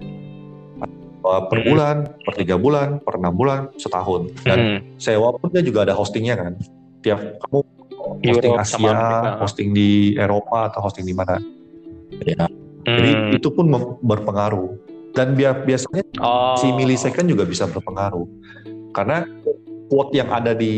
Uh, 1.18 1.50
per 1.50 1.58
Mm-mm. 1.60 1.68
bulan, 1.74 1.96
per 2.22 2.34
tiga 2.38 2.54
bulan, 2.54 2.88
per 3.02 3.18
enam 3.18 3.34
bulan, 3.34 3.60
setahun. 3.74 4.30
Dan 4.46 4.58
Mm. 4.58 4.78
sewa 4.96 5.34
pun 5.34 5.50
dia 5.50 5.60
juga 5.60 5.82
ada 5.82 5.92
hostingnya 5.92 6.38
kan. 6.38 6.52
Tiap 7.02 7.42
kamu 7.42 7.58
hosting 8.22 8.22
Europe 8.22 8.62
Asia, 8.62 8.78
Amerika. 8.78 9.30
hosting 9.42 9.68
di 9.74 9.90
Eropa 10.14 10.70
atau 10.70 10.80
hosting 10.80 11.04
di 11.04 11.14
mana. 11.14 11.36
Ya, 12.22 12.46
Jadi 12.86 13.10
Mm. 13.12 13.36
itu 13.36 13.48
pun 13.50 13.66
berpengaruh. 14.00 14.78
Dan 15.12 15.34
biar 15.34 15.66
biasanya 15.66 16.06
Oh. 16.22 16.54
si 16.54 16.70
millisecond 16.70 17.26
juga 17.26 17.42
bisa 17.42 17.66
berpengaruh. 17.66 18.24
Karena 18.94 19.26
quote 19.90 20.14
yang 20.14 20.30
ada 20.30 20.54
di 20.54 20.72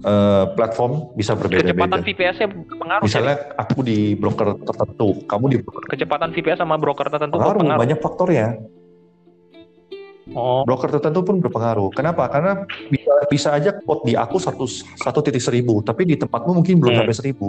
uh, 0.00 0.54
platform 0.54 1.10
bisa 1.12 1.34
kecepatan 1.34 1.74
berbeda-beda. 1.74 2.06
VPS-nya 2.06 2.48
pengaruh. 2.54 3.02
Misalnya 3.02 3.34
aku 3.58 3.82
di 3.82 4.14
broker 4.14 4.54
tertentu, 4.62 5.26
kamu 5.26 5.44
di 5.50 5.56
broker 5.58 5.82
kecepatan 5.90 6.30
VPS 6.30 6.62
sama 6.62 6.78
broker 6.78 7.10
tertentu 7.10 7.34
pengaruh, 7.34 7.58
berpengaruh. 7.58 7.80
banyak 7.82 7.98
faktornya. 7.98 8.46
Oh. 10.36 10.60
Broker 10.68 10.92
tertentu 10.92 11.24
pun 11.24 11.40
berpengaruh. 11.40 11.88
Kenapa? 11.96 12.28
Karena 12.28 12.68
bisa 12.92 13.12
bisa 13.32 13.48
aja 13.56 13.70
quote 13.72 14.04
di 14.04 14.14
aku 14.16 14.36
satu 14.36 14.68
satu 15.00 15.24
titik 15.24 15.40
seribu, 15.40 15.80
tapi 15.80 16.04
di 16.04 16.20
tempatmu 16.20 16.60
mungkin 16.60 16.80
belum 16.80 16.92
Hmm. 16.92 17.00
sampai 17.04 17.16
seribu, 17.16 17.46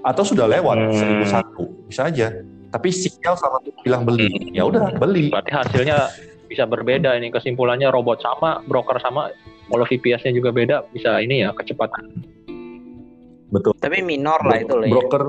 atau 0.00 0.22
sudah 0.24 0.48
lewat 0.48 0.76
Hmm. 0.80 0.96
seribu 0.96 1.24
satu, 1.28 1.64
bisa 1.88 2.08
aja. 2.08 2.32
Tapi 2.72 2.88
sinyal 2.88 3.36
sama 3.36 3.60
tuh 3.60 3.76
bilang 3.84 4.08
beli, 4.08 4.32
Hmm. 4.32 4.56
ya 4.56 4.64
udah 4.64 4.96
beli. 4.96 5.28
Berarti 5.28 5.52
hasilnya 5.52 6.08
bisa 6.48 6.64
berbeda 6.64 7.12
ini 7.20 7.28
kesimpulannya 7.28 7.92
robot 7.92 8.24
sama, 8.24 8.64
broker 8.64 8.96
sama, 9.00 9.28
kalau 9.68 9.84
VPS-nya 9.84 10.32
juga 10.32 10.52
beda 10.52 10.88
bisa 10.92 11.20
ini 11.20 11.44
ya 11.44 11.52
kecepatan. 11.52 12.04
Betul. 13.52 13.76
Tapi 13.76 14.00
minor 14.00 14.40
lah 14.48 14.56
itu 14.56 14.72
loh 14.72 14.86
ya. 14.88 14.92
Broker 14.96 15.22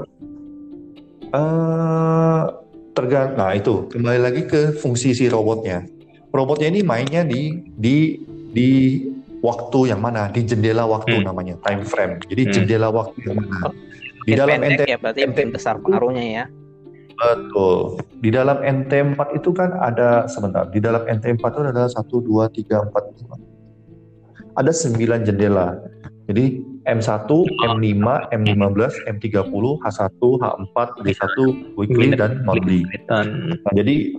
eh 1.34 2.44
tergantung. 2.94 3.38
Nah 3.42 3.52
itu 3.58 3.74
kembali 3.92 4.20
lagi 4.22 4.42
ke 4.48 4.78
fungsi 4.80 5.12
si 5.12 5.28
robotnya. 5.28 5.84
Robotnya 6.34 6.67
ini 6.74 6.82
mainnya 6.82 7.22
di 7.22 7.62
di 7.78 8.17
di 8.50 8.69
waktu 9.46 9.93
yang 9.93 10.02
mana? 10.02 10.34
Di 10.34 10.41
jendela 10.41 10.89
waktu 10.89 11.22
Hmm. 11.22 11.30
namanya 11.30 11.62
time 11.62 11.86
frame. 11.86 12.17
Jadi 12.26 12.41
Hmm. 12.50 12.54
jendela 12.58 12.89
waktu 12.89 13.22
yang 13.22 13.38
mana? 13.38 13.69
Di 14.26 14.34
Makin 14.34 14.41
dalam 14.41 14.60
NT 14.65 14.82
ya 14.89 14.98
berarti 14.98 15.19
NT 15.30 15.39
besar 15.54 15.78
pengaruhnya 15.78 16.26
ya. 16.26 16.46
betul. 17.13 18.02
Di 18.19 18.34
dalam 18.34 18.65
NT4 18.65 19.38
itu 19.38 19.54
kan 19.54 19.78
ada 19.78 20.26
sebentar. 20.26 20.65
Di 20.74 20.82
dalam 20.82 21.06
NT4 21.06 21.54
itu 21.54 21.62
ada 21.69 21.86
1 21.86 22.17
2 22.19 22.50
3 22.50 22.82
4 22.89 23.04
5. 23.13 23.38
Ada 24.58 24.72
9 24.74 25.22
jendela. 25.22 25.78
Jadi 26.26 26.65
M1, 26.89 27.30
M5, 27.63 28.08
M15, 28.34 28.91
M30, 29.08 29.65
H1, 29.86 30.19
H4, 30.19 30.88
D1, 31.06 31.38
weekly 31.78 32.12
dan 32.17 32.41
monthly. 32.43 32.82
Nah, 33.08 33.24
jadi 33.78 34.17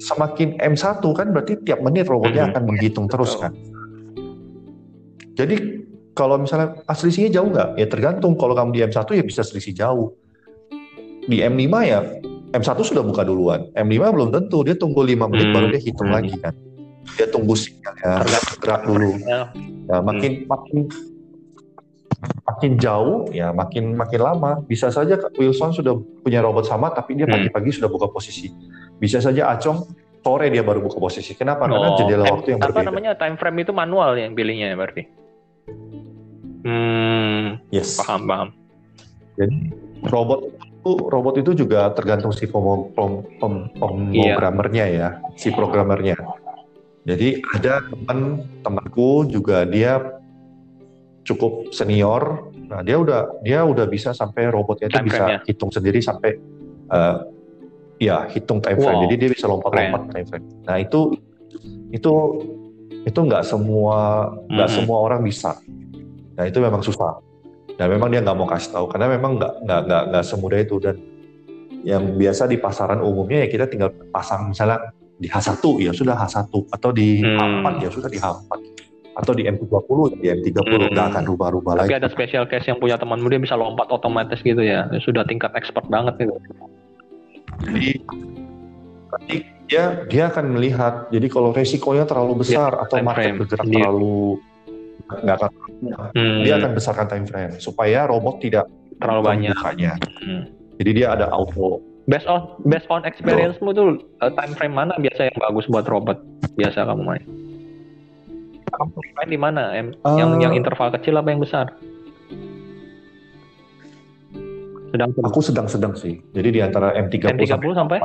semakin 0.00 0.56
M1 0.56 1.04
kan 1.12 1.28
berarti 1.28 1.60
tiap 1.60 1.84
menit 1.84 2.08
robotnya 2.08 2.48
Mhm. 2.48 2.50
akan 2.50 2.62
menghitung 2.64 3.06
terus 3.06 3.36
kan. 3.36 3.52
Jadi 5.36 5.56
kalau 6.12 6.36
misalnya 6.36 6.80
ah, 6.84 6.96
selisihnya 6.96 7.30
jauh 7.36 7.48
nggak? 7.48 7.68
Ya 7.76 7.86
tergantung. 7.86 8.34
Kalau 8.34 8.52
kamu 8.52 8.70
di 8.72 8.80
M1 8.82 9.08
ya 9.12 9.22
bisa 9.22 9.44
selisih 9.44 9.72
jauh. 9.72 10.16
Di 11.24 11.44
M5 11.44 11.74
ya 11.84 12.00
M1 12.50 12.80
sudah 12.82 13.04
buka 13.04 13.22
duluan. 13.22 13.68
M5 13.72 14.10
belum 14.10 14.28
tentu. 14.32 14.64
Dia 14.64 14.74
tunggu 14.74 15.04
5 15.04 15.28
menit 15.28 15.48
Hmm. 15.48 15.54
baru 15.54 15.66
dia 15.70 15.80
hitung 15.80 16.08
Hmm. 16.10 16.16
lagi 16.16 16.34
kan. 16.40 16.54
Dia 17.16 17.26
tunggu 17.28 17.54
sinyalnya 17.54 18.18
gerak 18.58 18.82
dulu. 18.84 19.10
ya, 19.20 19.98
makin 20.00 20.46
makin 20.46 20.78
makin 22.44 22.72
jauh 22.76 23.26
ya 23.32 23.50
makin 23.50 23.96
makin 23.96 24.20
lama. 24.20 24.60
Bisa 24.62 24.88
saja 24.88 25.16
Wilson 25.34 25.72
sudah 25.72 25.94
punya 26.20 26.40
robot 26.40 26.64
sama 26.64 26.88
tapi 26.90 27.16
dia 27.16 27.24
Hmm. 27.24 27.36
pagi-pagi 27.36 27.70
sudah 27.72 27.88
buka 27.88 28.08
posisi. 28.08 28.50
Bisa 29.00 29.18
saja 29.18 29.48
Acong 29.50 29.88
sore 30.20 30.52
dia 30.52 30.60
baru 30.60 30.84
buka 30.84 31.00
posisi. 31.00 31.32
Kenapa? 31.32 31.64
Karena 31.64 31.88
Oh, 31.88 31.96
jendela 31.96 32.28
em- 32.28 32.32
waktu 32.36 32.48
yang 32.52 32.60
apa 32.60 32.68
berbeda. 32.68 32.86
namanya 32.92 33.10
time 33.16 33.36
frame 33.40 33.58
itu 33.64 33.72
manual 33.72 34.12
yang 34.14 34.36
pilihnya 34.36 34.66
ya 34.70 34.76
berarti. 34.76 35.02
Hmm, 36.60 37.56
Yes. 37.72 37.96
paham 37.96 38.28
paham. 38.28 38.48
Jadi 39.40 39.56
robot 40.04 40.40
itu 40.60 40.90
robot 41.08 41.34
itu 41.40 41.50
juga 41.56 41.88
tergantung 41.96 42.36
si 42.36 42.44
pemo- 42.44 42.92
pem- 42.92 43.24
pem- 43.40 43.72
Iya. 44.12 44.36
pemrogramernya 44.36 44.84
ya, 44.86 45.08
si 45.32 45.48
programmernya. 45.48 46.20
Jadi 47.00 47.40
ada 47.48 47.80
teman 47.80 48.18
temanku 48.60 49.24
juga 49.24 49.64
dia 49.64 50.20
cukup 51.24 51.72
senior. 51.72 52.52
Nah 52.68 52.84
dia 52.84 53.00
udah 53.00 53.40
dia 53.40 53.64
udah 53.64 53.88
bisa 53.88 54.12
sampai 54.12 54.52
robotnya 54.52 54.92
itu 54.92 55.00
Time 55.00 55.08
bisa 55.08 55.24
hitung 55.48 55.72
sendiri 55.72 56.04
sampai 56.04 56.36
eh, 56.90 57.16
ya 58.00 58.24
hitung 58.26 58.58
time 58.58 58.80
frame. 58.80 58.96
Wow. 58.96 59.04
Jadi 59.04 59.14
dia 59.14 59.28
bisa 59.28 59.46
lompat-lompat 59.46 60.02
time 60.08 60.26
frame. 60.26 60.46
Nah 60.64 60.76
itu 60.76 61.00
itu 61.90 62.12
itu 63.02 63.18
nggak 63.18 63.44
semua 63.44 63.96
nggak 64.46 64.68
Mhm. 64.68 64.74
semua 64.74 64.98
orang 65.00 65.20
bisa. 65.20 65.52
Nah 66.34 66.44
itu 66.44 66.58
memang 66.58 66.80
susah. 66.80 67.20
Dan 67.76 67.88
memang 67.88 68.08
dia 68.08 68.20
nggak 68.20 68.34
mau 68.34 68.44
kasih 68.44 68.72
tahu 68.74 68.86
karena 68.88 69.08
memang 69.10 69.36
nggak 69.36 69.52
nggak 69.62 69.80
nggak 69.86 70.02
nggak 70.10 70.24
semudah 70.24 70.58
itu 70.58 70.76
dan 70.78 70.96
yang 71.80 72.12
biasa 72.12 72.44
di 72.44 72.56
pasaran 72.56 73.00
umumnya 73.00 73.44
ya 73.44 73.48
kita 73.48 73.64
tinggal 73.64 73.88
pasang 74.10 74.52
misalnya 74.52 74.92
di 75.16 75.28
H1 75.28 75.60
ya 75.78 75.92
sudah 75.92 76.12
H1 76.14 76.44
atau 76.68 76.90
di 76.90 77.20
Hmm. 77.20 77.64
H4 77.64 77.66
ya 77.78 77.88
sudah 77.88 78.08
di 78.08 78.18
H4 78.18 78.52
atau 79.10 79.32
di 79.32 79.42
M30 79.44 79.88
di 80.14 80.26
M30 80.28 80.60
Hmm. 80.60 80.92
nggak 80.92 81.06
akan 81.10 81.24
rubah-rubah 81.26 81.72
Tapi 81.74 81.88
lagi. 81.88 81.96
ada 81.96 82.08
special 82.08 82.44
case 82.46 82.68
yang 82.68 82.76
punya 82.76 82.96
temanmu 82.96 83.28
dia 83.28 83.40
bisa 83.40 83.56
lompat 83.56 83.88
otomatis 83.88 84.40
gitu 84.40 84.60
ya. 84.60 84.88
Sudah 85.00 85.24
tingkat 85.24 85.52
expert 85.52 85.88
banget 85.88 86.20
gitu. 86.20 86.36
Jadi 87.60 87.90
nanti 89.10 89.36
dia 89.70 89.84
dia 90.10 90.24
akan 90.30 90.44
melihat 90.58 91.06
jadi 91.14 91.26
kalau 91.30 91.54
resikonya 91.54 92.04
terlalu 92.06 92.42
besar 92.42 92.74
atau 92.74 92.98
time 92.98 93.06
market 93.06 93.22
frame. 93.22 93.38
bergerak 93.38 93.66
Iya. 93.66 93.74
terlalu 93.78 94.20
nggak 95.10 95.36
akan 95.42 95.50
Hmm, 96.12 96.44
dia 96.44 96.54
akan 96.60 96.70
besarkan 96.76 97.06
time 97.08 97.26
frame 97.26 97.54
supaya 97.56 98.04
robot 98.04 98.42
tidak 98.44 98.68
terlalu 99.00 99.22
banyak. 99.24 99.56
Hmm. 99.56 100.44
Jadi 100.76 100.90
dia 100.92 101.16
ada 101.16 101.32
auto 101.32 101.80
Based 102.10 102.26
on 102.26 102.58
based 102.66 102.90
on 102.90 103.06
experience-mu 103.06 103.70
tuh 103.70 104.02
uh, 104.18 104.32
time 104.34 104.50
frame 104.58 104.74
mana 104.74 104.98
biasa 104.98 105.30
yang 105.30 105.38
bagus 105.38 105.70
buat 105.70 105.86
robot? 105.86 106.18
Biasa 106.58 106.82
kamu 106.88 107.02
main. 107.06 107.22
Kamu 108.66 108.98
main 109.14 109.28
di 109.30 109.38
mana? 109.38 109.62
Yang 109.78 109.94
Eh, 110.02 110.42
yang 110.42 110.52
interval 110.58 110.90
kecil 110.90 111.14
apa 111.20 111.28
yang 111.30 111.38
besar? 111.38 111.70
Sedang 114.90 115.10
Aku 115.22 115.40
sedang-sedang 115.40 115.94
sih. 115.94 116.18
Jadi 116.34 116.48
di 116.50 116.60
antara 116.60 116.94
M30, 116.98 117.30
M30 117.38 117.70
sampai? 117.74 117.98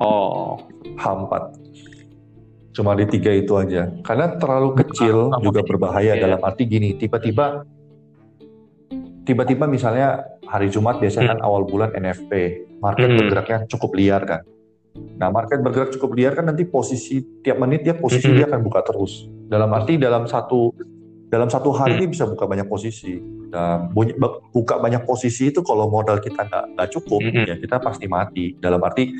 Oh, 0.00 0.56
H4. 0.96 1.32
Cuma 2.72 2.92
di 2.92 3.04
tiga 3.08 3.32
itu 3.32 3.52
aja. 3.56 3.88
Karena 4.04 4.36
terlalu 4.36 4.84
kecil 4.84 5.32
Ah, 5.32 5.40
juga 5.40 5.64
berbahaya 5.64 6.16
Iya. 6.16 6.22
dalam 6.28 6.40
arti 6.44 6.68
gini, 6.68 6.96
tiba-tiba 6.96 7.64
tiba-tiba 9.26 9.66
misalnya 9.66 10.22
hari 10.46 10.70
Jumat 10.70 11.02
biasanya 11.02 11.34
kan 11.34 11.40
awal 11.42 11.66
bulan 11.66 11.90
NFP, 11.92 12.32
market 12.78 13.08
Hmm. 13.10 13.18
bergeraknya 13.18 13.58
cukup 13.66 13.90
liar 13.96 14.22
kan. 14.22 14.42
Nah, 15.18 15.28
market 15.28 15.60
bergerak 15.60 15.90
cukup 15.98 16.14
liar 16.14 16.32
kan 16.32 16.46
nanti 16.46 16.62
posisi 16.64 17.20
tiap 17.42 17.58
menit 17.58 17.82
dia 17.82 17.92
posisi 17.92 18.28
Hmm. 18.30 18.36
dia 18.38 18.46
akan 18.46 18.60
buka 18.62 18.80
terus. 18.86 19.26
Dalam 19.50 19.68
arti 19.74 19.98
dalam 19.98 20.24
satu 20.24 20.72
dalam 21.26 21.50
satu 21.50 21.74
hari 21.74 21.98
Hmm. 21.98 22.00
dia 22.06 22.08
bisa 22.10 22.24
buka 22.26 22.46
banyak 22.46 22.66
posisi. 22.66 23.18
Nah, 23.50 23.90
bunyi- 23.90 24.14
buka 24.52 24.78
banyak 24.78 25.02
posisi 25.02 25.50
itu 25.50 25.62
kalau 25.62 25.90
modal 25.90 26.22
kita 26.22 26.46
nggak 26.46 26.88
cukup, 26.92 27.20
Hmm. 27.22 27.46
ya 27.46 27.56
kita 27.58 27.76
pasti 27.82 28.06
mati. 28.06 28.54
Dalam 28.54 28.78
arti 28.82 29.10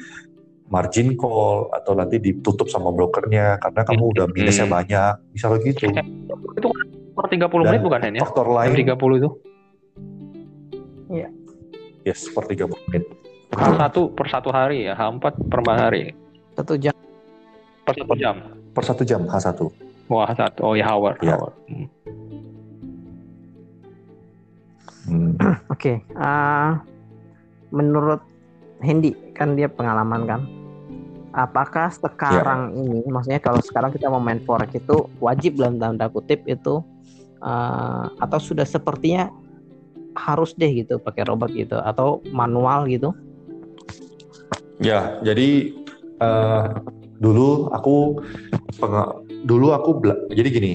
margin 0.66 1.14
call 1.14 1.70
atau 1.70 1.94
nanti 1.94 2.18
ditutup 2.18 2.66
sama 2.66 2.90
brokernya 2.90 3.58
karena 3.58 3.82
kamu 3.86 4.02
Hmm. 4.02 4.12
udah 4.14 4.26
minusnya 4.30 4.66
banyak, 4.66 5.14
bisa 5.34 5.46
begitu. 5.50 5.86
itu 6.58 6.68
per 7.14 7.26
30 7.30 7.64
Dan 7.64 7.74
menit 7.74 7.82
bukan 7.82 8.00
ya? 8.14 8.22
Faktor 8.22 8.46
lain, 8.50 8.70
M30 8.74 9.12
itu. 9.18 9.30
yes, 12.06 12.30
per 12.30 12.46
30 12.46 12.78
menit. 12.86 13.02
H1 13.50 13.94
per 14.14 14.26
satu 14.30 14.50
hari 14.50 14.86
ya, 14.86 14.94
H4 14.94 15.34
per 15.48 15.60
hari. 15.74 16.14
Satu 16.54 16.74
jam. 16.78 16.94
Per 17.86 17.94
satu 17.94 18.14
jam. 18.18 18.36
Per 18.74 18.84
satu 18.84 19.02
jam 19.06 19.22
H1. 19.26 19.58
Wah, 20.06 20.30
satu. 20.34 20.60
Oh 20.62 20.74
ya, 20.78 20.86
hour. 20.86 21.18
Iya. 21.18 21.34
hour. 21.34 21.52
Hmm. 21.66 21.86
Hmm. 25.06 25.38
Oke. 25.72 26.02
ah, 26.18 26.82
menurut 27.70 28.20
Hendy 28.82 29.14
kan 29.34 29.54
dia 29.56 29.70
pengalaman 29.70 30.26
kan. 30.26 30.42
apakah 31.36 31.92
sekarang 31.92 32.72
ini 32.72 33.04
maksudnya 33.12 33.36
kalau 33.36 33.60
sekarang 33.60 33.92
kita 33.92 34.08
mau 34.08 34.16
main 34.16 34.40
forex 34.48 34.72
itu 34.72 35.04
wajib 35.20 35.60
dalam 35.60 35.76
tanda 35.76 36.08
kutip 36.08 36.40
itu 36.48 36.80
uh, 37.44 38.08
atau 38.24 38.40
sudah 38.40 38.64
sepertinya 38.64 39.28
harus 40.16 40.56
deh 40.56 40.72
gitu 40.72 40.96
pakai 40.96 41.28
robot 41.28 41.52
gitu 41.52 41.76
atau 41.76 42.24
manual 42.32 42.88
gitu 42.88 43.12
Ya, 44.80 45.20
jadi 45.24 45.72
uh, 46.20 46.84
dulu 47.20 47.72
aku 47.72 48.20
dulu 49.44 49.72
aku 49.72 50.04
jadi 50.32 50.48
gini, 50.52 50.72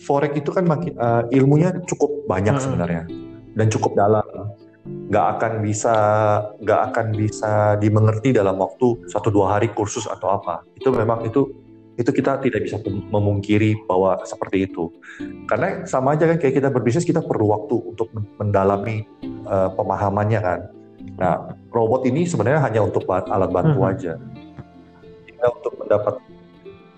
forex 0.00 0.40
itu 0.40 0.48
kan 0.52 0.64
makin 0.64 0.96
uh, 0.96 1.24
ilmunya 1.28 1.72
cukup 1.84 2.24
banyak 2.28 2.56
Hmm. 2.56 2.64
sebenarnya 2.64 3.04
dan 3.56 3.66
cukup 3.72 3.96
dalam. 3.96 4.26
Nggak 4.82 5.26
akan 5.38 5.52
bisa 5.62 5.94
nggak 6.58 6.80
akan 6.90 7.06
bisa 7.14 7.78
dimengerti 7.78 8.34
dalam 8.34 8.58
waktu 8.58 9.06
satu 9.06 9.30
dua 9.30 9.58
hari 9.58 9.70
kursus 9.70 10.10
atau 10.10 10.34
apa. 10.42 10.66
Itu 10.74 10.90
memang 10.90 11.22
itu 11.22 11.54
itu 12.00 12.08
kita 12.08 12.40
tidak 12.40 12.64
bisa 12.64 12.80
mem- 12.82 13.06
memungkiri 13.12 13.84
bahwa 13.86 14.18
seperti 14.24 14.66
itu. 14.66 14.88
Karena 15.46 15.84
sama 15.84 16.16
aja 16.16 16.24
kan 16.24 16.40
kayak 16.40 16.56
kita 16.58 16.68
berbisnis 16.72 17.04
kita 17.04 17.20
perlu 17.20 17.52
waktu 17.52 17.76
untuk 17.78 18.08
men- 18.16 18.26
mendalami 18.40 19.04
uh, 19.46 19.70
pemahamannya 19.76 20.40
kan. 20.40 20.60
Nah, 21.20 21.52
robot 21.68 22.08
ini 22.08 22.24
sebenarnya 22.24 22.64
hanya 22.64 22.80
untuk 22.88 23.04
alat 23.06 23.50
bantu 23.52 23.84
Mhm. 23.84 23.90
aja. 23.92 24.12
Jika 25.28 25.46
untuk 25.52 25.72
mendapat 25.84 26.14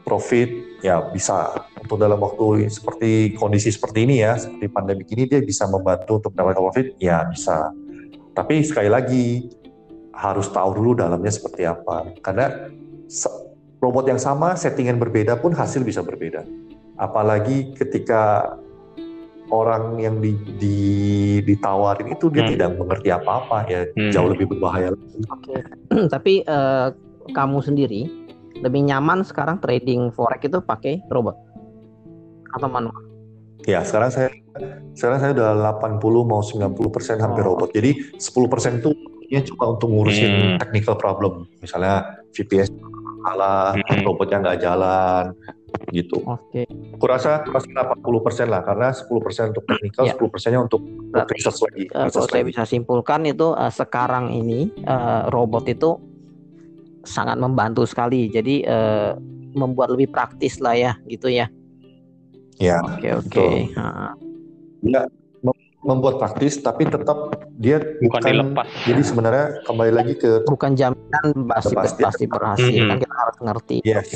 profit 0.05 0.79
ya 0.85 1.01
bisa. 1.11 1.51
Untuk 1.81 2.01
dalam 2.01 2.21
waktu 2.21 2.69
seperti 2.69 3.35
kondisi 3.37 3.73
seperti 3.73 4.05
ini 4.05 4.21
ya, 4.21 4.37
seperti 4.37 4.69
pandemi 4.69 5.05
ini 5.09 5.25
dia 5.27 5.41
bisa 5.41 5.65
membantu 5.67 6.21
untuk 6.21 6.31
mendapatkan 6.33 6.61
profit 6.61 6.87
ya 7.01 7.25
bisa. 7.29 7.73
Tapi 8.37 8.61
sekali 8.65 8.89
lagi 8.89 9.25
harus 10.15 10.47
tahu 10.49 10.71
dulu 10.79 10.95
dalamnya 10.95 11.33
seperti 11.33 11.65
apa. 11.67 12.09
Karena 12.21 12.69
robot 13.81 14.05
yang 14.09 14.21
sama 14.21 14.55
settingan 14.55 14.97
berbeda 14.97 15.37
pun 15.41 15.53
hasil 15.53 15.85
bisa 15.85 16.01
berbeda. 16.01 16.45
Apalagi 16.97 17.75
ketika 17.75 18.55
orang 19.53 20.01
yang 20.01 20.25
di, 20.25 20.33
di- 20.57 21.43
ditawarin 21.45 22.17
itu 22.17 22.33
dia 22.33 22.49
Hmm. 22.49 22.53
tidak 22.57 22.69
mengerti 22.81 23.09
apa-apa 23.13 23.69
ya 23.69 23.85
Hmm. 23.93 24.09
jauh 24.09 24.29
lebih 24.33 24.57
berbahaya 24.57 24.97
lagi. 24.97 25.21
Oke. 25.29 25.55
Tapi 26.15 26.33
eh, 26.43 26.87
kamu 27.29 27.59
sendiri 27.61 28.09
lebih 28.65 28.81
nyaman 28.83 29.21
sekarang 29.23 29.61
trading 29.61 30.09
forex 30.11 30.41
itu 30.43 30.59
pakai 30.59 31.05
robot 31.07 31.37
atau 32.51 32.67
manual? 32.67 32.97
Ya, 33.65 33.81
sekarang 33.81 34.09
saya 34.09 34.29
sekarang 34.93 35.19
saya 35.21 35.31
udah 35.33 35.49
80 35.81 36.01
mau 36.23 36.41
90% 36.41 37.19
hampir 37.19 37.45
Oh. 37.45 37.53
robot. 37.53 37.73
Jadi 37.73 38.17
10% 38.17 38.81
itu 38.81 38.91
ya 39.27 39.41
cuma 39.43 39.73
untuk 39.73 39.89
ngurusin 39.89 40.33
Hmm. 40.33 40.59
technical 40.61 40.95
problem. 40.95 41.49
Misalnya 41.59 42.05
VPS 42.31 42.69
salah, 43.25 43.73
Hmm. 43.75 44.05
robotnya 44.05 44.37
nggak 44.41 44.59
jalan 44.61 45.25
gitu. 45.91 46.21
Oke. 46.23 46.69
Kurasa 47.01 47.43
kurasa 47.43 47.67
80% 47.73 48.47
lah 48.47 48.63
karena 48.63 48.93
10% 48.93 49.51
untuk 49.51 49.65
technical, 49.67 50.05
Ya. 50.07 50.13
10%-nya 50.13 50.61
untuk 50.61 50.81
Berarti, 51.11 51.33
research 51.35 51.61
lagi. 51.65 51.83
Eh, 51.83 51.89
kalau 51.91 52.05
research 52.07 52.31
saya 52.31 52.43
lagi. 52.45 52.51
bisa 52.53 52.63
simpulkan 52.65 53.21
itu 53.25 53.47
eh, 53.51 53.73
sekarang 53.73 54.25
ini 54.31 54.61
eh, 54.77 55.23
robot 55.33 55.65
itu 55.67 55.91
sangat 57.05 57.37
membantu 57.37 57.85
sekali. 57.85 58.27
Jadi 58.27 58.61
eh, 58.61 59.13
membuat 59.55 59.93
lebih 59.93 60.11
praktis 60.11 60.59
lah 60.59 60.75
ya, 60.75 60.93
gitu 61.07 61.29
ya. 61.29 61.47
Ya, 62.57 62.79
Oke 62.81 63.09
oke. 63.13 63.25
betul. 63.25 63.51
Ha. 63.75 64.15
dia 64.81 65.03
mem- 65.41 65.63
membuat 65.81 66.19
praktis 66.19 66.55
tapi 66.57 66.85
tetap 66.85 67.17
dia 67.55 67.81
bukan 67.99 68.21
dilepas. 68.21 68.67
Jadi 68.85 69.03
sebenarnya 69.03 69.47
kembali 69.63 69.93
lagi 69.93 70.15
ke 70.15 70.45
Bukan 70.45 70.75
jaminan 70.75 71.27
pasti 71.47 71.73
Pasti. 71.73 72.03
pasti 72.03 72.25
berhasil 72.25 72.69
Mhm. 72.69 72.89
kan 72.89 72.97
kita 72.99 73.15
harus 73.17 73.37
ngerti 73.41 73.77
Yes. 73.83 74.07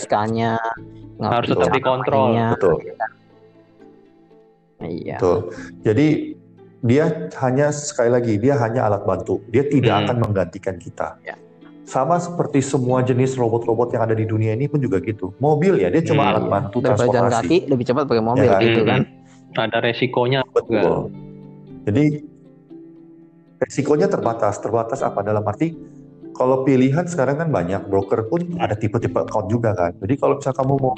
Harus 1.19 1.49
tetap 1.51 1.73
dikontrol. 1.73 2.31
mainnya. 2.31 2.49
betul. 2.55 2.77
Iya. 4.79 5.17
Betul. 5.19 5.39
Jadi 5.83 6.09
dia 6.79 7.05
hanya 7.37 7.75
sekali 7.75 8.11
lagi 8.13 8.39
dia 8.39 8.55
hanya 8.55 8.87
alat 8.87 9.03
bantu. 9.03 9.43
Dia 9.49 9.67
tidak 9.67 9.95
Hmm. 9.95 10.05
akan 10.07 10.17
menggantikan 10.23 10.79
kita. 10.79 11.19
Ya. 11.23 11.35
Sama 11.89 12.21
seperti 12.21 12.61
semua 12.61 13.01
jenis 13.01 13.33
robot-robot 13.33 13.89
yang 13.91 14.05
ada 14.05 14.13
di 14.13 14.23
dunia 14.23 14.53
ini 14.53 14.69
pun 14.69 14.77
juga 14.77 15.01
gitu. 15.01 15.33
Mobil 15.39 15.81
ya 15.81 15.89
dia 15.89 16.05
cuma 16.05 16.21
Hmm, 16.23 16.31
alat 16.31 16.45
bantu 16.47 16.77
Daripada 16.79 17.01
jalan 17.01 17.33
transportasi. 17.33 17.49
kaki 17.49 17.59
lebih 17.67 17.85
cepat 17.87 18.05
pakai 18.05 18.21
mobil 18.23 18.45
Ya 18.45 18.53
kan? 18.53 18.61
gitu 18.63 18.81
kan. 18.85 19.01
Ada 19.57 19.79
resikonya 19.81 20.41
juga. 20.45 20.61
Betul. 20.61 20.97
Jadi 21.89 22.05
resikonya 23.59 24.07
terbatas. 24.07 24.55
Terbatas 24.59 25.01
apa? 25.01 25.21
Dalam 25.23 25.41
arti 25.43 25.73
kalau 26.33 26.63
pilihan 26.63 27.03
sekarang 27.03 27.37
kan 27.37 27.49
banyak, 27.49 27.89
broker 27.89 28.29
pun 28.29 28.45
ada 28.59 28.77
tipe-tipe 28.77 29.17
account 29.17 29.49
juga 29.49 29.73
kan. 29.73 29.97
Jadi 29.97 30.15
kalau 30.15 30.37
misal 30.37 30.53
kamu 30.53 30.75
mau 30.77 30.93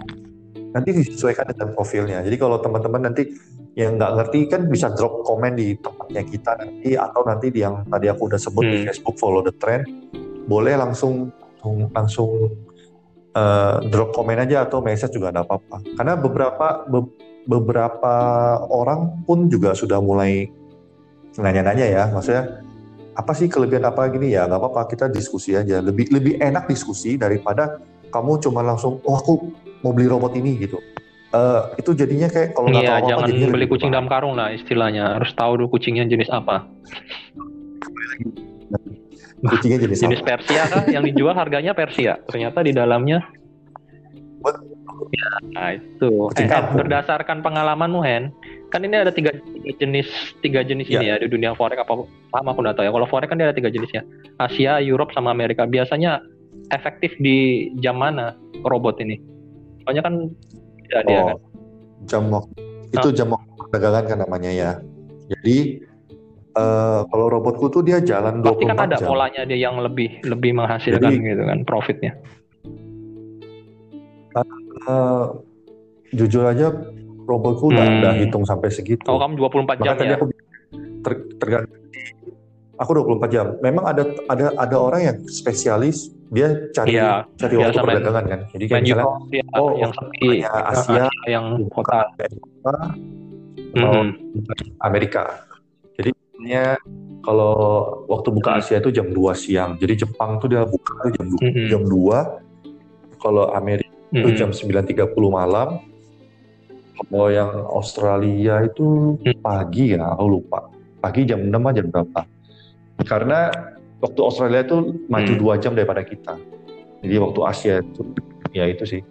nanti 0.70 0.90
disesuaikan 0.92 1.48
dengan 1.48 1.70
profilnya. 1.72 2.20
Jadi 2.20 2.36
kalau 2.36 2.58
teman-teman 2.58 3.06
nanti 3.06 3.30
yang 3.72 3.94
nggak 3.94 4.12
ngerti 4.12 4.38
kan 4.46 4.66
bisa 4.66 4.90
drop 4.90 5.22
komen 5.22 5.54
di 5.54 5.78
tempatnya 5.78 6.22
kita 6.24 6.52
nanti 6.58 6.90
atau 6.92 7.22
nanti 7.22 7.46
di 7.48 7.62
yang 7.62 7.86
tadi 7.86 8.06
aku 8.06 8.26
udah 8.26 8.36
sebut 8.36 8.64
di 8.64 8.76
Hmm. 8.76 8.86
Facebook 8.86 9.16
follow 9.16 9.40
the 9.40 9.54
trend, 9.54 9.86
boleh 10.46 10.74
langsung 10.76 11.28
langsung 11.92 12.52
eh, 13.32 13.76
drop 13.88 14.16
komen 14.16 14.40
aja 14.40 14.64
atau 14.64 14.80
message 14.80 15.16
juga 15.16 15.32
nggak 15.32 15.46
apa-apa. 15.46 15.76
Karena 15.96 16.14
beberapa 16.16 16.66
be- 16.88 17.12
beberapa 17.44 18.14
orang 18.68 19.24
pun 19.24 19.48
juga 19.48 19.72
sudah 19.72 19.98
mulai 19.98 20.48
nanya-nanya 21.36 21.86
ya, 21.88 22.04
maksudnya 22.12 22.60
apa 23.16 23.32
sih 23.34 23.50
kelebihan 23.50 23.84
apa 23.84 24.06
gini 24.08 24.32
ya 24.32 24.44
nggak 24.48 24.60
apa-apa 24.60 24.80
kita 24.88 25.06
diskusi 25.08 25.56
aja. 25.56 25.80
Lebih 25.80 26.12
lebih 26.12 26.34
enak 26.40 26.68
diskusi 26.68 27.16
daripada 27.16 27.80
kamu 28.10 28.40
cuma 28.42 28.60
langsung 28.60 28.98
oh 29.04 29.16
aku 29.16 29.52
mau 29.84 29.92
beli 29.92 30.10
robot 30.10 30.34
ini 30.36 30.56
gitu. 30.58 30.76
Eh, 31.30 31.62
itu 31.78 31.94
jadinya 31.94 32.26
kayak 32.26 32.58
kalau 32.58 32.66
nggak 32.68 32.82
tahu 32.82 32.90
Iya, 32.90 32.90
apa-apa 32.90 33.10
jangan 33.14 33.28
jadinya 33.30 33.48
beli 33.54 33.66
kucing 33.70 33.90
berbahaya. 33.90 33.94
dalam 33.94 34.08
karung 34.10 34.34
lah 34.34 34.48
istilahnya. 34.50 35.04
Harus 35.14 35.30
tahu 35.38 35.52
dulu 35.62 35.68
kucingnya 35.78 36.04
jenis 36.10 36.26
apa. 36.26 36.66
Kucingnya 39.40 39.78
jenis 39.88 39.98
Jenis? 40.04 40.20
Persia 40.20 40.62
kah 40.68 40.84
yang 40.88 41.04
dijual 41.04 41.32
harganya 41.32 41.72
Persia. 41.72 42.20
Ternyata 42.28 42.60
di 42.60 42.72
dalamnya 42.76 43.24
Ya, 45.10 45.30
nah 45.52 45.68
itu. 45.76 46.08
Kucing 46.32 46.48
Eh, 46.48 46.54
Hen, 46.54 46.76
berdasarkan 46.76 47.44
pengalamanmu 47.44 48.00
Hen, 48.00 48.32
kan 48.72 48.80
ini 48.80 48.96
ada 48.96 49.12
tiga 49.12 49.34
jenis 49.76 50.08
tiga 50.40 50.64
jenis 50.64 50.88
Ya. 50.88 51.02
ini 51.02 51.06
ya 51.12 51.16
di 51.20 51.28
dunia 51.28 51.52
forex 51.52 51.76
apa 51.82 52.06
sama 52.32 52.54
aku 52.54 52.60
nggak 52.64 52.76
tahu 52.78 52.84
ya. 52.88 52.92
Kalau 52.94 53.08
forex 53.10 53.28
kan 53.28 53.36
dia 53.36 53.50
ada 53.50 53.56
tiga 53.56 53.68
jenisnya, 53.68 54.06
Asia, 54.40 54.78
Europe 54.80 55.12
sama 55.12 55.34
Amerika. 55.34 55.66
Biasanya 55.68 56.24
efektif 56.72 57.12
di 57.20 57.68
jam 57.82 57.98
mana 58.00 58.32
robot 58.64 59.02
ini? 59.02 59.18
Soalnya 59.84 60.02
kan 60.08 60.14
tidak 60.88 61.02
dia 61.04 61.20
kan. 61.20 61.36
Oh, 61.36 61.40
jam 62.08 62.22
waktu 62.32 62.52
itu 62.90 63.08
jam 63.12 63.28
waktu 63.34 63.50
perdagangan 63.68 64.04
kan 64.08 64.18
namanya 64.24 64.50
ya. 64.52 64.70
Jadi 65.28 65.84
eh, 66.52 67.00
kalau 67.04 67.26
robotku 67.28 67.68
tuh 67.68 67.80
dia 67.80 67.98
jalan 68.00 68.38
24 68.38 68.46
Pasti 68.48 68.64
kan 68.66 68.78
ada 68.80 68.96
jam. 68.96 69.06
polanya 69.06 69.42
dia 69.44 69.58
yang 69.60 69.78
lebih 69.78 70.22
lebih 70.22 70.50
menghasilkan 70.52 71.10
Jadi- 71.10 71.22
gitu 71.24 71.42
kan 71.44 71.58
profitnya. 71.62 72.12
Eh, 74.80 75.24
jujur 76.12 76.42
aja 76.42 76.72
robotku 77.22 77.68
nggak 77.68 77.84
Hmm. 77.84 77.96
nggak 78.00 78.14
hitung 78.18 78.42
sampai 78.42 78.68
segitu. 78.68 79.04
Oh 79.04 79.18
kamu 79.18 79.36
24 79.36 79.76
jam 79.78 79.92
Maka 79.92 80.00
tadi 80.00 80.10
ya? 80.10 80.16
aku 80.16 80.26
ter, 81.00 81.12
tergantung 81.36 81.78
aku 82.74 82.90
24 82.96 83.30
jam. 83.30 83.46
Memang 83.60 83.84
ada 83.86 84.02
ada 84.26 84.46
ada 84.56 84.76
orang 84.78 85.00
yang 85.04 85.16
spesialis 85.26 86.08
dia 86.26 86.70
cari 86.70 86.94
Iya, 86.94 87.26
cari 87.36 87.54
waktu 87.54 87.66
biasa 87.68 87.78
main- 87.78 87.86
perdagangan 87.92 88.24
kan. 88.24 88.40
Jadi 88.50 88.64
kayak 88.64 88.82
misalnya 88.82 89.04
ya, 89.28 89.44
oh, 89.52 89.70
yang 89.76 89.92
sepi, 89.92 90.28
ya, 90.40 90.50
Asia, 90.64 91.04
yang 91.26 91.44
kota. 91.68 91.98
Eropa 92.16 92.72
atau. 93.70 94.02
Amerika. 94.80 95.22
Sebenarnya 96.40 96.80
kalau 97.20 97.52
waktu 98.08 98.28
buka 98.32 98.56
Hmm. 98.56 98.60
Asia 98.64 98.80
itu 98.80 98.88
jam 98.88 99.12
2 99.12 99.36
siang. 99.36 99.76
Jadi 99.76 100.08
Jepang 100.08 100.40
tuh 100.40 100.48
dia 100.48 100.64
buka 100.64 101.04
tuh 101.04 101.12
jam 101.12 101.26
2. 101.28 101.40
Mhm. 101.52 101.64
Jam 101.68 101.82
2. 101.84 102.18
Kalau 103.20 103.52
Amerika 103.52 103.92
itu 104.08 104.28
Mhm. 104.32 104.38
jam 104.40 104.48
9.30 104.56 105.28
malam. 105.28 105.84
Kalau 106.96 107.28
yang 107.28 107.52
Australia 107.68 108.64
itu 108.64 109.20
Hmm. 109.20 109.36
pagi 109.44 109.92
ya, 109.92 110.16
aku 110.16 110.40
lupa. 110.40 110.64
Pagi 111.04 111.28
jam 111.28 111.44
6 111.44 111.60
aja 111.60 111.84
berapa. 111.84 112.24
Karena 113.04 113.52
waktu 114.00 114.20
Australia 114.24 114.64
itu 114.64 114.76
maju 115.12 115.32
Hmm. 115.36 115.40
dua 115.44 115.60
jam 115.60 115.76
daripada 115.76 116.00
kita. 116.00 116.40
Jadi 117.04 117.14
waktu 117.20 117.40
Asia 117.44 117.74
itu 117.84 118.00
ya 118.56 118.64
itu 118.64 118.88
sih. 118.88 119.04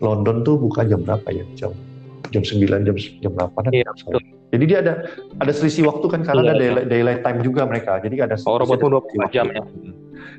London 0.00 0.40
tuh 0.40 0.56
buka 0.56 0.88
jam 0.88 1.04
berapa 1.04 1.28
ya? 1.28 1.44
Jam 1.60 1.76
jam 2.32 2.40
9 2.40 2.88
jam 2.88 2.96
jam 3.20 3.32
8 3.36 3.68
Iya, 3.68 3.84
betul. 3.92 4.20
Jadi 4.54 4.64
dia 4.70 4.78
ada 4.86 4.94
ada 5.42 5.50
selisih 5.50 5.90
waktu 5.90 6.06
kan 6.06 6.20
karena 6.22 6.40
Iya, 6.40 6.46
ada 6.46 6.54
betul. 6.54 6.62
daylight, 6.62 6.86
daylight 6.86 7.20
time 7.26 7.38
juga 7.42 7.62
mereka. 7.66 7.98
Jadi 7.98 8.16
ada 8.22 8.38
Oh, 8.46 8.54
robotmu 8.62 8.86
ada 8.86 8.94
24 9.02 9.30
jam 9.34 9.46
ya? 9.50 9.62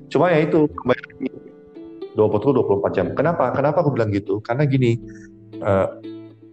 Cuma 0.07 0.26
ya 0.32 0.39
itu 0.39 0.59
lagi, 0.88 1.28
robotku 2.16 2.49
24 2.55 2.91
jam. 2.95 3.05
Kenapa? 3.11 3.51
Kenapa 3.51 3.84
aku 3.84 3.91
bilang 3.91 4.16
gitu? 4.16 4.39
Karena 4.39 4.63
gini, 4.63 4.95
eh, 5.59 5.88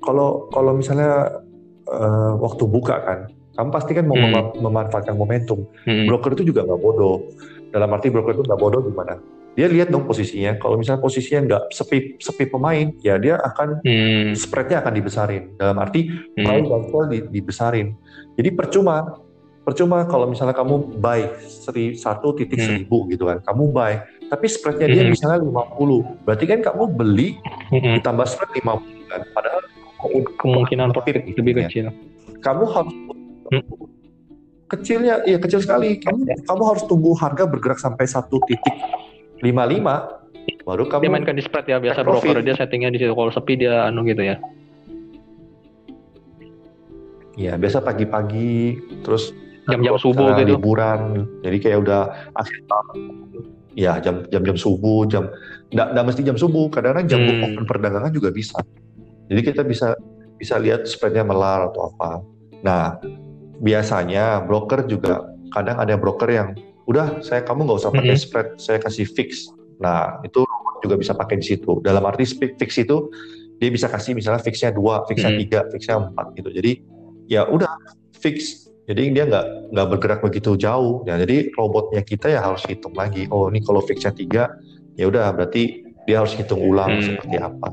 kalau 0.03 0.51
kalau 0.51 0.75
misalnya 0.75 1.39
eh, 1.83 2.33
waktu 2.39 2.63
buka 2.67 2.95
kan, 2.99 3.19
kamu 3.55 3.69
pasti 3.71 3.93
kan 3.93 4.07
mau 4.07 4.19
Hmm. 4.19 4.27
mema- 4.31 4.55
memanfaatkan 4.59 5.15
momentum. 5.15 5.67
Mhm. 5.87 6.07
Broker 6.11 6.35
itu 6.35 6.51
juga 6.51 6.67
nggak 6.67 6.79
bodoh. 6.79 7.27
Dalam 7.71 7.91
arti 7.91 8.11
broker 8.11 8.35
itu 8.35 8.43
nggak 8.43 8.59
bodoh 8.59 8.81
gimana? 8.83 9.19
Dia 9.53 9.67
lihat 9.69 9.93
dong 9.93 10.09
posisinya. 10.09 10.57
Kalau 10.57 10.81
misalnya 10.81 11.05
posisinya 11.05 11.41
nggak 11.45 11.63
sepi 11.77 12.17
sepi 12.17 12.49
pemain, 12.49 12.89
ya 13.05 13.21
dia 13.21 13.37
akan 13.37 13.85
Hmm. 13.85 14.33
spreadnya 14.33 14.81
akan 14.81 14.93
dibesarin. 14.97 15.43
Dalam 15.61 15.77
arti 15.77 16.09
Hmm. 16.09 16.45
sell 16.89 17.05
di- 17.13 17.29
dibesarin. 17.29 17.93
Jadi 18.37 18.49
percuma 18.57 19.21
percuma 19.63 20.03
kalau 20.11 20.27
misalnya 20.27 20.59
kamu 20.59 20.99
buy 20.99 21.39
seri 21.47 21.95
satu 21.95 22.35
titik 22.35 22.59
Hmm. 22.59 22.67
seribu 22.67 23.07
gitu 23.07 23.31
kan, 23.31 23.39
kamu 23.47 23.71
buy, 23.71 23.95
tapi 24.27 24.51
spreadnya 24.51 24.91
dia 24.91 25.07
Hmm. 25.07 25.15
misalnya 25.15 25.39
50, 25.39 26.03
berarti 26.27 26.45
kan 26.51 26.61
kamu 26.67 26.83
beli 26.91 27.39
Hmm. 27.71 28.03
ditambah 28.03 28.27
spread 28.27 28.51
50 28.59 29.07
kan, 29.07 29.23
padahal 29.31 29.63
Kemungkinan 30.35 30.91
profit 30.91 31.23
lebih 31.31 31.55
Ya. 31.55 31.71
kecil. 31.71 31.87
kamu 32.43 32.65
harus 32.75 32.91
Hmm. 33.55 33.63
kecilnya, 34.67 35.23
ya 35.23 35.39
kecil 35.39 35.63
sekali. 35.63 36.03
Kamu 36.03 36.27
kamu 36.43 36.63
harus 36.67 36.83
tunggu 36.91 37.15
harga 37.15 37.47
bergerak 37.47 37.79
sampai 37.79 38.11
satu 38.11 38.43
titik 38.43 38.75
55, 39.43 40.63
baru 40.63 40.83
kamu 40.87 41.03
Dia 41.03 41.11
mainkan 41.11 41.35
di 41.35 41.43
spread 41.43 41.67
ya 41.67 41.83
biasa 41.83 42.07
Profit. 42.07 42.31
broker 42.31 42.43
dia 42.47 42.55
settingnya 42.55 42.91
di 42.95 42.99
situ. 43.03 43.13
Kalau 43.13 43.31
sepi 43.35 43.59
dia 43.59 43.91
anu 43.91 44.07
gitu 44.07 44.23
ya. 44.23 44.39
Ya 47.35 47.57
biasa 47.57 47.81
pagi-pagi, 47.81 48.77
terus 49.03 49.33
Jam-jam 49.63 49.95
subuh 49.95 50.35
gitu. 50.43 50.59
liburan, 50.59 51.23
jadi 51.47 51.57
kayak 51.63 51.79
udah 51.87 52.01
akhir 52.35 52.59
tahun. 52.67 52.99
Ya 53.79 53.97
jam 54.03 54.27
jam 54.29 54.43
jam 54.43 54.59
subuh, 54.59 55.07
jam 55.07 55.31
nggak 55.71 56.03
mesti 56.03 56.27
jam 56.27 56.35
subuh, 56.35 56.67
kadang-kadang 56.69 57.07
jam 57.09 57.21
Hmm. 57.23 57.47
open 57.47 57.65
perdagangan 57.65 58.11
juga 58.11 58.35
bisa. 58.35 58.59
Jadi 59.31 59.41
kita 59.41 59.63
bisa 59.63 59.95
bisa 60.37 60.59
lihat 60.59 60.85
spreadnya 60.91 61.23
melar 61.23 61.71
atau 61.71 61.95
apa. 61.95 62.21
Nah 62.67 62.99
biasanya 63.63 64.43
broker 64.45 64.83
juga 64.91 65.31
kadang 65.55 65.79
ada 65.79 65.95
broker 65.95 66.27
yang 66.29 66.49
udah 66.87 67.23
saya 67.23 67.43
kamu 67.47 67.69
nggak 67.69 67.79
usah 67.79 67.93
pakai 67.95 68.17
Mhm. 68.17 68.23
spread, 68.23 68.49
saya 68.59 68.79
kasih 68.83 69.07
fix. 69.07 69.49
Nah 69.79 70.19
itu 70.27 70.43
juga 70.83 70.99
bisa 70.99 71.15
pakai 71.15 71.39
di 71.39 71.47
situ. 71.47 71.79
Dalam 71.83 72.03
arti 72.03 72.27
fix 72.59 72.71
itu 72.79 73.11
dia 73.63 73.71
bisa 73.71 73.87
kasih 73.87 74.19
misalnya 74.19 74.43
fixnya 74.43 74.75
dua, 74.75 75.07
fixnya 75.07 75.31
Mhm. 75.31 75.39
tiga, 75.39 75.61
fixnya 75.71 76.03
empat 76.03 76.35
gitu. 76.35 76.51
Jadi 76.51 76.73
ya 77.31 77.47
udah 77.47 77.71
fix. 78.19 78.67
Jadi 78.83 79.15
dia 79.15 79.25
nggak 79.31 79.71
nggak 79.71 79.87
bergerak 79.95 80.21
begitu 80.27 80.59
jauh. 80.59 81.07
Ya, 81.07 81.15
jadi 81.23 81.55
robotnya 81.55 82.03
kita 82.03 82.35
ya 82.35 82.43
harus 82.43 82.67
hitung 82.67 82.99
lagi. 82.99 83.31
Oh 83.31 83.47
ini 83.47 83.63
kalau 83.63 83.79
fixnya 83.87 84.11
tiga, 84.11 84.51
ya 84.99 85.07
udah 85.07 85.31
berarti 85.31 85.87
dia 86.03 86.19
harus 86.19 86.35
hitung 86.35 86.59
ulang 86.59 86.99
Hmm. 86.99 87.07
seperti 87.07 87.37
apa. 87.39 87.69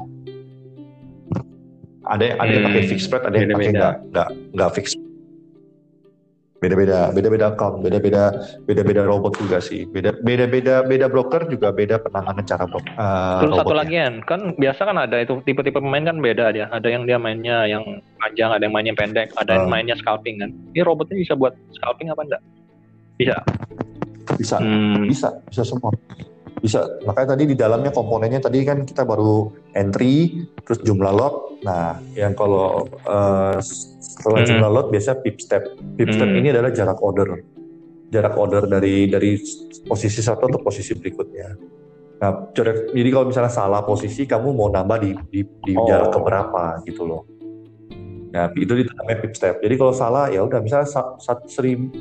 Ada 2.10 2.24
yang 2.26 2.38
ada 2.42 2.52
yang 2.54 2.66
pakai 2.66 2.82
Hmm, 2.82 2.90
fix 2.90 3.00
spread, 3.06 3.24
ada 3.26 3.36
yang 3.38 3.50
pakai 3.54 3.74
nggak 3.74 3.94
nggak 4.14 4.30
nggak 4.54 4.70
fix. 4.78 4.86
Beda-beda, 6.60 7.08
beda-beda 7.16 7.56
account, 7.56 7.80
beda-beda 7.80 8.36
beda-beda 8.68 9.08
robot 9.08 9.40
juga 9.40 9.64
sih. 9.64 9.88
Beda 9.88 10.12
beda-beda 10.20 10.84
beda 10.84 11.08
broker 11.08 11.48
juga 11.48 11.72
beda 11.72 12.04
penanganan 12.04 12.44
cara 12.44 12.68
bro, 12.68 12.84
uh, 13.00 13.40
Terus 13.40 13.56
satu 13.56 13.72
robotnya. 13.72 13.80
lagi 13.80 13.96
kan, 13.96 14.14
kan 14.28 14.42
biasa 14.60 14.82
kan 14.84 14.98
ada 15.00 15.18
itu 15.24 15.40
tipe-tipe 15.48 15.80
pemain 15.80 16.04
kan 16.04 16.20
beda 16.20 16.52
dia. 16.52 16.68
Ada 16.68 16.88
yang 16.92 17.08
dia 17.08 17.16
mainnya 17.16 17.64
yang 17.64 18.04
panjang, 18.20 18.52
ada 18.52 18.68
yang 18.68 18.76
mainnya 18.76 18.92
pendek, 18.92 19.32
ada 19.40 19.56
yang 19.56 19.66
Ah. 19.66 19.72
mainnya 19.72 19.96
scalping 19.96 20.44
kan. 20.44 20.52
Ini 20.76 20.84
robotnya 20.84 21.16
bisa 21.16 21.34
buat 21.34 21.56
scalping 21.80 22.12
apa 22.12 22.22
enggak? 22.28 22.42
Bisa. 23.16 23.36
bisa 24.36 24.56
Hmm. 24.62 25.10
bisa 25.10 25.32
bisa 25.48 25.64
semua 25.66 25.90
bisa 26.60 26.84
makanya 27.04 27.34
tadi 27.34 27.44
di 27.48 27.56
dalamnya 27.56 27.90
komponennya 27.90 28.40
tadi 28.40 28.62
kan 28.62 28.84
kita 28.84 29.04
baru 29.04 29.48
entry 29.74 30.44
terus 30.62 30.80
jumlah 30.80 31.12
lot 31.12 31.36
nah 31.60 31.96
yang 32.14 32.32
kalau 32.34 32.84
uh, 33.04 33.56
setelah 34.00 34.44
Hmm. 34.44 34.48
jumlah 34.48 34.70
lot 34.70 34.88
biasa 34.88 35.20
pip 35.20 35.40
step 35.40 35.64
pip 35.96 36.12
step 36.12 36.28
Hmm. 36.28 36.40
ini 36.40 36.52
adalah 36.52 36.72
jarak 36.72 37.00
order 37.00 37.40
jarak 38.10 38.36
order 38.36 38.64
dari 38.66 39.08
dari 39.08 39.40
posisi 39.84 40.20
satu 40.20 40.48
atau 40.48 40.60
posisi 40.60 40.94
berikutnya 40.94 41.56
nah 42.20 42.52
jarak- 42.52 42.92
jadi 42.92 43.10
kalau 43.10 43.26
misalnya 43.28 43.50
salah 43.50 43.82
posisi 43.82 44.28
kamu 44.28 44.52
mau 44.52 44.68
nambah 44.68 44.98
di 45.00 45.12
di, 45.32 45.40
di 45.44 45.74
Oh. 45.74 45.88
jarak 45.88 46.12
keberapa 46.12 46.84
gitu 46.84 47.04
loh 47.04 47.24
Nah, 48.30 48.46
itu 48.54 48.70
di 48.70 48.86
namanya 48.86 49.26
pip 49.26 49.34
step. 49.34 49.58
Jadi 49.58 49.74
kalau 49.74 49.90
salah 49.90 50.30
ya 50.30 50.46
udah 50.46 50.62
misalnya 50.62 50.86
satu 50.86 51.50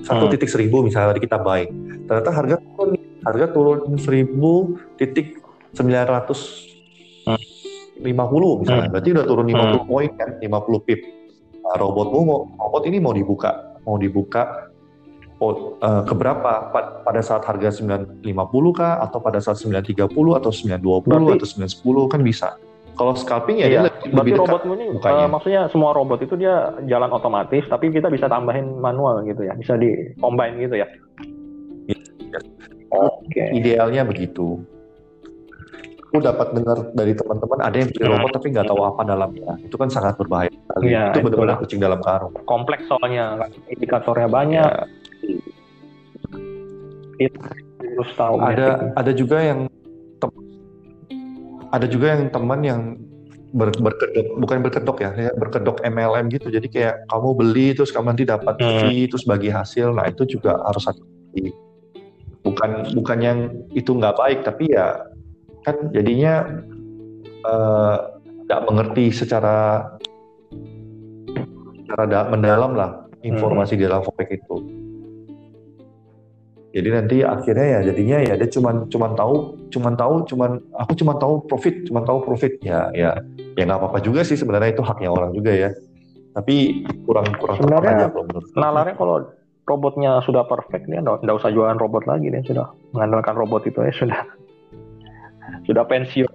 Hmm. 0.04 0.28
titik 0.28 0.52
seribu 0.52 0.84
misalnya 0.84 1.16
tadi 1.16 1.24
kita 1.24 1.40
buy, 1.40 1.64
ternyata 2.04 2.28
harga 2.28 2.61
turun 2.61 2.92
nih. 2.92 3.02
Harga 3.29 3.47
turun 3.51 3.79
seribu 3.95 4.53
titik 4.97 5.37
sembilan 5.70 6.07
ratus 6.09 6.41
lima 7.99 8.24
puluh 8.24 8.62
misalnya, 8.62 8.87
Hmm. 8.87 8.95
berarti 8.95 9.09
udah 9.11 9.24
turun 9.26 9.47
50 9.47 9.83
poin 9.85 10.09
kan, 10.14 10.29
50 10.39 10.81
pip. 10.81 11.01
Nah, 11.59 11.76
robotmu 11.76 12.20
mau 12.22 12.39
robot 12.57 12.83
ini 12.87 12.97
mau 12.97 13.11
dibuka, 13.11 13.51
mau 13.83 13.99
dibuka 13.99 14.70
oh, 15.37 15.76
eh, 15.76 16.03
ke 16.03 16.14
berapa? 16.14 16.72
Pa- 16.72 17.03
Pada 17.03 17.20
saat 17.20 17.43
harga 17.43 17.74
950 17.74 18.22
kah 18.70 19.01
atau 19.01 19.18
pada 19.18 19.39
saat 19.39 19.59
930 19.59 20.09
atau 20.35 20.49
920 20.49 21.11
Berarti- 21.26 21.37
atau 21.37 21.49
910 21.59 22.07
kan 22.07 22.20
bisa. 22.22 22.49
Kalau 22.95 23.14
scalping 23.14 23.59
ya 23.59 23.66
dia 23.66 23.72
Iya, 23.72 23.83
lebih, 23.87 23.99
lebih 23.99 24.12
berarti 24.12 24.31
dekat. 24.31 24.43
robotmu 24.47 24.72
ini 24.74 24.87
mukanya. 24.91 25.14
eh, 25.16 25.29
maksudnya 25.29 25.62
semua 25.68 25.91
robot 25.93 26.18
itu 26.20 26.35
dia 26.35 26.55
jalan 26.85 27.11
otomatis, 27.11 27.62
tapi 27.66 27.91
kita 27.91 28.09
bisa 28.09 28.26
tambahin 28.26 28.76
manual 28.76 29.22
gitu 29.22 29.43
ya, 29.43 29.55
bisa 29.55 29.74
di 29.74 29.91
combine 30.16 30.55
gitu 30.61 30.79
ya. 30.79 30.87
Iya. 32.89 33.01
Oke. 33.05 33.43
idealnya 33.53 34.03
begitu. 34.03 34.64
Aku 36.09 36.24
dapat 36.24 36.57
dengar 36.57 36.89
dari 36.91 37.12
teman-teman 37.12 37.61
ada 37.61 37.76
yang 37.76 37.93
beli 37.93 38.01
Hmm. 38.03 38.12
robot 38.16 38.30
tapi 38.32 38.47
nggak 38.49 38.64
tahu 38.64 38.80
apa 38.82 39.01
dalamnya. 39.05 39.53
Itu 39.61 39.76
kan 39.76 39.89
sangat 39.89 40.16
berbahaya 40.16 40.49
sekali. 40.49 40.84
Iya, 40.89 41.12
itu 41.12 41.18
benar-benar 41.20 41.57
kucing 41.61 41.76
dalam 41.78 42.01
karung. 42.01 42.32
Kompleks 42.43 42.89
soalnya 42.89 43.24
indikatornya 43.68 44.24
banyak, 44.26 44.70
Ya, 47.18 47.28
terus 47.76 48.09
tahu 48.14 48.39
ada 48.39 48.55
metriknya. 48.78 48.95
ada 48.95 49.12
juga 49.12 49.36
yang 49.43 49.61
tem- 50.16 50.45
ada 51.68 51.86
juga 51.86 52.07
yang 52.09 52.22
teman 52.30 52.61
yang 52.62 52.80
ber, 53.51 53.74
berkedok 53.74 54.26
bukan 54.39 54.59
berkedok 54.62 54.97
ya, 54.99 55.11
ya, 55.18 55.30
berkedok 55.34 55.82
MLM 55.82 56.30
gitu. 56.30 56.47
Jadi 56.47 56.68
kayak 56.68 57.05
kamu 57.07 57.28
beli 57.34 57.66
terus 57.74 57.91
kamu 57.91 58.14
nanti 58.14 58.22
dapat 58.22 58.55
Hmm. 58.57 58.80
fee 58.80 59.05
terus 59.07 59.26
bagi 59.26 59.51
hasil. 59.51 59.91
Nah 59.91 60.07
itu 60.07 60.24
juga 60.26 60.57
harus 60.62 60.86
hati. 60.86 61.51
Bukan 62.49 62.70
bukan 62.96 63.18
yang 63.20 63.38
itu 63.76 63.92
nggak 63.92 64.16
baik 64.16 64.40
tapi 64.40 64.72
ya 64.72 65.05
kan 65.68 65.92
jadinya 65.92 66.49
eh, 67.44 67.96
nggak 68.49 68.64
mengerti 68.64 69.12
secara 69.12 69.84
secara 71.84 72.05
da- 72.09 72.28
mendalam 72.32 72.72
lah 72.72 73.05
informasi 73.20 73.76
di 73.76 73.84
dalam 73.84 74.01
forex 74.01 74.28
itu. 74.32 74.57
Jadi 76.68 76.88
nanti 76.92 77.16
akhirnya 77.24 77.66
ya 77.66 77.80
jadinya 77.92 78.18
ya 78.22 78.34
dia 78.36 78.49
cuman 78.53 78.88
cuman 78.92 79.16
tahu 79.16 79.57
cuman 79.72 79.94
tahu 79.96 80.14
cuman 80.28 80.51
aku 80.76 80.92
cuman 81.01 81.16
tahu 81.16 81.34
profit 81.49 81.74
cuman 81.88 82.05
tahu 82.05 82.18
profit. 82.24 82.61
Ya 82.61 82.92
ya 82.92 83.16
ya 83.57 83.62
nggak 83.64 83.80
apa-apa 83.80 83.99
juga 84.05 84.20
sih 84.24 84.36
sebenarnya 84.36 84.76
itu 84.76 84.84
haknya 84.84 85.09
orang 85.12 85.32
juga 85.32 85.53
ya. 85.53 85.72
Tapi 86.36 86.84
kurang 87.09 87.34
kurang 87.40 87.57
Sebenarnya 87.57 88.12
nalarnya 88.53 88.94
kalau 88.94 89.16
robotnya 89.69 90.25
sudah 90.25 90.43
perfect 90.43 90.89
dia 90.89 90.99
nggak 90.99 91.21
nggak 91.21 91.37
usah 91.37 91.53
jualan 91.53 91.77
robot 91.77 92.05
lagi 92.05 92.29
dia 92.29 92.41
sudah 92.43 92.66
mengandalkan 92.91 93.37
robot 93.37 93.62
itu 93.62 93.79
ya 93.79 93.93
sudah 93.93 94.21
sudah 95.69 95.85
pensiun. 95.85 96.33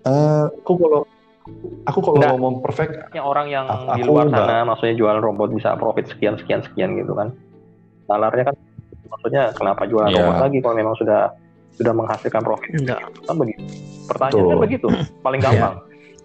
Eh, 0.00 0.44
aku 0.58 0.72
kalau 0.74 1.00
aku 1.84 1.98
kalau 2.00 2.16
Nggak. 2.16 2.30
ngomong 2.32 2.54
perfect 2.60 2.92
Yang 3.12 3.26
orang 3.26 3.46
yang 3.48 3.66
di 3.92 4.02
luar 4.02 4.24
nggak- 4.26 4.40
sana 4.42 4.64
maksudnya 4.64 4.94
jualan 4.96 5.20
robot 5.20 5.48
bisa 5.52 5.76
profit 5.76 6.08
sekian 6.08 6.34
sekian 6.34 6.60
sekian 6.62 6.96
gitu 6.96 7.12
kan. 7.12 7.36
Nalarnya 8.06 8.48
kan 8.48 8.56
maksudnya 9.06 9.52
kenapa 9.52 9.84
jualan 9.84 10.08
Iya. 10.08 10.24
robot 10.24 10.36
lagi 10.40 10.58
kalau 10.58 10.74
memang 10.74 10.96
sudah 10.96 11.28
sudah 11.74 11.92
menghasilkan 11.92 12.40
profit 12.40 12.72
Enggak. 12.74 13.00
kan 13.20 13.36
begitu. 13.36 13.60
Pertanyaan 14.08 14.40
Betul. 14.48 14.58
begitu 14.58 14.86
paling 15.20 15.40
gampang. 15.40 15.74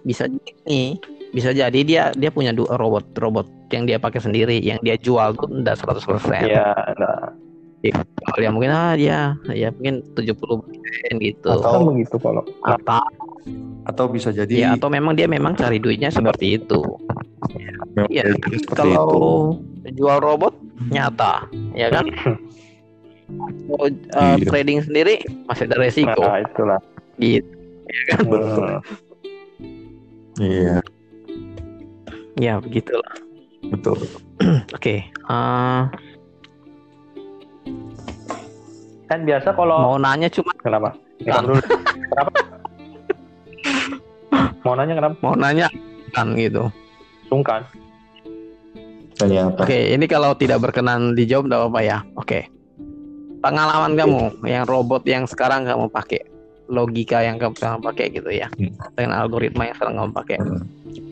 Bisa 0.05 0.29
jadi 0.29 0.81
bisa 1.33 1.49
jadi 1.51 1.79
dia 1.81 2.03
dia 2.13 2.29
punya 2.29 2.53
dua 2.53 2.77
robot 2.77 3.03
robot 3.17 3.49
yang 3.73 3.89
dia 3.89 3.97
pakai 3.97 4.21
sendiri 4.21 4.61
yang 4.61 4.77
dia 4.85 4.95
jual 4.95 5.33
tuh 5.35 5.49
udah 5.49 5.73
100% 5.73 6.05
persen. 6.21 6.45
Iya, 6.47 6.69
nah, 6.95 7.27
kalau 8.29 8.41
yang 8.41 8.53
mungkin 8.55 8.71
ah 8.71 8.93
dia 8.93 9.33
ya 9.51 9.73
mungkin 9.73 10.05
70 10.13 10.61
persen 10.63 11.13
gitu. 11.19 11.49
Atau- 11.49 11.73
kan 11.73 11.81
begitu 11.89 12.15
kalau. 12.21 12.41
Nah, 12.63 13.03
atau 13.85 14.05
bisa 14.09 14.33
jadi 14.33 14.53
ya 14.53 14.67
atau 14.77 14.89
memang 14.89 15.13
dia 15.13 15.29
memang 15.29 15.53
cari 15.57 15.77
duitnya 15.77 16.09
seperti 16.09 16.61
itu. 16.61 16.81
Iya. 18.09 18.25
jadi 18.33 18.57
seperti 18.61 18.89
itu. 18.89 18.97
kalau 18.97 19.61
jual 19.93 20.17
robot 20.21 20.53
nyata. 20.93 21.45
Ya 21.73 21.89
kan? 21.89 22.05
Kalau, 23.65 23.89
uh, 23.89 24.37
Iya. 24.37 24.45
trading 24.45 24.85
sendiri 24.85 25.17
masih 25.49 25.65
ada 25.65 25.77
resiko. 25.81 26.21
Nah 26.21 26.45
itulah. 26.45 26.79
gitu. 27.17 27.49
Hmm. 28.21 28.81
Iya 30.39 30.83
ya 32.35 32.59
begitulah 32.59 33.15
betul. 33.71 33.95
oke 34.75 34.95
eh, 35.07 35.81
Kan 39.05 39.21
biasa 39.21 39.53
kalau 39.53 39.77
mau 39.79 39.97
nanya 40.01 40.27
cuma 40.33 40.51
kenapa? 40.59 40.97
Dulu. 41.21 41.61
kenapa? 42.09 42.31
Mau 44.65 44.73
nanya 44.73 44.93
kenapa? 44.97 45.15
mau 45.21 45.35
nanya 45.37 45.67
kan 46.11 46.33
gitu 46.35 46.67
Sungkan. 47.29 47.65
Tanya 49.15 49.49
apa? 49.49 49.63
Oke, 49.65 49.95
ini 49.95 50.05
kalau 50.05 50.35
tidak 50.37 50.61
berkenan 50.61 51.15
dijawab 51.15 51.47
tidak 51.47 51.59
apa-apa 51.63 51.81
ya. 51.81 51.97
Oke. 52.19 52.39
pengalaman 53.45 53.93
kamu 53.93 54.41
yang 54.49 54.65
robot 54.65 55.05
yang 55.05 55.29
sekarang 55.29 55.69
kamu 55.69 55.85
pakai 55.93 56.25
logika 56.65 57.21
yang 57.21 57.37
kamu 57.37 57.53
pakai 57.81 58.09
gitu 58.09 58.29
ya. 58.29 58.49
Hmm. 58.57 58.73
dengan 58.97 59.21
algoritma 59.21 59.69
yang 59.69 59.75
sekarang 59.77 59.95
kamu 59.97 60.11
pakai. 60.13 60.37
Hmm. 60.41 60.63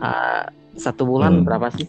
Ah, 0.01 0.43
satu 0.74 1.06
bulan 1.06 1.41
Hmm. 1.41 1.45
berapa 1.45 1.70
sih? 1.74 1.86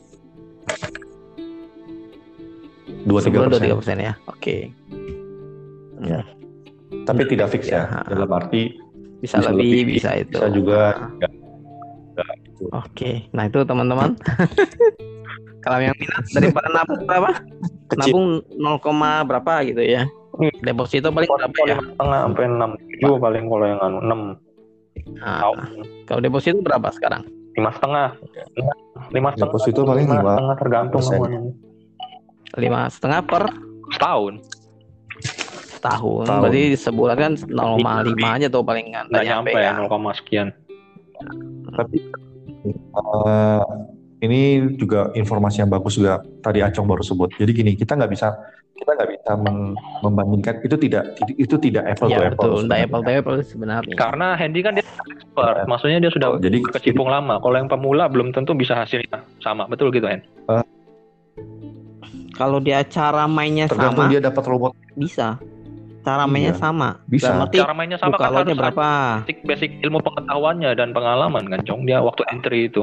Dua 3.05 3.21
tiga 3.21 3.45
persen. 3.45 3.63
tiga 3.65 3.77
persen 3.77 3.99
ya? 4.01 4.13
Oke. 4.29 4.73
Ya. 6.05 6.21
tapi 7.05 7.23
tidak 7.29 7.49
fix 7.53 7.69
ya. 7.69 7.85
Ya. 7.85 8.01
dalam 8.09 8.31
arti 8.33 8.77
bisa, 9.21 9.41
Bisa 9.41 9.51
lebih, 9.53 9.89
lebih, 9.89 9.95
bisa 9.99 10.11
itu. 10.21 10.37
bisa 10.37 10.49
juga 10.53 10.81
gitu. 11.21 12.65
oke. 12.71 13.11
Nah 13.33 13.45
itu 13.49 13.59
teman-teman. 13.65 14.11
Kalau 15.65 15.81
yang 15.81 15.97
minat 15.97 16.25
daripada 16.33 16.69
nabung 16.71 17.03
berapa? 17.09 17.31
Kecil. 17.89 18.13
Nabung 18.13 18.27
0, 18.53 19.25
berapa 19.25 19.53
gitu 19.65 19.81
ya? 19.81 20.05
Hmm. 20.05 20.24
Deposito 20.63 21.09
paling 21.15 21.31
berapa 21.31 21.59
ya? 21.67 21.77
lima 21.79 21.85
setengah 21.95 22.19
sampai 22.27 22.45
enam 22.47 22.71
tujuh 22.75 23.15
paling 23.23 23.45
kalau 23.47 23.67
yang 23.67 23.81
anu 23.83 23.99
enam. 24.03 24.21
Nah, 25.19 25.39
tahun. 25.43 25.59
Kalau 26.07 26.21
deposito 26.23 26.59
berapa 26.63 26.89
sekarang? 26.95 27.23
Lima 27.55 27.71
setengah. 27.71 28.09
Lima 29.15 29.29
setengah 29.35 29.51
Deposito 29.51 29.81
paling 29.87 30.07
lima 30.07 30.19
lima 30.19 30.31
setengah 30.35 30.57
tergantung 30.59 31.03
lima 32.55 32.81
setengah 32.91 33.21
per? 33.27 33.45
Setahun. 33.95 34.33
Tahun. 35.85 36.25
Tahun. 36.25 36.41
Berarti 36.41 36.63
sebulan 36.81 37.17
kan 37.21 37.33
0,5 37.37 38.17
aja 38.17 38.47
tuh 38.49 38.65
paling 38.65 38.89
nggak 38.95 39.05
nggak 39.13 39.25
nyampe 39.29 39.59
ya 39.59 39.77
ya. 39.77 39.85
0, 39.85 40.19
sekian. 40.19 40.49
Tapi 41.75 41.99
eh, 42.73 43.65
ini 44.25 44.41
juga 44.81 45.13
informasi 45.13 45.61
yang 45.61 45.71
bagus 45.71 46.01
juga 46.01 46.25
tadi 46.41 46.65
Acong 46.65 46.89
baru 46.89 47.05
sebut. 47.05 47.37
Jadi 47.37 47.51
gini 47.53 47.73
kita 47.77 48.01
nggak 48.01 48.13
bisa 48.17 48.33
kita 48.75 48.91
nggak 48.91 49.09
bisa 49.09 49.31
membandingkan 50.03 50.55
itu 50.61 50.77
tidak 50.77 51.05
itu 51.31 51.57
tidak 51.57 51.85
apple 51.87 52.09
to 52.09 52.13
Ya 52.13 52.27
apple 52.27 52.35
betul, 52.35 52.55
sebenarnya. 52.61 52.85
apple 52.85 53.01
to 53.01 53.11
apple 53.13 53.37
sebenarnya. 53.41 53.95
karena 53.95 54.27
Hendy 54.35 54.61
kan 54.61 54.73
dia 54.75 54.85
expert 54.85 55.57
maksudnya 55.65 55.99
dia 55.99 56.11
sudah 56.11 56.29
jadi 56.37 56.59
kecimpung 56.69 57.07
lama 57.07 57.39
kalau 57.39 57.55
yang 57.55 57.71
pemula 57.71 58.05
belum 58.07 58.31
tentu 58.31 58.51
bisa 58.53 58.75
hasilnya 58.75 59.23
sama 59.39 59.65
betul 59.65 59.89
gitu 59.91 60.05
Hen 60.05 60.23
Kalau 62.35 62.59
dia 62.59 62.83
cara 62.83 63.31
mainnya 63.31 63.71
tergantung 63.71 63.95
sama, 64.01 64.11
dia 64.11 64.19
dapat 64.19 64.43
robot 64.43 64.75
bisa. 64.99 65.39
Cara 66.03 66.27
mainnya 66.27 66.51
Iya, 66.51 66.59
sama. 66.61 66.89
bisa. 67.07 67.31
Dalam 67.31 67.47
arti 67.47 67.57
cara 67.57 67.73
mainnya 67.73 67.95
sama 67.97 68.11
buka 68.13 68.27
kan 68.27 68.35
harus 68.43 68.59
berapa? 68.59 68.89
basic 69.23 69.39
basic 69.47 69.71
ilmu 69.81 70.03
pengetahuannya 70.03 70.71
dan 70.75 70.91
pengalaman 70.91 71.47
kan 71.47 71.63
Cong 71.63 71.87
dia 71.87 72.03
waktu 72.03 72.27
entry 72.29 72.67
itu 72.67 72.83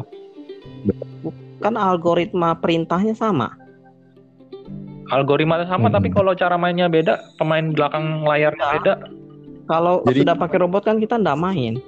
Kan 1.60 1.76
algoritma 1.76 2.56
perintahnya 2.56 3.12
sama. 3.14 3.54
Algoritma 5.12 5.60
sama 5.66 5.88
Hmm. 5.88 5.96
tapi 5.96 6.08
kalau 6.10 6.32
cara 6.34 6.56
mainnya 6.56 6.88
beda 6.88 7.36
pemain 7.36 7.68
belakang 7.68 8.24
layarnya 8.24 8.66
Ya. 8.66 8.74
beda 8.76 8.94
Kalau 9.64 10.04
Jadi- 10.04 10.24
sudah 10.24 10.36
pakai 10.36 10.58
robot 10.60 10.84
kan 10.84 10.98
kita 10.98 11.16
nggak 11.16 11.38
main. 11.38 11.80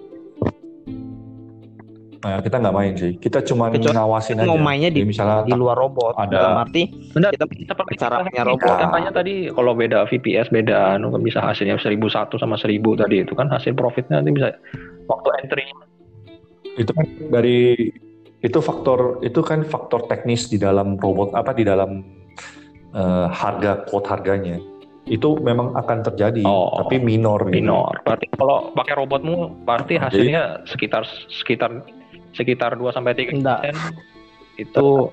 nah, 2.23 2.39
kita 2.39 2.55
nggak 2.55 2.71
main 2.71 2.93
sih 2.95 3.11
kita 3.17 3.43
cuma 3.43 3.67
Kecuali 3.67 3.91
ngawasin 3.93 4.39
aja 4.39 4.47
mau 4.47 4.55
mainnya 4.55 4.87
di- 4.87 5.03
Jadi 5.03 5.09
misalnya 5.09 5.43
Di 5.43 5.51
luar 5.53 5.75
robot. 5.75 6.15
Ada- 6.15 6.31
Dalam 6.33 6.55
arti 6.57 6.87
Benar, 7.11 7.35
kita 7.35 7.43
seperti 7.43 7.93
cara 7.99 8.15
kita- 8.15 8.23
mainnya 8.23 8.43
robot. 8.47 8.75
katanya 8.79 9.11
tadi 9.11 9.33
kalau 9.49 9.71
beda 9.75 9.99
VPS 10.07 10.47
beda 10.47 10.95
anu 10.95 11.11
kan 11.11 11.19
bisa 11.19 11.43
hasilnya 11.43 11.75
1001 11.77 12.39
sama 12.39 12.55
1000 12.55 12.95
tadi 12.95 13.19
itu 13.19 13.35
kan 13.35 13.51
hasil 13.51 13.75
profitnya 13.75 14.23
nanti 14.23 14.31
bisa 14.31 14.55
waktu 15.03 15.29
entry 15.43 15.67
itu 16.73 16.89
kan 16.89 17.03
dari 17.29 17.75
itu 18.39 18.59
faktor 18.59 19.19
itu 19.19 19.39
kan 19.39 19.61
faktor 19.61 20.07
teknis 20.07 20.47
di 20.47 20.55
dalam 20.55 20.95
robot 20.95 21.35
apa 21.35 21.51
di 21.51 21.61
dalam 21.61 22.22
eh, 22.93 23.27
harga 23.27 23.83
quote 23.83 24.05
harganya 24.05 24.57
itu 25.03 25.35
memang 25.37 25.75
akan 25.75 25.99
terjadi 26.01 26.41
Oh, 26.43 26.79
tapi 26.79 26.95
minor 26.95 27.43
gitu. 27.43 27.59
minor. 27.59 27.91
Berarti 28.01 28.31
kalau 28.31 28.71
pakai 28.71 28.95
robotmu 28.95 29.35
berarti 29.61 29.99
hasilnya 29.99 30.63
sekitar 30.63 31.03
sekitar 31.33 31.83
sekitar 32.31 32.71
2 32.73 32.87
sampai 32.89 33.11
3 33.13 33.35
Enggak. 33.35 33.59
persen 33.67 33.75
itu 34.55 35.09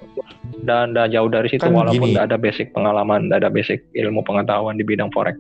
dan 0.63 0.93
udah 0.93 1.09
jauh 1.09 1.27
dari 1.27 1.49
situ 1.49 1.65
Kan 1.65 1.75
walaupun 1.75 2.07
gini. 2.07 2.13
nggak 2.13 2.29
ada 2.29 2.39
basic 2.39 2.71
pengalaman, 2.71 3.27
nggak 3.27 3.41
ada 3.41 3.51
basic 3.51 3.83
ilmu 3.93 4.23
pengetahuan 4.23 4.77
di 4.77 4.85
bidang 4.85 5.11
forex. 5.11 5.35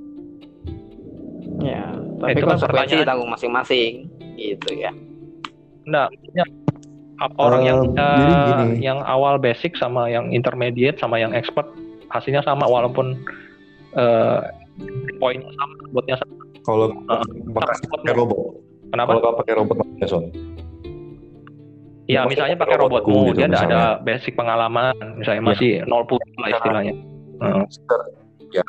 Ya, 1.61 1.85
tapi 2.19 2.33
Itu 2.33 2.43
kan 2.43 2.57
konsekuensi 2.57 2.67
pertanyaan. 2.97 3.07
tanggung 3.07 3.31
masing-masing. 3.31 3.93
Gitu 4.35 4.69
ya. 4.75 4.91
Enggak, 5.85 6.09
apa 7.19 7.37
orang 7.39 7.61
Eh, 7.61 7.67
yang 7.67 7.79
jadi 7.93 8.33
eh, 8.33 8.49
gini. 8.51 8.75
yang 8.83 8.99
awal 9.05 9.37
basic 9.37 9.77
sama 9.77 10.09
yang 10.09 10.33
intermediate 10.33 10.97
sama 10.97 11.21
yang 11.21 11.31
expert 11.31 11.69
hasilnya 12.11 12.43
sama 12.43 12.67
walaupun 12.67 13.15
eh, 13.95 14.41
poinnya 15.17 15.51
sama, 15.51 15.75
botnya 15.91 16.17
sama. 16.17 16.35
kalau 16.61 16.87
Ah, 17.07 17.23
pakai 17.91 18.13
robot 18.13 18.61
Kenapa? 18.91 19.11
kalau 19.17 19.37
pakai 19.39 19.55
robot 19.57 19.77
Mas 19.79 19.91
Jason 20.01 20.25
Ya 22.05 22.27
pakai 22.27 22.31
misalnya 22.35 22.57
pakai 22.59 22.77
robotmu, 22.77 23.31
gitu 23.31 23.39
dia 23.39 23.47
nggak 23.47 23.71
ada 23.71 23.83
basic 24.03 24.35
pengalaman, 24.35 24.91
misalnya 25.15 25.41
Iya. 25.41 25.51
masih 25.55 25.71
nol 25.87 26.03
puluh 26.05 26.27
lah 26.37 26.51
istilahnya. 26.51 26.95
Heeh. 27.41 27.65
ya 28.51 28.67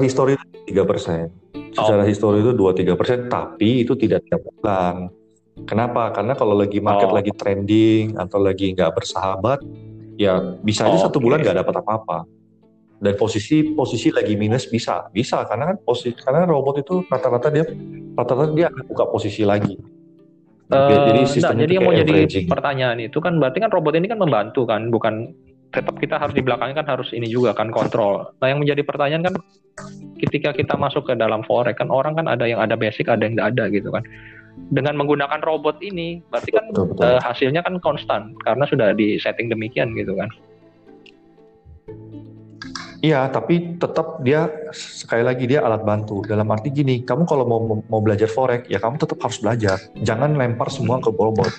histori 0.00 0.34
tiga 0.64 0.82
persen 0.82 1.28
Oh. 1.52 1.84
secara 1.84 2.02
histori 2.02 2.40
itu 2.40 2.52
dua 2.52 2.72
tiga 2.72 2.96
persen 2.96 3.28
tapi 3.28 3.84
itu 3.84 3.92
tidak 3.92 4.24
tiap 4.24 4.40
bulan 4.42 5.12
kenapa 5.62 6.08
karena 6.10 6.32
kalau 6.32 6.56
lagi 6.56 6.80
market 6.80 7.08
Oh. 7.08 7.16
lagi 7.16 7.28
trending 7.30 8.16
atau 8.16 8.40
lagi 8.40 8.72
nggak 8.72 8.88
bersahabat 8.90 9.60
ya 10.16 10.56
bisa 10.58 10.84
aja 10.84 10.96
Oh, 10.96 11.04
satu 11.06 11.20
bulan 11.20 11.40
nggak 11.40 11.60
dapat 11.60 11.74
apa-apa 11.78 12.24
dan 13.02 13.18
posisi 13.18 13.74
posisi 13.74 14.14
lagi 14.14 14.38
minus 14.38 14.70
bisa 14.70 15.10
bisa 15.10 15.42
karena 15.50 15.74
kan 15.74 15.76
posisi 15.82 16.14
karena 16.14 16.46
robot 16.46 16.86
itu 16.86 17.02
rata-rata 17.10 17.50
dia 17.50 17.66
rata-rata 18.14 18.54
dia 18.54 18.70
akan 18.70 18.82
buka 18.86 19.04
posisi 19.10 19.42
lagi 19.42 19.74
Eh, 20.72 20.88
jadi 20.88 21.20
enggak, 21.20 21.34
sistemnya 21.36 21.64
jadi 21.68 21.74
yang 21.76 21.84
mau 21.84 21.92
jadi 21.92 22.12
averaging. 22.16 22.46
pertanyaan 22.48 22.98
itu 23.04 23.18
kan 23.20 23.36
berarti 23.36 23.58
kan 23.60 23.70
robot 23.70 23.92
ini 23.92 24.06
kan 24.08 24.16
membantu 24.16 24.64
kan, 24.64 24.88
bukan 24.88 25.36
tetap 25.72 25.96
kita 26.00 26.20
harus 26.20 26.36
di 26.36 26.44
belakangnya 26.44 26.84
kan 26.84 26.88
harus 26.96 27.12
ini 27.12 27.28
juga 27.28 27.52
kan 27.52 27.68
kontrol. 27.68 28.32
Nah 28.40 28.46
yang 28.48 28.60
menjadi 28.60 28.80
pertanyaan 28.84 29.24
kan 29.24 29.34
ketika 30.20 30.52
kita 30.56 30.76
masuk 30.76 31.08
ke 31.08 31.14
dalam 31.16 31.44
forex 31.44 31.76
kan 31.76 31.88
orang 31.92 32.16
kan 32.16 32.28
ada 32.28 32.44
yang 32.48 32.60
ada 32.60 32.76
basic 32.76 33.08
ada 33.08 33.24
yang 33.24 33.36
tidak 33.36 33.48
ada 33.56 33.64
gitu 33.72 33.88
kan. 33.92 34.04
Dengan 34.68 35.00
menggunakan 35.00 35.40
robot 35.44 35.80
ini 35.80 36.20
berarti 36.28 36.50
kan 36.52 36.64
betul 36.72 36.84
betul 36.92 37.04
eh, 37.04 37.20
hasilnya 37.20 37.60
kan 37.64 37.74
konstan 37.80 38.32
karena 38.44 38.64
sudah 38.68 38.96
di 38.96 39.20
setting 39.20 39.52
demikian 39.52 39.92
gitu 39.96 40.16
kan. 40.16 40.28
Iya, 43.02 43.26
tapi 43.34 43.82
tetap 43.82 44.22
dia 44.22 44.46
sekali 44.70 45.26
lagi 45.26 45.50
dia 45.50 45.66
alat 45.66 45.82
bantu. 45.82 46.22
Dalam 46.22 46.46
arti 46.54 46.70
gini, 46.70 47.02
kamu 47.02 47.26
kalau 47.26 47.42
mau 47.50 47.58
mau 47.82 47.98
belajar 47.98 48.30
forex, 48.30 48.70
ya 48.70 48.78
kamu 48.78 48.94
tetap 48.94 49.18
harus 49.18 49.42
belajar. 49.42 49.74
Jangan 49.98 50.38
lempar 50.38 50.70
semua 50.70 51.02
ke 51.02 51.10
robot. 51.10 51.50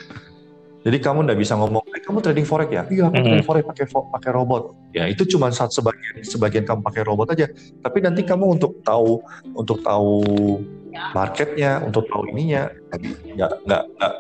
Jadi 0.88 0.98
kamu 1.04 1.28
nggak 1.28 1.40
bisa 1.40 1.60
ngomong, 1.60 1.84
eh, 1.96 2.00
kamu 2.00 2.24
trading 2.24 2.48
forex 2.48 2.68
ya? 2.72 2.84
Iya, 2.88 3.04
aku 3.12 3.20
trading 3.28 3.44
forex 3.44 3.64
pakai 3.68 3.86
pakai 3.92 4.32
robot. 4.32 4.64
Ya 4.96 5.04
itu 5.12 5.28
cuma 5.36 5.52
saat 5.52 5.76
sebagian 5.76 6.24
sebagian 6.24 6.64
kamu 6.64 6.80
pakai 6.80 7.04
robot 7.04 7.36
aja. 7.36 7.52
Tapi 7.84 7.98
nanti 8.00 8.24
kamu 8.24 8.56
untuk 8.60 8.80
tahu 8.80 9.20
untuk 9.52 9.84
tahu 9.84 10.24
marketnya, 11.12 11.84
untuk 11.84 12.08
tahu 12.08 12.24
ininya, 12.32 12.72
nggak 13.36 13.52
nggak 13.68 13.84
nggak 14.00 14.14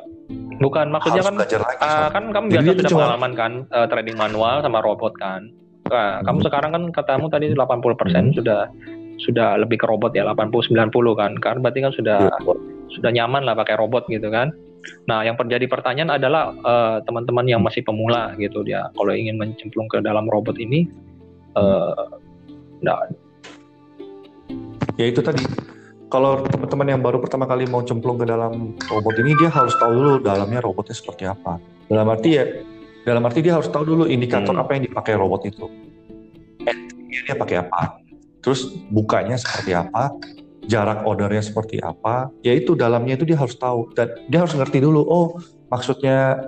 Bukan 0.64 0.88
maksudnya 0.88 1.24
kan 1.24 1.36
lagi. 1.36 1.84
Ah, 1.84 2.08
kan 2.12 2.24
kamu 2.32 2.46
Jadi 2.52 2.68
biasa 2.72 2.90
cuma- 2.92 3.00
pengalaman 3.08 3.32
kan 3.36 3.52
eh, 3.68 3.88
trading 3.92 4.18
manual 4.20 4.56
sama 4.64 4.80
robot 4.80 5.14
kan. 5.20 5.63
Nah, 5.92 6.24
kamu 6.24 6.40
Hmm. 6.40 6.48
sekarang 6.48 6.72
kan 6.72 6.84
katamu 6.96 7.26
tadi 7.28 7.52
80% 7.52 8.32
Hmm. 8.32 8.38
sudah 8.38 8.60
sudah 9.22 9.56
lebih 9.62 9.80
ke 9.80 9.86
robot 9.88 10.12
ya 10.16 10.26
80 10.26 10.64
90 10.68 11.14
kan. 11.16 11.36
Kan 11.40 11.60
berarti 11.64 11.80
kan 11.84 11.94
sudah 11.94 12.28
Iya. 12.28 12.54
sudah 12.94 13.10
nyaman 13.10 13.44
lah 13.44 13.56
pakai 13.58 13.76
robot 13.78 14.06
gitu 14.08 14.30
kan. 14.30 14.52
Nah, 15.08 15.24
yang 15.24 15.40
terjadi 15.40 15.64
pertanyaan 15.72 16.12
adalah 16.12 16.52
eh, 16.52 16.98
teman-teman 17.08 17.48
yang 17.48 17.64
masih 17.64 17.84
pemula 17.88 18.36
gitu 18.36 18.64
dia 18.68 18.92
kalau 18.96 19.16
ingin 19.16 19.40
mencemplung 19.40 19.88
ke 19.88 20.04
dalam 20.04 20.28
robot 20.28 20.60
ini 20.60 20.88
eh 21.54 22.04
nah, 22.84 23.00
ya 25.00 25.06
itu 25.08 25.24
tadi 25.24 25.40
kalau 26.12 26.44
teman-teman 26.46 26.98
yang 26.98 27.02
baru 27.02 27.18
pertama 27.24 27.48
kali 27.48 27.64
mau 27.66 27.80
cemplung 27.82 28.20
ke 28.20 28.26
dalam 28.28 28.76
robot 28.92 29.16
ini 29.24 29.34
dia 29.40 29.50
harus 29.50 29.74
tahu 29.80 29.94
dulu 29.94 30.14
dalamnya 30.20 30.60
robotnya 30.60 30.94
seperti 30.94 31.26
apa 31.26 31.58
dalam 31.88 32.10
arti 32.12 32.30
ya 32.36 32.44
dalam 33.04 33.24
arti 33.28 33.44
dia 33.44 33.60
harus 33.60 33.68
tahu 33.68 33.84
dulu 33.84 34.04
indikator 34.08 34.56
Hmm. 34.56 34.64
apa 34.64 34.80
yang 34.80 34.84
dipakai 34.88 35.14
robot 35.20 35.44
itu. 35.44 35.68
Entry 36.64 37.20
dia 37.28 37.36
pakai 37.36 37.58
apa 37.60 38.00
terus 38.44 38.68
bukanya 38.92 39.40
seperti 39.40 39.72
apa 39.72 40.12
jarak 40.68 41.04
ordernya 41.08 41.44
seperti 41.44 41.80
apa 41.80 42.32
ya 42.44 42.52
itu 42.56 42.76
dalamnya 42.76 43.20
itu 43.20 43.28
dia 43.28 43.36
harus 43.36 43.56
tahu. 43.60 43.92
Dan 43.92 44.08
dia 44.32 44.44
harus 44.44 44.56
ngerti 44.56 44.80
dulu 44.80 45.04
oh 45.04 45.36
maksudnya 45.68 46.48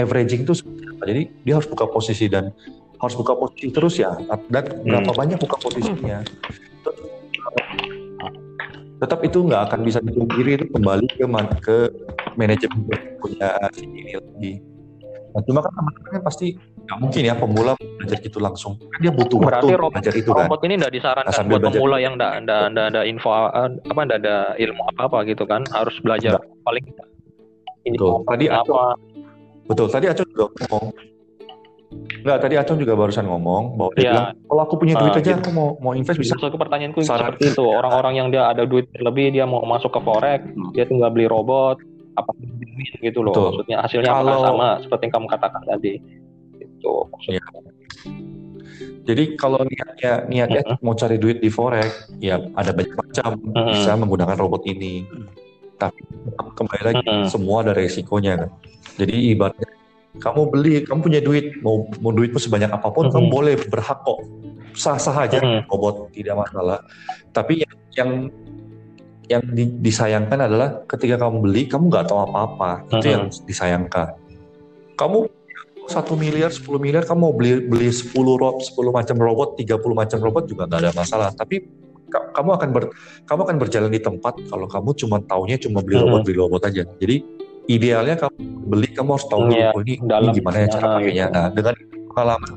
averaging 0.00 0.48
itu 0.48 0.56
seperti 0.56 0.88
apa. 0.88 1.02
Jadi 1.04 1.22
dia 1.44 1.54
harus 1.60 1.68
buka 1.68 1.84
posisi 1.84 2.26
dan 2.32 2.48
harus 3.00 3.14
buka 3.16 3.36
posisi 3.36 3.68
terus 3.68 4.00
ya. 4.00 4.16
Dan 4.48 4.64
berapa 4.84 5.12
banyak 5.12 5.36
buka 5.36 5.60
posisinya. 5.60 6.24
Tetap 9.00 9.20
itu 9.24 9.40
nggak 9.40 9.62
akan 9.72 9.80
bisa 9.80 9.98
dipungkiri 10.04 10.60
itu 10.60 10.64
kembali 10.76 11.08
ke 11.16 11.24
man- 11.24 11.56
ke 11.64 11.88
manajemen 12.36 12.84
punya 13.16 13.48
si 13.72 13.88
ini 13.88 14.12
lagi 14.12 14.52
Nah, 15.30 15.42
cuma 15.42 15.58
kan 15.60 15.70
teman-teman 15.72 16.10
kan 16.10 16.22
pasti 16.22 16.46
nggak 16.58 16.98
mungkin 16.98 17.22
ya 17.22 17.34
pemula 17.34 17.72
belajar 17.78 18.18
gitu 18.18 18.38
langsung. 18.38 18.72
Kan 18.82 18.98
dia 18.98 19.12
butuh 19.12 19.38
Berarti 19.38 19.62
waktu 19.64 19.78
robot, 19.78 19.94
belajar 19.94 20.14
itu 20.16 20.26
kan. 20.28 20.44
robot 20.44 20.60
ini 20.62 20.74
tidak 20.74 20.92
disarankan 20.92 21.30
Nah, 21.32 21.46
buat 21.46 21.60
belajar. 21.60 21.70
pemula 21.72 21.96
yang 21.98 22.14
tidak 22.14 22.32
ada 22.40 22.56
ada 22.84 23.00
info 23.04 23.28
eh, 23.30 23.40
apa 23.80 24.00
nggak 24.00 24.20
ada 24.20 24.36
ilmu 24.56 24.82
apa 24.88 25.00
apa 25.06 25.18
gitu 25.24 25.44
kan 25.44 25.62
harus 25.70 25.94
belajar 26.00 26.34
paling 26.60 26.82
ini 27.80 27.94
Betul. 27.94 28.12
Tadi 28.24 28.44
Aco, 28.46 28.74
apa 28.74 28.82
betul. 29.64 29.86
Tadi 29.88 30.06
Acong 30.06 30.28
juga 30.28 30.44
ngomong. 30.52 30.84
Enggak, 32.20 32.38
tadi 32.38 32.54
Acong 32.54 32.78
juga 32.78 32.92
barusan 32.94 33.24
ngomong 33.24 33.62
bahwa 33.74 33.90
dia 33.92 34.02
Iya. 34.02 34.12
bilang, 34.12 34.28
kalau 34.44 34.62
aku 34.62 34.74
punya 34.76 34.94
duit 34.94 35.10
Ah, 35.10 35.18
aja, 35.18 35.30
gitu. 35.32 35.40
aku 35.40 35.50
mau 35.50 35.68
mau 35.80 35.92
invest 35.92 36.18
bisa. 36.18 36.34
Maksudku 36.34 36.54
pertanyaanku 36.56 37.00
Saran- 37.00 37.32
seperti 37.32 37.50
itu 37.50 37.64
orang-orang 37.64 38.14
yang 38.14 38.28
dia 38.28 38.46
ada 38.46 38.62
duit 38.62 38.86
lebih 38.92 39.30
dia 39.30 39.42
mau 39.44 39.62
masuk 39.64 39.90
ke 39.90 40.00
forex 40.00 40.42
dia 40.70 40.84
tinggal 40.84 41.08
beli 41.08 41.24
robot 41.24 41.78
apa 42.12 42.30
gitu 43.00 43.20
loh 43.20 43.32
Betul. 43.32 43.46
maksudnya 43.52 43.76
hasilnya 43.84 44.10
Kalau- 44.10 44.44
sama 44.44 44.68
seperti 44.80 45.02
yang 45.08 45.14
kamu 45.20 45.26
katakan 45.28 45.62
tadi 45.68 45.92
itu 46.60 46.92
maksudnya. 47.12 47.42
Iya. 47.42 47.60
Jadi 49.00 49.34
kalau 49.34 49.60
niatnya 49.66 50.12
niatnya 50.28 50.62
mau 50.84 50.94
cari 50.94 51.16
duit 51.18 51.42
di 51.42 51.50
forex, 51.50 52.12
ya 52.22 52.38
ada 52.54 52.70
banyak 52.70 52.94
macam 52.94 53.30
Mm-mm. 53.42 53.72
bisa 53.74 53.96
menggunakan 53.96 54.36
robot 54.38 54.62
ini. 54.70 55.02
Tapi 55.80 56.00
kembali 56.54 56.82
lagi 56.84 57.02
Mm-mm. 57.08 57.26
semua 57.26 57.64
ada 57.64 57.72
resikonya 57.74 58.38
kan. 58.44 58.50
Jadi 59.00 59.34
ibaratnya 59.34 59.70
kamu 60.20 60.40
beli, 60.52 60.74
kamu 60.84 61.00
punya 61.00 61.20
duit, 61.24 61.58
mau 61.64 61.88
mau 61.98 62.12
duitmu 62.12 62.38
sebanyak 62.38 62.70
apa 62.70 62.88
pun, 62.92 63.08
Mm-mm. 63.08 63.14
kamu 63.18 63.26
boleh 63.32 63.54
berhak 63.72 63.98
kok 64.04 64.20
sah-sah 64.76 65.26
aja 65.26 65.42
Mm-mm. 65.42 65.66
robot 65.66 66.12
tidak 66.14 66.38
masalah. 66.46 66.78
Tapi 67.34 67.64
yang 67.64 67.74
yang, 67.96 68.10
yang 69.30 69.46
di- 69.46 69.78
disayangkan 69.78 70.42
adalah 70.42 70.82
ketika 70.90 71.22
kamu 71.22 71.46
beli, 71.46 71.62
kamu 71.70 71.86
nggak 71.86 72.10
tahu 72.10 72.18
apa-apa. 72.26 72.82
Itu 72.90 72.98
Mm-mm. 72.98 73.14
yang 73.14 73.24
disayangkan. 73.46 74.18
Kamu 74.98 75.30
satu 75.86 76.18
miliar, 76.18 76.50
10 76.50 76.82
miliar, 76.82 77.06
kamu 77.06 77.18
mau 77.22 77.30
beli 77.30 77.62
beli 77.62 77.94
10 77.94 78.10
robot, 78.34 78.66
10 78.66 78.90
macam 78.90 79.16
robot, 79.16 79.54
30 79.54 79.94
macam 79.94 80.18
robot 80.18 80.44
juga 80.50 80.66
nggak 80.66 80.80
ada 80.82 80.92
masalah. 80.92 81.30
Tapi 81.30 81.62
ka- 82.10 82.34
kamu 82.34 82.50
akan 82.58 82.68
ber, 82.74 82.84
kamu 83.22 83.40
akan 83.46 83.56
berjalan 83.62 83.90
di 83.94 84.02
tempat 84.02 84.34
kalau 84.50 84.66
kamu 84.66 84.90
cuma 84.98 85.16
taunya 85.22 85.56
cuma 85.62 85.78
beli 85.78 86.02
robot 86.02 86.20
beli 86.26 86.36
robot 86.36 86.62
aja. 86.66 86.82
Jadi 86.98 87.16
idealnya 87.70 88.18
kamu 88.18 88.34
beli 88.66 88.88
kamu 88.90 89.08
harus 89.14 89.26
tahu 89.30 89.40
dulu 89.46 89.54
Iya, 89.54 89.70
oh, 89.70 89.80
ini, 89.86 89.94
ini 90.02 90.28
gimana 90.34 90.56
ya 90.58 90.68
cara 90.68 90.86
pakainya. 90.98 91.26
gitu. 91.30 91.34
Nah 91.38 91.46
dengan 91.54 91.74
pengalaman 92.10 92.52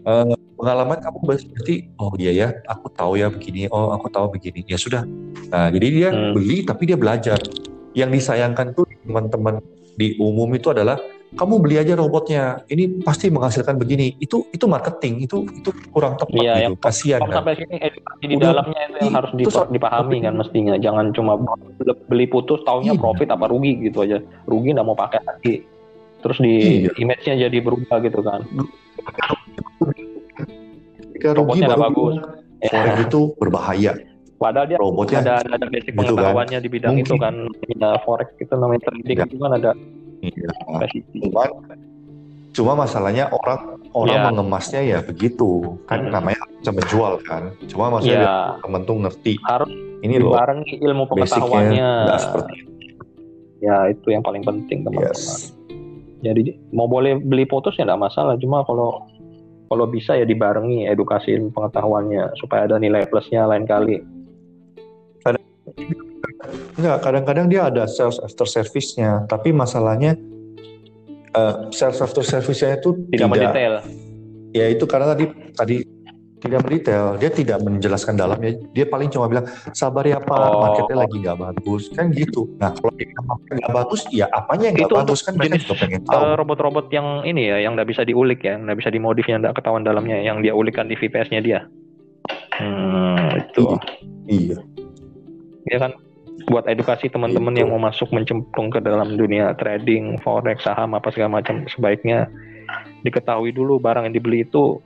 eh, 0.00 0.34
pengalaman 0.60 1.00
kamu 1.00 1.18
berarti 1.24 1.74
oh 1.96 2.12
iya 2.20 2.32
ya 2.36 2.48
aku 2.68 2.86
tahu 2.92 3.16
ya 3.16 3.32
begini 3.32 3.66
oh 3.72 3.96
aku 3.96 4.12
tahu 4.12 4.36
begini 4.36 4.60
ya 4.68 4.76
sudah. 4.76 5.02
Nah 5.48 5.72
jadi 5.72 5.86
dia 5.88 6.08
Hmm. 6.12 6.36
beli 6.36 6.62
tapi 6.62 6.84
dia 6.84 7.00
belajar. 7.00 7.40
Yang 7.90 8.22
disayangkan 8.22 8.76
tuh 8.76 8.86
teman-teman 9.02 9.58
di 9.98 10.14
umum 10.20 10.46
itu 10.54 10.70
adalah 10.70 10.94
kamu 11.30 11.62
beli 11.62 11.76
aja 11.78 11.94
robotnya 11.94 12.62
ini 12.66 13.02
pasti 13.06 13.30
menghasilkan 13.30 13.78
begini 13.78 14.18
itu 14.18 14.46
itu 14.50 14.66
marketing 14.66 15.22
itu 15.22 15.46
itu 15.54 15.70
kurang 15.94 16.18
tepat 16.18 16.42
Iya, 16.42 16.54
gitu 16.58 16.64
yang 16.66 16.74
kasihan 16.78 17.20
kan 17.22 17.34
sampai 17.42 17.54
sini 17.54 17.76
edukasi 17.78 18.24
di 18.26 18.34
Udah, 18.34 18.50
dalamnya 18.50 18.80
itu 18.82 18.96
yang 18.98 19.14
harus 19.14 19.30
itu 19.38 19.50
dipahami 19.70 20.16
kan 20.26 20.34
mestinya 20.34 20.74
jangan 20.74 21.14
cuma 21.14 21.38
beli 22.10 22.26
putus 22.26 22.58
taunya 22.66 22.94
Iya. 22.94 23.02
profit 23.02 23.28
apa 23.30 23.46
rugi 23.46 23.78
gitu 23.78 24.02
aja 24.02 24.18
rugi 24.50 24.74
nggak 24.74 24.86
mau 24.86 24.98
pakai 24.98 25.22
lagi 25.22 25.54
terus 26.18 26.38
di 26.42 26.54
Iya. 26.86 26.90
image-nya 26.98 27.34
jadi 27.46 27.58
berubah 27.62 27.96
gitu 28.02 28.20
kan 28.26 28.40
ketika 31.20 31.36
rugi 31.36 31.60
robotnya 31.60 31.68
baru. 31.68 31.82
bagus. 31.84 32.14
Bilang, 32.16 32.32
forex 32.64 32.94
itu 33.00 33.20
berbahaya. 33.36 33.92
Padahal 34.40 34.66
dia 34.66 34.78
robotnya 34.80 35.18
ada 35.20 35.34
ada 35.44 35.66
basic 35.68 35.92
Gitu 35.92 36.00
kan. 36.00 36.04
pengetahuannya 36.08 36.58
di 36.58 36.68
bidang 36.68 36.92
Mungkin. 36.96 37.04
itu 37.04 37.14
kan. 37.20 37.34
Ya, 37.70 37.90
forex 38.00 38.28
itu 38.34 38.52
namanya 38.56 38.80
trading 38.88 39.16
Iya. 39.16 39.24
itu 39.28 39.36
kan 39.36 39.50
ada 39.52 39.70
cuman 41.20 41.48
cuma 42.50 42.72
masalahnya 42.74 43.30
orang 43.30 43.60
orang 43.92 44.16
Iya. 44.16 44.26
mengemasnya 44.32 44.80
ya 44.82 44.98
begitu. 45.00 45.76
Kan 45.84 46.08
Hmm. 46.08 46.12
namanya 46.12 46.40
bisa 46.56 46.72
menjual 46.72 47.12
kan. 47.22 47.42
Cuma 47.68 47.88
maksudnya 47.90 48.20
ya 48.20 48.34
temen 48.58 48.82
tuh 48.82 48.96
ngerti. 48.98 49.34
Harus 49.44 49.70
ini 50.00 50.16
loh 50.16 50.32
dibarengi 50.32 50.74
ilmu 50.80 51.04
pengetahuannya. 51.06 51.90
nggak 52.08 52.20
seperti 52.20 52.52
itu. 52.58 52.70
Ya 53.60 53.76
itu 53.88 54.08
yang 54.08 54.24
paling 54.24 54.40
penting 54.40 54.82
teman-teman. 54.82 55.12
Yes. 55.12 55.52
Jadi 56.20 56.52
mau 56.72 56.84
boleh 56.84 57.16
beli 57.16 57.44
putus 57.44 57.76
ya 57.76 57.84
nggak 57.84 58.02
masalah, 58.02 58.36
cuma 58.36 58.60
kalau 58.64 59.08
kalau 59.70 59.86
bisa 59.86 60.18
ya 60.18 60.26
dibarengi 60.26 60.90
edukasi 60.90 61.38
pengetahuannya 61.54 62.34
supaya 62.42 62.66
ada 62.66 62.82
nilai 62.82 63.06
plusnya 63.06 63.46
lain 63.46 63.70
kali. 63.70 64.02
Enggak, 66.74 66.98
kadang-kadang 67.06 67.46
dia 67.46 67.70
ada 67.70 67.86
sales 67.86 68.18
after 68.18 68.48
service-nya, 68.48 69.30
tapi 69.30 69.54
masalahnya 69.54 70.18
eh, 71.30 71.54
sales 71.70 72.02
after 72.02 72.26
service-nya 72.26 72.82
itu 72.82 72.98
Tidak, 73.14 73.28
mendetail. 73.30 73.74
ya 74.50 74.66
itu 74.66 74.82
karena 74.90 75.14
tadi 75.14 75.24
tadi 75.54 75.76
tidak 76.40 76.64
mendetail, 76.64 77.20
dia 77.20 77.30
tidak 77.30 77.60
menjelaskan 77.60 78.16
dalamnya, 78.16 78.56
dia 78.72 78.88
paling 78.88 79.12
cuma 79.12 79.28
bilang 79.28 79.46
sabar 79.76 80.04
ya 80.08 80.16
Pak, 80.18 80.40
Oh. 80.40 80.60
marketnya 80.64 80.96
lagi 81.04 81.16
nggak 81.20 81.38
bagus, 81.38 81.82
kan 81.92 82.08
gitu. 82.16 82.48
Nah 82.56 82.72
kalau 82.72 82.92
nggak 82.96 83.74
bagus, 83.76 84.00
ya 84.08 84.26
apanya 84.32 84.72
yang 84.72 84.76
nggak 84.80 84.92
bagus 85.04 85.20
kan 85.20 85.36
jenis, 85.36 85.68
juga 85.68 85.76
pengen 85.84 86.00
tahu. 86.08 86.20
Eh, 86.24 86.34
robot-robot 86.40 86.86
yang 86.90 87.22
ini 87.28 87.52
ya, 87.52 87.56
yang 87.60 87.76
nggak 87.76 87.88
bisa 87.92 88.02
diulik 88.08 88.40
ya, 88.40 88.56
nggak 88.56 88.80
bisa 88.80 88.88
dimodif 88.88 89.28
yang 89.28 89.44
nggak 89.44 89.60
ketahuan 89.60 89.84
dalamnya, 89.84 90.18
yang 90.24 90.40
dia 90.40 90.56
ulikkan 90.56 90.88
di 90.88 90.96
VPS-nya 90.96 91.40
dia. 91.44 91.60
Hmm, 92.56 93.36
itu. 93.36 93.64
Iya, 94.28 94.58
Ya 95.68 95.76
kan 95.76 95.92
buat 96.48 96.64
edukasi 96.66 97.12
teman-teman 97.12 97.52
yang 97.52 97.68
mau 97.68 97.78
masuk 97.78 98.10
mencemplung 98.10 98.72
ke 98.72 98.80
dalam 98.80 99.14
dunia 99.14 99.52
trading, 99.60 100.16
forex, 100.24 100.64
saham 100.64 100.96
apa 100.96 101.12
segala 101.12 101.38
macam 101.40 101.68
sebaiknya 101.68 102.26
diketahui 103.04 103.52
dulu 103.52 103.76
barang 103.76 104.08
yang 104.08 104.14
dibeli 104.16 104.48
itu 104.48 104.80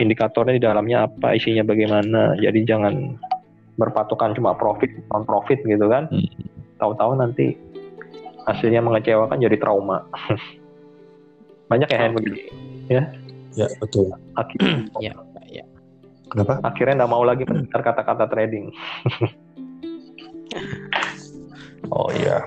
indikatornya 0.00 0.56
di 0.56 0.62
dalamnya 0.64 1.06
apa, 1.06 1.36
isinya 1.36 1.62
bagaimana. 1.62 2.34
Jadi 2.40 2.64
jangan 2.64 3.14
berpatokan 3.76 4.36
cuma 4.36 4.52
profit 4.56 4.90
non 5.12 5.24
profit 5.24 5.60
gitu 5.64 5.86
kan. 5.88 6.08
Hmm. 6.08 6.26
Tahu-tahu 6.80 7.12
nanti 7.20 7.56
hasilnya 8.48 8.80
mengecewakan 8.80 9.38
jadi 9.40 9.56
trauma. 9.60 10.04
Banyak 11.70 11.88
ya 11.92 11.98
yang 12.08 12.14
begini. 12.16 12.40
ya 13.54 13.66
betul. 13.78 14.10
Akhirnya, 14.34 14.88
Ya, 15.04 15.12
ya. 15.46 15.64
Kenapa? 16.30 16.62
akhirnya 16.62 17.04
nggak 17.04 17.12
mau 17.12 17.22
lagi 17.26 17.42
mendengar 17.46 17.80
kata-kata 17.82 18.26
trading. 18.26 18.72
Oh 21.90 22.06
iya. 22.14 22.46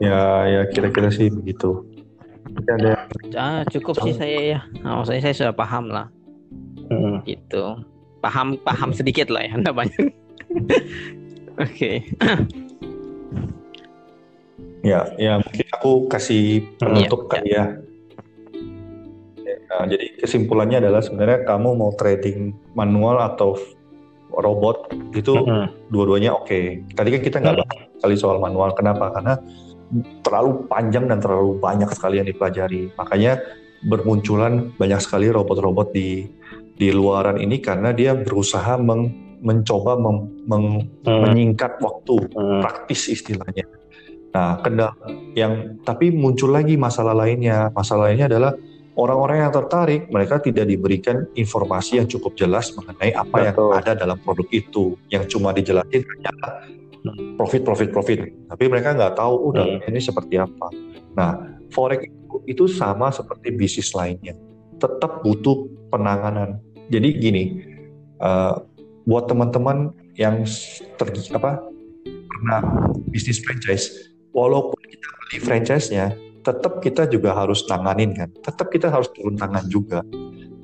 Ya, 0.00 0.20
ya 0.48 0.60
kira-kira 0.72 1.12
sih 1.12 1.28
begitu. 1.28 1.84
Ada 2.58 2.92
Ah, 3.38 3.60
cukup 3.66 3.98
sih 4.02 4.14
saya 4.14 4.40
ya. 4.56 4.60
Oh, 4.86 5.02
saya 5.06 5.22
saya 5.22 5.34
sudah 5.34 5.54
paham 5.54 5.90
lah. 5.90 6.06
Hmm. 6.90 7.22
Gitu. 7.22 7.64
Paham 8.20 8.58
paham 8.60 8.90
sedikit 8.90 9.30
lah 9.30 9.46
ya, 9.46 9.52
enggak 9.58 9.76
banyak. 9.76 10.06
Oke. 11.58 12.04
Ya, 14.80 15.12
ya 15.20 15.36
mungkin 15.38 15.66
aku 15.76 16.08
kasih 16.08 16.64
penutup 16.80 17.28
Iya, 17.28 17.30
kali 17.30 17.50
ya. 17.52 17.64
Nah, 19.70 19.84
jadi 19.86 20.06
kesimpulannya 20.18 20.82
adalah 20.82 20.98
sebenarnya 21.04 21.46
kamu 21.46 21.68
mau 21.78 21.94
trading 21.94 22.50
manual 22.74 23.22
atau 23.22 23.54
robot 24.30 24.90
itu 25.14 25.36
Hmm. 25.36 25.68
dua-duanya 25.92 26.34
oke. 26.34 26.86
Tadi 26.96 27.08
kan 27.12 27.22
kita 27.22 27.36
nggak 27.38 27.56
bahas 27.60 27.78
kali 28.00 28.16
soal 28.18 28.38
manual. 28.40 28.72
Kenapa? 28.74 29.12
Karena 29.14 29.38
terlalu 30.22 30.66
panjang 30.70 31.10
dan 31.10 31.18
terlalu 31.18 31.58
banyak 31.58 31.90
sekali 31.92 32.22
yang 32.22 32.28
dipelajari. 32.28 32.94
Makanya 32.94 33.42
bermunculan 33.84 34.72
banyak 34.76 35.00
sekali 35.02 35.32
robot-robot 35.32 35.90
di 35.90 36.28
di 36.80 36.88
luaran 36.92 37.36
ini 37.36 37.60
karena 37.60 37.92
dia 37.92 38.16
berusaha 38.16 38.80
meng- 38.80 39.40
mencoba 39.40 39.96
mem- 39.96 40.44
meng- 40.48 40.84
Hmm. 41.04 41.20
menyingkat 41.28 41.80
waktu 41.80 42.28
Hmm. 42.32 42.60
praktis 42.64 43.08
istilahnya. 43.08 43.64
Nah, 44.30 44.62
kendala 44.62 44.94
yang 45.34 45.82
tapi 45.82 46.14
muncul 46.14 46.54
lagi 46.54 46.78
masalah 46.78 47.16
lainnya. 47.16 47.68
Masalah 47.74 48.08
lainnya 48.08 48.30
adalah 48.30 48.54
orang-orang 48.94 49.42
yang 49.48 49.52
tertarik 49.52 50.06
mereka 50.12 50.38
tidak 50.38 50.70
diberikan 50.70 51.26
informasi 51.34 51.98
yang 51.98 52.06
cukup 52.06 52.36
jelas 52.38 52.70
mengenai 52.76 53.10
apa 53.10 53.36
yang 53.50 53.56
Betul. 53.56 53.72
ada 53.74 53.92
dalam 53.98 54.18
produk 54.22 54.48
itu. 54.54 54.94
Yang 55.10 55.34
cuma 55.34 55.50
dijelasin 55.50 56.04
hanya 56.04 56.30
profit, 57.36 57.62
profit, 57.64 57.88
profit. 57.90 58.18
Tapi 58.50 58.64
mereka 58.68 58.92
nggak 58.92 59.16
tahu 59.16 59.54
udah 59.54 59.64
Hmm. 59.66 59.88
ini 59.88 60.00
seperti 60.00 60.36
apa. 60.36 60.68
Nah, 61.16 61.58
forex 61.72 62.06
itu, 62.06 62.36
itu 62.46 62.64
sama 62.68 63.08
seperti 63.10 63.54
bisnis 63.54 63.92
lainnya. 63.96 64.36
Tetap 64.76 65.24
butuh 65.24 65.68
penanganan. 65.88 66.60
Jadi 66.90 67.08
gini, 67.16 67.44
eh, 68.20 68.54
buat 69.08 69.26
teman-teman 69.26 69.96
yang 70.20 70.44
ter, 71.00 71.08
apa 71.32 71.64
pernah 72.28 72.60
bisnis 73.08 73.40
franchise, 73.40 74.12
walaupun 74.36 74.80
kita 74.86 75.08
beli 75.24 75.38
franchise-nya, 75.40 76.14
tetap 76.40 76.80
kita 76.80 77.04
juga 77.08 77.36
harus 77.36 77.64
nanganin 77.68 78.16
kan. 78.16 78.28
Tetap 78.40 78.72
kita 78.72 78.88
harus 78.88 79.12
turun 79.12 79.36
tangan 79.36 79.64
juga. 79.68 80.00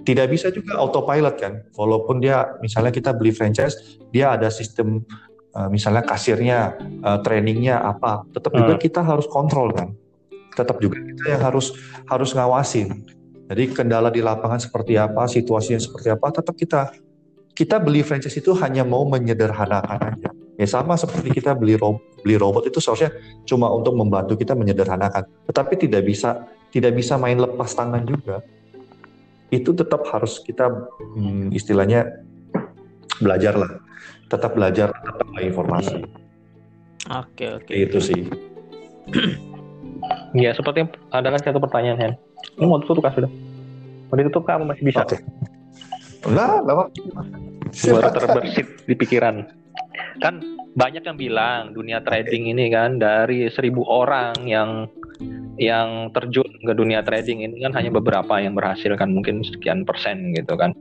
Tidak 0.06 0.26
bisa 0.30 0.54
juga 0.54 0.78
autopilot 0.78 1.36
kan. 1.36 1.66
Walaupun 1.74 2.22
dia 2.22 2.46
misalnya 2.62 2.94
kita 2.94 3.10
beli 3.10 3.34
franchise, 3.34 3.98
dia 4.14 4.38
ada 4.38 4.48
sistem 4.48 5.02
uh, 5.56 5.68
misalnya 5.72 6.04
kasirnya, 6.04 6.76
uh, 7.00 7.18
trainingnya 7.24 7.80
apa, 7.80 8.28
tetap 8.36 8.52
juga 8.52 8.76
kita 8.76 9.00
harus 9.00 9.24
kontrol 9.26 9.72
kan. 9.72 9.96
tetap 10.56 10.80
juga 10.80 10.96
kita 10.96 11.36
yang 11.36 11.42
harus 11.52 11.76
harus 12.08 12.32
ngawasin. 12.32 13.04
Jadi 13.52 13.76
kendala 13.76 14.08
di 14.08 14.24
lapangan 14.24 14.56
seperti 14.56 14.96
apa, 14.96 15.28
situasinya 15.28 15.76
seperti 15.76 16.08
apa, 16.16 16.32
tetap 16.32 16.56
kita 16.56 16.96
kita 17.52 17.76
beli 17.76 18.00
franchise 18.00 18.40
itu 18.40 18.56
hanya 18.56 18.80
mau 18.80 19.04
menyederhanakan 19.04 20.16
aja. 20.16 20.30
Ya 20.56 20.64
sama 20.64 20.96
seperti 20.96 21.36
kita 21.36 21.52
beli 21.52 21.76
ro 21.76 22.00
beli 22.24 22.40
robot 22.40 22.64
itu 22.64 22.80
seharusnya 22.80 23.12
cuma 23.44 23.68
untuk 23.68 23.92
membantu 23.92 24.40
kita 24.40 24.56
menyederhanakan, 24.56 25.28
tetapi 25.44 25.76
tidak 25.76 26.08
bisa 26.08 26.48
tidak 26.72 26.96
bisa 26.96 27.20
main 27.20 27.36
lepas 27.36 27.76
tangan 27.76 28.08
juga. 28.08 28.40
Itu 29.52 29.76
tetap 29.76 30.08
harus 30.08 30.40
kita 30.40 30.72
hmm, 30.72 31.52
istilahnya 31.52 32.24
belajar 33.20 33.60
lah, 33.60 33.84
tetap 34.26 34.54
belajar, 34.54 34.90
tetap 34.92 35.28
informasi. 35.38 36.02
Oke 37.06 37.62
oke. 37.62 37.70
Itu 37.70 37.98
sih. 38.02 38.26
Ya, 40.36 40.52
seperti 40.52 40.84
ada 41.10 41.32
kan 41.32 41.40
satu 41.40 41.56
pertanyaan, 41.56 41.96
Hen. 41.96 42.12
Ini 42.60 42.68
mau 42.68 42.76
tutup 42.84 43.00
kan 43.00 43.16
sudah? 43.16 43.30
Mau 44.12 44.16
ditutup 44.20 44.44
kamu 44.44 44.68
masih 44.68 44.84
bisa? 44.84 45.00
Oke. 45.02 45.18
Enggak, 46.28 46.62
enggak 46.62 46.74
apa. 46.76 46.84
Baru 47.72 48.10
terbersit 48.12 48.68
di 48.84 48.94
pikiran. 48.94 49.48
Kan 50.20 50.44
banyak 50.76 51.02
yang 51.08 51.16
bilang 51.16 51.72
dunia 51.72 52.04
trading 52.04 52.52
ini 52.52 52.68
kan 52.68 53.00
dari 53.00 53.48
seribu 53.48 53.88
orang 53.88 54.36
yang 54.44 54.92
yang 55.56 56.12
terjun 56.12 56.48
ke 56.60 56.72
dunia 56.76 57.00
trading 57.00 57.40
ini 57.40 57.64
kan 57.64 57.72
hanya 57.72 57.88
beberapa 57.88 58.36
yang 58.36 58.52
berhasil 58.52 58.92
kan 59.00 59.08
mungkin 59.08 59.40
sekian 59.40 59.88
persen 59.88 60.36
gitu 60.36 60.52
kan. 60.60 60.76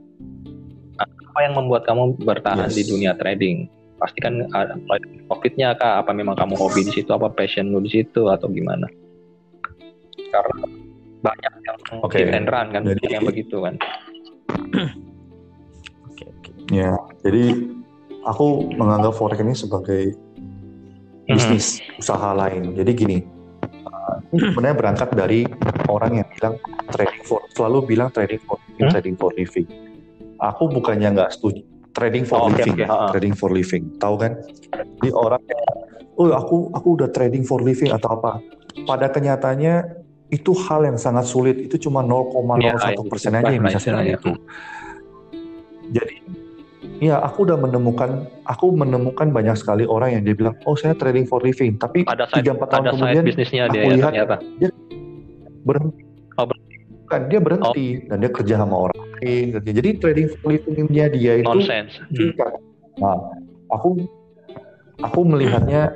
Apa 1.36 1.52
yang 1.52 1.60
membuat 1.60 1.84
kamu 1.84 2.16
bertahan 2.24 2.72
Yes. 2.72 2.80
di 2.80 2.88
dunia 2.88 3.12
trading? 3.12 3.68
Pasti 4.00 4.24
kan 4.24 4.40
ada 4.56 4.72
profitnya 5.28 5.76
kah? 5.76 6.00
Apa 6.00 6.16
memang 6.16 6.32
kamu 6.32 6.56
hobi 6.56 6.80
di 6.80 6.96
situ? 6.96 7.12
Apa 7.12 7.28
passion 7.28 7.68
lu 7.68 7.84
di 7.84 7.92
situ 7.92 8.24
atau 8.24 8.48
gimana? 8.48 8.88
Karena 10.32 10.64
banyak 11.20 11.52
yang 11.60 11.76
Oke. 12.00 12.24
hit 12.24 12.32
and 12.32 12.48
run 12.48 12.72
kan, 12.72 12.88
Jadi- 12.88 13.12
yang 13.12 13.28
begitu 13.28 13.60
kan. 13.60 13.76
Oke 16.08 16.24
oke. 16.32 16.50
Ya, 16.72 16.96
jadi 17.20 17.68
aku 18.24 18.72
menganggap 18.72 19.12
forex 19.12 19.36
ini 19.36 19.52
sebagai 19.52 20.16
bisnis 21.28 21.84
usaha 22.00 22.32
lain. 22.32 22.72
Jadi 22.72 22.90
gini, 22.96 23.18
ini 24.32 24.40
sebenarnya 24.40 24.72
berangkat 24.72 25.12
dari 25.12 25.44
orang 25.92 26.24
yang 26.24 26.28
bilang 26.32 26.56
trading 26.88 27.22
for 27.28 27.44
selalu 27.52 27.92
bilang 27.92 28.08
trading 28.08 28.40
for 28.40 28.56
living, 28.56 28.80
Hmm? 28.80 28.88
trading 28.88 29.16
for 29.20 29.30
living. 29.36 29.68
Aku 30.40 30.68
bukannya 30.68 31.16
nggak 31.16 31.32
setuju 31.32 31.64
trading 31.96 32.28
for 32.28 32.36
Oh, 32.44 32.52
living, 32.52 32.76
oke, 32.76 32.84
ha-ha. 32.84 33.06
trading 33.16 33.32
for 33.32 33.48
living. 33.48 33.88
Tahu 33.96 34.14
kan? 34.20 34.32
Jadi 35.00 35.08
orang 35.16 35.40
yang, 35.48 35.64
oh 36.20 36.28
aku 36.36 36.56
aku 36.76 36.88
udah 37.00 37.08
trading 37.08 37.40
for 37.48 37.64
living 37.64 37.88
atau 37.88 38.20
apa? 38.20 38.44
Pada 38.84 39.08
kenyataannya 39.08 40.04
itu 40.28 40.52
hal 40.68 40.84
yang 40.84 41.00
sangat 41.00 41.24
sulit. 41.24 41.56
Itu 41.56 41.88
cuma 41.88 42.04
0,01 42.04 43.08
persen 43.08 43.32
Ya, 43.32 43.40
aja 43.40 43.48
yang 43.56 43.64
lah 43.64 43.72
bisa 43.72 43.80
istilahnya. 43.80 44.14
itu. 44.20 44.32
Jadi 45.96 46.16
Ya, 46.96 47.20
aku 47.20 47.44
udah 47.44 47.60
menemukan, 47.60 48.24
aku 48.48 48.72
menemukan 48.72 49.28
banyak 49.28 49.52
sekali 49.60 49.84
orang 49.84 50.16
yang 50.16 50.22
dia 50.24 50.32
bilang, 50.32 50.56
oh 50.64 50.72
saya 50.80 50.96
trading 50.96 51.28
for 51.28 51.44
living, 51.44 51.76
tapi 51.76 52.08
tiga 52.32 52.56
empat 52.56 52.72
tahun 52.72 52.84
kemudian 52.96 53.24
bisnisnya 53.26 53.68
aku 53.68 53.74
dia 53.76 53.82
ya 53.84 53.92
lihat 54.00 54.12
ternyata. 54.16 54.36
berhenti. 55.68 56.02
Oh, 56.40 56.48
Kan 57.06 57.20
dia 57.26 57.38
berhenti 57.38 58.02
dan 58.04 58.18
dia 58.18 58.30
kerja 58.30 58.54
sama 58.58 58.76
orang 58.80 58.96
lain. 59.16 59.46
kerja. 59.52 59.70
Jadi 59.72 59.90
trading 59.96 60.28
livingnya 60.42 61.06
dia 61.08 61.32
itu 61.38 61.46
Nonsense. 61.48 61.96
Hmm. 61.98 62.12
singkat. 62.12 62.52
Nah, 62.96 63.16
aku 63.68 63.88
aku 64.98 65.20
melihatnya 65.22 65.92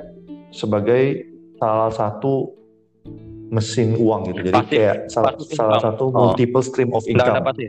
sebagai 0.50 1.26
salah 1.56 1.90
satu 1.90 2.54
mesin 3.50 3.98
uang 3.98 4.30
gitu. 4.30 4.40
Jadi 4.46 4.56
Pasif. 4.56 4.72
kayak 4.72 4.96
salah, 5.08 5.32
Pasif 5.34 5.52
salah 5.52 5.76
income. 5.76 5.86
satu 5.90 6.04
Oh. 6.06 6.14
multiple 6.28 6.62
stream 6.62 6.90
of 6.90 7.02
ada 7.02 7.10
income. 7.10 7.44
pasti. 7.44 7.64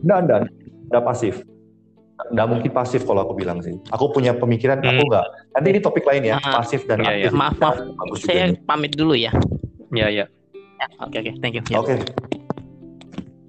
Nggak 0.00 0.18
ada, 0.22 0.36
nggak 0.88 1.04
pasif. 1.04 1.34
Nggak 2.26 2.46
mungkin 2.48 2.70
pasif 2.72 3.00
kalau 3.04 3.20
aku 3.22 3.34
bilang 3.36 3.60
sih. 3.60 3.76
Aku 3.92 4.08
punya 4.08 4.32
pemikiran, 4.32 4.80
aku 4.80 4.88
Hmm. 4.98 5.10
nggak. 5.12 5.26
Nanti 5.52 5.66
ini 5.68 5.80
topik 5.80 6.02
lain 6.02 6.22
ya, 6.24 6.36
Ah, 6.38 6.58
pasif 6.58 6.88
dan 6.88 6.98
iya, 6.98 7.12
iya. 7.12 7.28
aktif. 7.28 7.32
Maaf, 7.34 7.54
maaf. 7.58 7.76
Juga 8.16 8.24
Saya 8.24 8.44
pamit 8.64 8.92
dulu 8.92 9.12
ya. 9.12 9.30
Ya 9.92 10.08
ya. 10.08 10.24
Ya, 10.76 10.86
Oke 10.98 11.20
oke, 11.20 11.32
thank 11.38 11.54
you. 11.54 11.62
Ya. 11.68 11.78
Oke. 11.78 12.35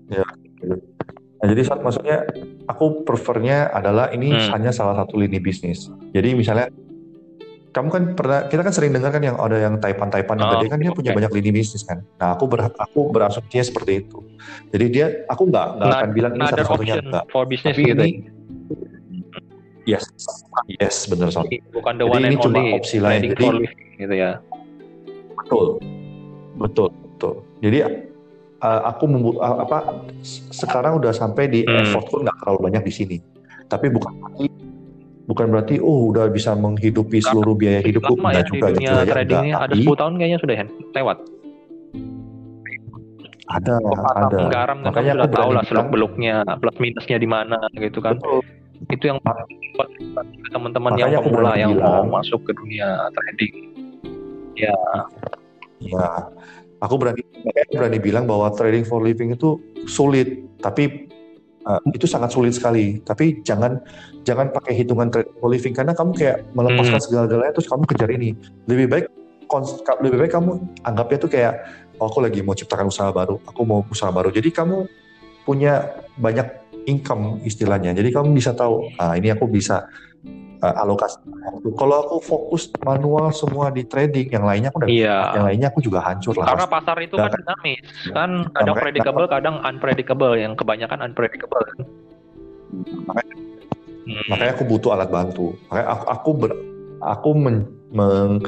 Ya. 0.08 0.24
Nah, 1.38 1.46
jadi 1.46 1.62
saat 1.64 1.80
maksudnya 1.80 2.26
aku 2.66 3.04
prefernya 3.04 3.70
adalah 3.70 4.10
ini 4.10 4.34
Hmm. 4.34 4.58
hanya 4.58 4.72
salah 4.72 4.98
satu 4.98 5.20
lini 5.20 5.38
bisnis. 5.38 5.86
Jadi 6.10 6.34
misalnya 6.34 6.72
kamu 7.70 7.88
kan 7.94 8.04
pernah 8.18 8.40
kita 8.48 8.66
kan 8.66 8.74
sering 8.74 8.90
dengar 8.90 9.14
kan 9.14 9.22
yang 9.22 9.38
ada 9.38 9.54
yang 9.62 9.78
taipan-taipan 9.78 10.34
yang 10.34 10.50
Oh, 10.50 10.54
tadi 10.58 10.66
kan 10.66 10.80
dia 10.82 10.90
oke. 10.90 10.98
punya 10.98 11.14
banyak 11.14 11.30
lini 11.30 11.52
bisnis 11.54 11.86
kan. 11.86 12.02
Nah, 12.18 12.34
aku 12.34 12.50
ber, 12.50 12.66
aku 12.68 13.14
berasumsinya 13.14 13.62
seperti 13.62 14.02
itu. 14.02 14.18
Jadi 14.72 14.86
dia 14.90 15.06
aku 15.28 15.46
nggak 15.46 15.68
nggak 15.78 15.94
akan 15.94 16.10
bilang 16.12 16.32
ini 16.34 16.46
satu-satunya 16.48 16.94
option 16.96 17.06
enggak. 17.06 17.24
for 17.30 17.44
business 17.46 17.76
Tapi 17.76 17.84
gitu. 17.86 18.02
ini 18.02 18.12
yes. 19.86 20.04
Yes, 20.74 21.06
benar 21.06 21.30
soal. 21.30 21.46
Bukan 21.70 21.94
the 21.96 22.04
Jadi 22.04 22.16
one 22.18 22.24
ini 22.24 22.34
and 22.34 22.42
cuma 22.42 22.58
only 22.58 22.74
opsi 22.74 22.98
lain. 22.98 23.22
Jadi- 23.30 23.38
for 23.38 23.56
gitu 23.94 24.16
ya. 24.16 24.32
Betul, 25.38 25.66
betul, 26.58 26.90
betul. 26.90 27.34
Jadi 27.62 27.78
uh, 28.60 28.82
aku 28.86 29.04
membu- 29.06 29.38
uh, 29.38 29.62
apa 29.62 29.78
s- 30.20 30.46
sekarang 30.52 30.98
udah 30.98 31.12
sampai 31.12 31.48
di 31.48 31.62
Hmm. 31.62 31.82
effortku 31.84 32.20
nggak 32.20 32.38
terlalu 32.40 32.60
banyak 32.64 32.84
di 32.84 32.94
sini. 32.94 33.18
Tapi 33.66 33.90
bukan 33.90 34.14
berarti 34.16 34.46
bukan 35.28 35.48
berarti 35.52 35.76
oh 35.78 36.08
udah 36.08 36.26
bisa 36.28 36.56
menghidupi 36.56 37.20
seluruh 37.20 37.52
biaya 37.52 37.84
hidupku 37.84 38.16
ya 38.16 38.24
enggak 38.24 38.40
di 38.40 38.50
juga 38.50 38.68
dunia 38.70 38.80
gitu 38.88 38.96
aja 38.98 39.12
trading 39.12 39.38
ini 39.38 39.50
enggak. 39.50 39.62
ada 39.62 39.74
Tapi 39.74 39.84
10 39.84 40.00
tahun 40.00 40.14
kayaknya 40.16 40.40
sudah 40.40 40.56
lewat. 40.94 41.18
ada 43.48 43.74
Kok 43.80 43.96
ada. 44.12 44.38
Garam 44.50 44.78
kan 44.78 44.88
Makanya 44.92 45.12
kamu 45.14 45.24
aku 45.24 45.36
tahu 45.36 45.52
lah 45.56 45.64
seluk 45.64 45.88
beluknya 45.88 46.36
plus 46.60 46.78
minusnya 46.78 47.16
di 47.16 47.28
mana 47.28 47.60
gitu 47.74 48.00
kan. 48.00 48.20
Betul. 48.20 48.44
Itu 48.88 49.04
yang 49.08 49.18
buat 49.24 49.90
teman-teman 50.52 50.92
yang 50.96 51.12
pemula 51.18 51.56
yang 51.56 51.72
mau 51.74 52.04
bilang. 52.04 52.12
masuk 52.12 52.44
ke 52.44 52.52
dunia 52.54 52.88
trading. 53.10 53.56
Ya, 54.58 54.76
aku 56.78 56.96
berani 57.00 57.22
berani 57.74 57.98
bilang 58.02 58.26
bahwa 58.30 58.54
trading 58.54 58.86
for 58.86 59.02
living 59.02 59.34
itu 59.34 59.58
sulit, 59.90 60.46
tapi 60.62 61.10
uh, 61.66 61.82
itu 61.94 62.06
sangat 62.06 62.34
sulit 62.34 62.54
sekali. 62.54 63.02
Tapi 63.02 63.42
jangan 63.42 63.82
jangan 64.24 64.52
pakai 64.54 64.74
hitungan 64.78 65.10
trading 65.10 65.36
for 65.38 65.50
living 65.50 65.74
karena 65.74 65.94
kamu 65.98 66.12
kayak 66.16 66.38
melepaskan 66.54 67.00
Hmm. 67.00 67.06
segala-galanya 67.06 67.54
terus 67.56 67.68
kamu 67.70 67.84
kejar 67.90 68.10
ini. 68.14 68.30
Lebih 68.70 68.88
baik 68.88 69.06
kons- 69.48 69.80
lebih 70.04 70.18
baik 70.28 70.32
kamu 70.34 70.52
anggapnya 70.84 71.18
tuh 71.18 71.32
kayak 71.32 71.54
oh, 71.98 72.08
aku 72.08 72.20
lagi 72.22 72.40
mau 72.46 72.54
ciptakan 72.54 72.88
usaha 72.92 73.10
baru, 73.10 73.42
aku 73.48 73.62
mau 73.66 73.82
usaha 73.88 74.12
baru. 74.14 74.30
Jadi 74.30 74.54
kamu 74.54 74.86
punya 75.48 76.04
banyak 76.20 76.68
income 76.88 77.44
istilahnya. 77.44 77.92
Jadi 77.92 78.16
kamu 78.16 78.32
bisa 78.36 78.56
tahu, 78.56 78.92
ah 79.00 79.16
ini 79.16 79.32
aku 79.32 79.48
bisa 79.48 79.88
uh, 80.62 80.76
alokasi 80.82 81.18
waktu. 81.26 81.70
Kalau 81.78 81.96
aku 82.06 82.16
fokus 82.20 82.70
manual 82.82 83.30
semua 83.30 83.70
di 83.70 83.86
trading, 83.86 84.34
yang 84.34 84.46
lainnya 84.46 84.70
aku 84.74 84.82
udah 84.84 84.90
Iya. 84.90 85.18
yang 85.38 85.46
lainnya 85.46 85.68
aku 85.70 85.80
juga 85.82 86.00
hancur 86.02 86.34
lah. 86.38 86.50
Karena 86.50 86.66
pasar 86.66 86.98
itu 87.02 87.16
kan 87.16 87.30
dinamis, 87.30 87.82
kan 88.10 88.30
kadang 88.52 88.74
makanya- 88.74 88.82
predictable, 88.82 89.26
kadang 89.30 89.56
unpredictable, 89.62 90.34
yang 90.38 90.54
kebanyakan 90.58 91.00
unpredictable. 91.06 91.62
kan. 91.62 91.78
Makanya, 93.08 93.36
Hmm. 94.08 94.26
makanya 94.28 94.52
aku 94.56 94.64
butuh 94.68 94.92
alat 94.92 95.10
bantu. 95.12 95.56
Makanya 95.72 95.88
aku 95.88 96.06
aku 96.08 96.30
ber, 96.36 96.52
aku 97.00 97.30
men- 97.36 97.70
meng- 97.92 98.44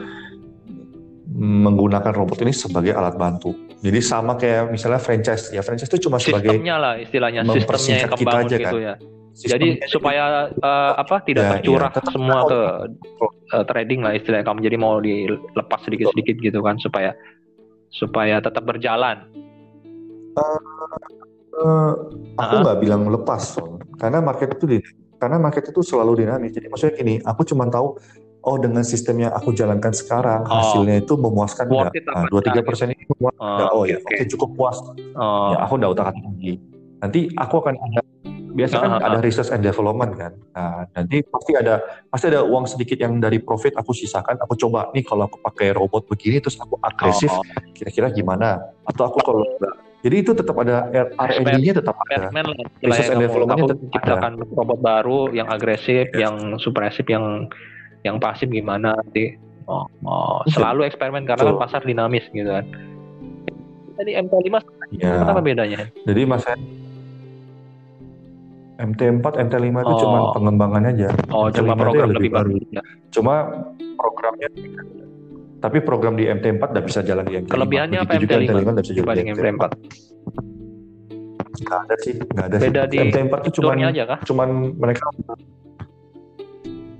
menggunakan 1.29 2.11
robot 2.11 2.41
ini 2.43 2.51
sebagai 2.51 2.91
alat 2.91 3.15
bantu. 3.15 3.53
Jadi 3.79 3.99
sama 4.03 4.35
kayak 4.35 4.75
misalnya 4.75 4.99
franchise. 4.99 5.55
Ya 5.55 5.63
franchise 5.63 5.87
itu 5.87 6.09
cuma 6.09 6.19
sebagai 6.19 6.51
sistemnya 6.51 6.75
lah 6.75 6.93
istilahnya, 6.99 7.41
sistemnya 7.47 7.95
yang 7.95 8.11
kita 8.11 8.37
aja, 8.43 8.55
gitu 8.59 8.77
kan. 8.81 8.83
ya. 8.83 8.95
Sistem- 9.39 9.55
Jadi 9.55 9.67
supaya 9.87 10.23
eh, 10.51 10.93
apa 10.95 11.15
tidak 11.23 11.43
Ya, 11.43 11.51
tercurah 11.55 11.87
ya, 11.89 12.01
semua 12.11 12.39
tahu. 12.41 12.49
ke 12.49 12.59
eh, 13.49 13.63
trading 13.65 13.99
lah 14.03 14.11
istilahnya 14.11 14.43
kamu 14.43 14.59
jadi 14.61 14.77
mau 14.77 14.99
dilepas 14.99 15.79
sedikit-sedikit 15.81 16.35
gitu 16.37 16.59
kan 16.59 16.75
supaya 16.77 17.15
supaya 17.89 18.37
tetap 18.37 18.61
berjalan. 18.61 19.23
Eh, 21.51 21.91
aku 22.35 22.55
Ah. 22.55 22.61
nggak 22.61 22.79
bilang 22.79 23.03
lepas, 23.07 23.41
Son. 23.49 23.79
karena 23.95 24.19
market 24.19 24.53
itu 24.53 24.65
di, 24.65 24.77
karena 25.17 25.35
market 25.37 25.67
itu 25.67 25.81
selalu 25.81 26.19
dinamis. 26.19 26.53
Jadi 26.53 26.67
maksudnya 26.67 26.93
gini, 26.93 27.15
aku 27.19 27.43
cuma 27.43 27.67
tahu 27.67 27.99
oh 28.39 28.55
dengan 28.55 28.79
sistem 28.81 29.19
yang 29.19 29.33
aku 29.33 29.51
jalankan 29.51 29.91
sekarang 29.91 30.45
Oh. 30.45 30.55
hasilnya 30.57 30.99
itu 30.99 31.13
memuaskan 31.15 31.67
Worth 31.67 31.91
nggak? 31.91 31.97
it 31.97 32.05
apa 32.05 32.15
Nah, 32.15 32.29
dua 32.29 32.41
tiga 32.41 32.51
enggak 32.53 32.67
persen 32.67 32.87
ini 32.89 33.03
memuaskan 33.09 33.43
Oh? 33.59 33.73
Oh 33.73 33.83
ya, 33.83 33.97
oke. 33.97 34.07
oke 34.09 34.23
cukup 34.29 34.49
puas. 34.53 34.77
Oh, 35.13 35.51
Ya, 35.51 35.57
aku 35.59 35.73
nggak 35.75 35.91
utak 35.91 36.05
atik 36.07 36.23
lagi. 36.23 36.53
Nanti 36.99 37.19
aku 37.33 37.55
akan 37.57 37.75
ada 37.75 37.99
biasa 38.59 38.75
kan 38.75 38.91
ada 38.99 39.17
research 39.23 39.49
and 39.55 39.63
development 39.63 40.11
kan. 40.19 40.33
Nah, 40.51 40.83
nanti 40.91 41.23
pasti 41.23 41.51
ada 41.55 41.79
pasti 42.11 42.25
ada 42.27 42.43
uang 42.43 42.67
sedikit 42.67 42.99
yang 42.99 43.23
dari 43.23 43.39
profit 43.39 43.79
aku 43.79 43.95
sisakan. 43.95 44.35
Aku 44.43 44.59
coba 44.59 44.91
nih 44.91 45.07
kalau 45.07 45.31
aku 45.31 45.39
pakai 45.39 45.71
robot 45.71 46.11
begini 46.11 46.43
terus 46.43 46.59
aku 46.59 46.75
agresif, 46.83 47.31
kira-kira 47.71 48.11
gimana? 48.11 48.59
Atau 48.83 49.07
aku 49.07 49.23
kalau. 49.23 49.47
Jadi 49.99 50.15
itu 50.15 50.31
tetap 50.31 50.55
ada 50.63 50.87
R&D-nya 51.11 51.83
tetap 51.83 51.95
ada. 52.07 52.31
Research 52.79 53.11
and 53.11 53.27
kamu 53.27 53.67
tetap 53.67 53.87
ciptakan 53.99 54.31
robot 54.55 54.79
baru 54.79 55.19
yang 55.35 55.51
agresif, 55.51 56.07
Yes. 56.15 56.23
yang 56.23 56.35
supresif, 56.59 57.03
yang 57.11 57.51
yang 58.07 58.15
pasif 58.15 58.47
gimana 58.47 58.95
nanti. 58.95 59.35
Oh, 59.69 59.85
oh, 60.07 60.41
selalu 60.49 60.87
eksperimen 60.89 61.29
karena 61.29 61.45
kan 61.45 61.53
Betul. 61.53 61.61
pasar 61.61 61.81
dinamis 61.85 62.25
gitu 62.31 62.47
kan. 62.49 62.65
tadi 63.99 64.15
MT5 64.15 64.63
Ya. 64.95 65.27
apa 65.27 65.43
bedanya? 65.43 65.91
Jadi 66.07 66.23
Mas 66.23 66.47
MT4, 68.79 69.19
MT5 69.41 69.67
itu 69.75 69.91
Oh. 69.91 69.99
cuma 69.99 70.19
pengembangan 70.31 70.83
aja. 70.87 71.09
Oh, 71.29 71.45
MT5 71.45 71.53
cuma 71.53 71.73
program 71.75 71.99
yang 72.01 72.15
lebih 72.15 72.31
baru. 72.31 72.49
Ya. 72.71 72.81
Cuma 73.09 73.33
programnya 73.93 74.47
tapi 75.59 75.77
program 75.81 76.15
di 76.15 76.23
MT4 76.25 76.63
nggak 76.63 76.85
bisa 76.85 76.99
jalan 77.01 77.23
di 77.23 77.35
MT5. 77.37 77.51
Kelebihannya 77.51 77.99
apa 77.99 78.11
Begitu 78.15 78.23
juga 78.23 78.39
MT5 78.39 78.47
MT5 78.49 78.69
nggak 78.69 78.79
bisa 78.79 78.93
jalan 78.93 78.95
di 78.95 79.01
dibanding 79.01 79.27
MT4? 79.29 79.63
Nggak 81.59 81.79
ada 81.81 81.95
sih, 81.99 82.13
nggak 82.15 82.45
ada 82.45 82.55
Beda 82.57 82.81
sih. 82.81 82.87
di 82.87 82.97
MT4 83.03 83.33
itu 83.35 83.49
cuma 83.51 83.67
Fiturnya 83.67 83.87
aja 83.91 84.03
kah? 84.07 84.19
cuman 84.23 84.49
mereka 84.73 85.03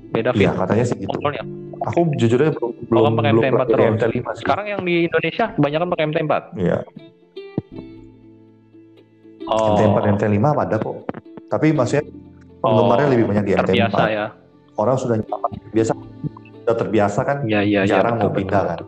Beda 0.09 0.29
Iya 0.29 0.51
fitur 0.51 0.59
katanya 0.59 0.83
sih 0.83 0.95
gitu. 0.97 1.09
kontrolnya. 1.09 1.43
Aku 1.81 1.99
jujur 2.13 2.39
aja 2.41 2.51
belum 2.51 2.71
belum 2.83 2.99
Oh, 3.01 3.11
pakai 3.15 3.31
belum 3.31 3.43
MT4 3.45 3.55
pakai 3.55 3.71
terus. 3.71 3.87
MT5 3.95 4.19
sih. 4.27 4.41
Sekarang 4.43 4.65
yang 4.67 4.81
di 4.83 4.95
Indonesia 5.05 5.45
kebanyakan 5.49 5.87
pakai 5.87 6.03
MT4. 6.05 6.33
Iya, 6.59 6.77
Oh, 9.47 9.73
MT4 9.73 9.97
MT5 10.13 10.37
ada 10.59 10.75
kok. 10.77 10.97
Tapi 11.49 11.73
maksudnya 11.73 12.05
penggemarnya 12.61 13.07
Oh, 13.07 13.11
lebih 13.11 13.25
banyak 13.25 13.45
di 13.45 13.53
MT4. 13.53 13.65
terbiasa 13.65 14.01
ya. 14.07 14.25
Orang 14.77 14.95
sudah 14.95 15.15
nyaman, 15.19 15.51
biasa 15.75 15.91
sudah 16.63 16.75
terbiasa 16.77 17.19
kan 17.25 17.37
iya, 17.43 17.59
iya. 17.65 17.81
jarang 17.83 18.15
mau 18.15 18.29
betul, 18.29 18.37
pindah 18.45 18.61
betul. 18.63 18.69
kan. 18.69 18.79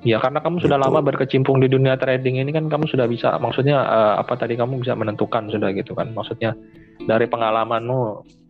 Ya 0.00 0.16
karena 0.16 0.40
kamu 0.40 0.64
sudah 0.64 0.80
Gitu. 0.80 0.86
lama 0.88 1.00
berkecimpung 1.04 1.60
di 1.60 1.68
dunia 1.68 1.92
trading 1.96 2.40
ini 2.40 2.56
kan 2.56 2.72
kamu 2.72 2.88
sudah 2.88 3.04
bisa 3.04 3.36
maksudnya 3.36 3.84
eh, 3.84 4.14
apa 4.16 4.32
tadi 4.32 4.56
kamu 4.56 4.80
bisa 4.80 4.96
menentukan 4.96 5.52
sudah 5.52 5.76
gitu 5.76 5.92
kan 5.92 6.08
maksudnya 6.16 6.56
dari 7.04 7.28
pengalamanmu 7.28 8.00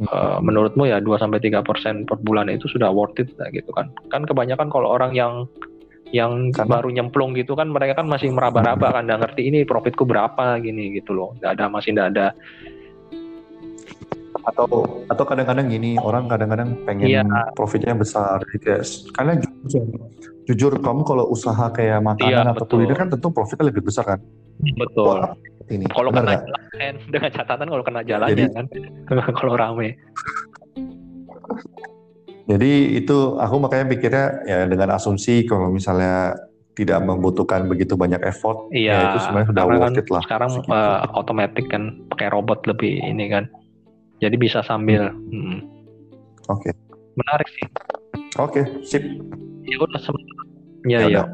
eh, 0.06 0.38
menurutmu 0.38 0.86
ya 0.86 1.02
2 1.02 1.10
sampai 1.18 1.42
3% 1.42 2.06
per 2.06 2.22
bulan 2.22 2.46
itu 2.54 2.70
sudah 2.70 2.94
worth 2.94 3.18
it 3.18 3.34
lah 3.34 3.50
gitu 3.50 3.70
kan. 3.74 3.90
Kan 4.14 4.30
kebanyakan 4.30 4.70
kalau 4.70 4.94
orang 4.94 5.10
yang 5.10 5.50
yang 6.10 6.50
Karena- 6.50 6.70
baru 6.78 6.88
nyemplung 6.90 7.32
gitu 7.34 7.54
kan 7.54 7.70
mereka 7.70 8.02
kan 8.02 8.06
masih 8.06 8.30
meraba-raba 8.30 8.90
kan 8.90 9.06
nggak 9.06 9.20
ngerti 9.22 9.42
ini 9.46 9.58
profitku 9.62 10.02
berapa 10.02 10.58
gini 10.58 10.98
gitu 10.98 11.14
loh. 11.14 11.34
Nggak 11.38 11.50
ada 11.58 11.64
masih 11.70 11.94
nggak 11.94 12.08
ada 12.16 12.26
atau 14.40 14.88
atau 15.04 15.24
kadang-kadang 15.28 15.68
gini 15.68 16.00
orang 16.00 16.24
kadang-kadang 16.24 16.72
pengen 16.88 17.12
Iya. 17.12 17.22
profitnya 17.52 17.92
besar 17.92 18.40
gitu 18.56 18.72
ya. 18.72 18.80
Karena 19.12 19.32
jujur, 19.36 19.84
jujur 20.48 20.72
kamu 20.80 21.02
kalau 21.04 21.28
usa 21.28 21.52
kayak 21.70 22.00
makanan 22.00 22.48
Iya, 22.48 22.52
atau 22.56 22.64
betul. 22.64 22.80
kuliner 22.80 22.96
kan 22.96 23.08
tentu 23.12 23.28
profitnya 23.30 23.68
lebih 23.68 23.84
besar 23.84 24.16
kan. 24.16 24.20
betul. 24.60 25.16
Wah, 25.16 25.32
ini 25.68 25.84
Kalau 25.88 26.08
kena 26.12 26.36
jalan 26.40 26.94
dengan 27.12 27.30
catatan 27.32 27.66
kalau 27.68 27.84
kena 27.84 28.00
jalannya 28.00 28.46
kan 28.52 28.66
kalau 29.38 29.54
rame. 29.56 29.96
Jadi 32.50 32.98
itu 32.98 33.38
aku 33.38 33.56
makanya 33.62 33.86
pikirnya 33.94 34.26
ya 34.42 34.58
dengan 34.66 34.98
asumsi 34.98 35.46
kalau 35.46 35.70
misalnya 35.70 36.34
tidak 36.74 36.98
membutuhkan 37.06 37.70
begitu 37.70 37.94
banyak 37.94 38.18
effort, 38.26 38.70
Iya, 38.74 38.90
ya 38.90 39.00
itu 39.12 39.18
sebenarnya 39.22 39.48
sudah 39.54 39.64
worth 39.68 39.82
kan 39.84 39.92
it 40.00 40.08
lah. 40.10 40.22
Sekarang 40.26 40.50
segitu. 40.50 40.72
eh, 40.74 40.98
otomatis 41.14 41.64
kan 41.70 41.82
pakai 42.10 42.26
robot 42.32 42.58
lebih 42.66 42.98
ini 43.04 43.30
kan. 43.30 43.44
Jadi 44.18 44.36
bisa 44.40 44.64
sambil. 44.66 45.14
hmm. 45.30 45.62
Oke, 46.50 46.74
Menarik 47.14 47.46
sih. 47.54 47.66
oke, 48.34 48.62
sip. 48.82 49.02
Ya 49.70 49.76
udah 49.78 50.00
sebentar. 50.02 50.44
Ya 50.88 50.98
Ya 50.98 51.06
ya. 51.06 51.06
udah. 51.06 51.26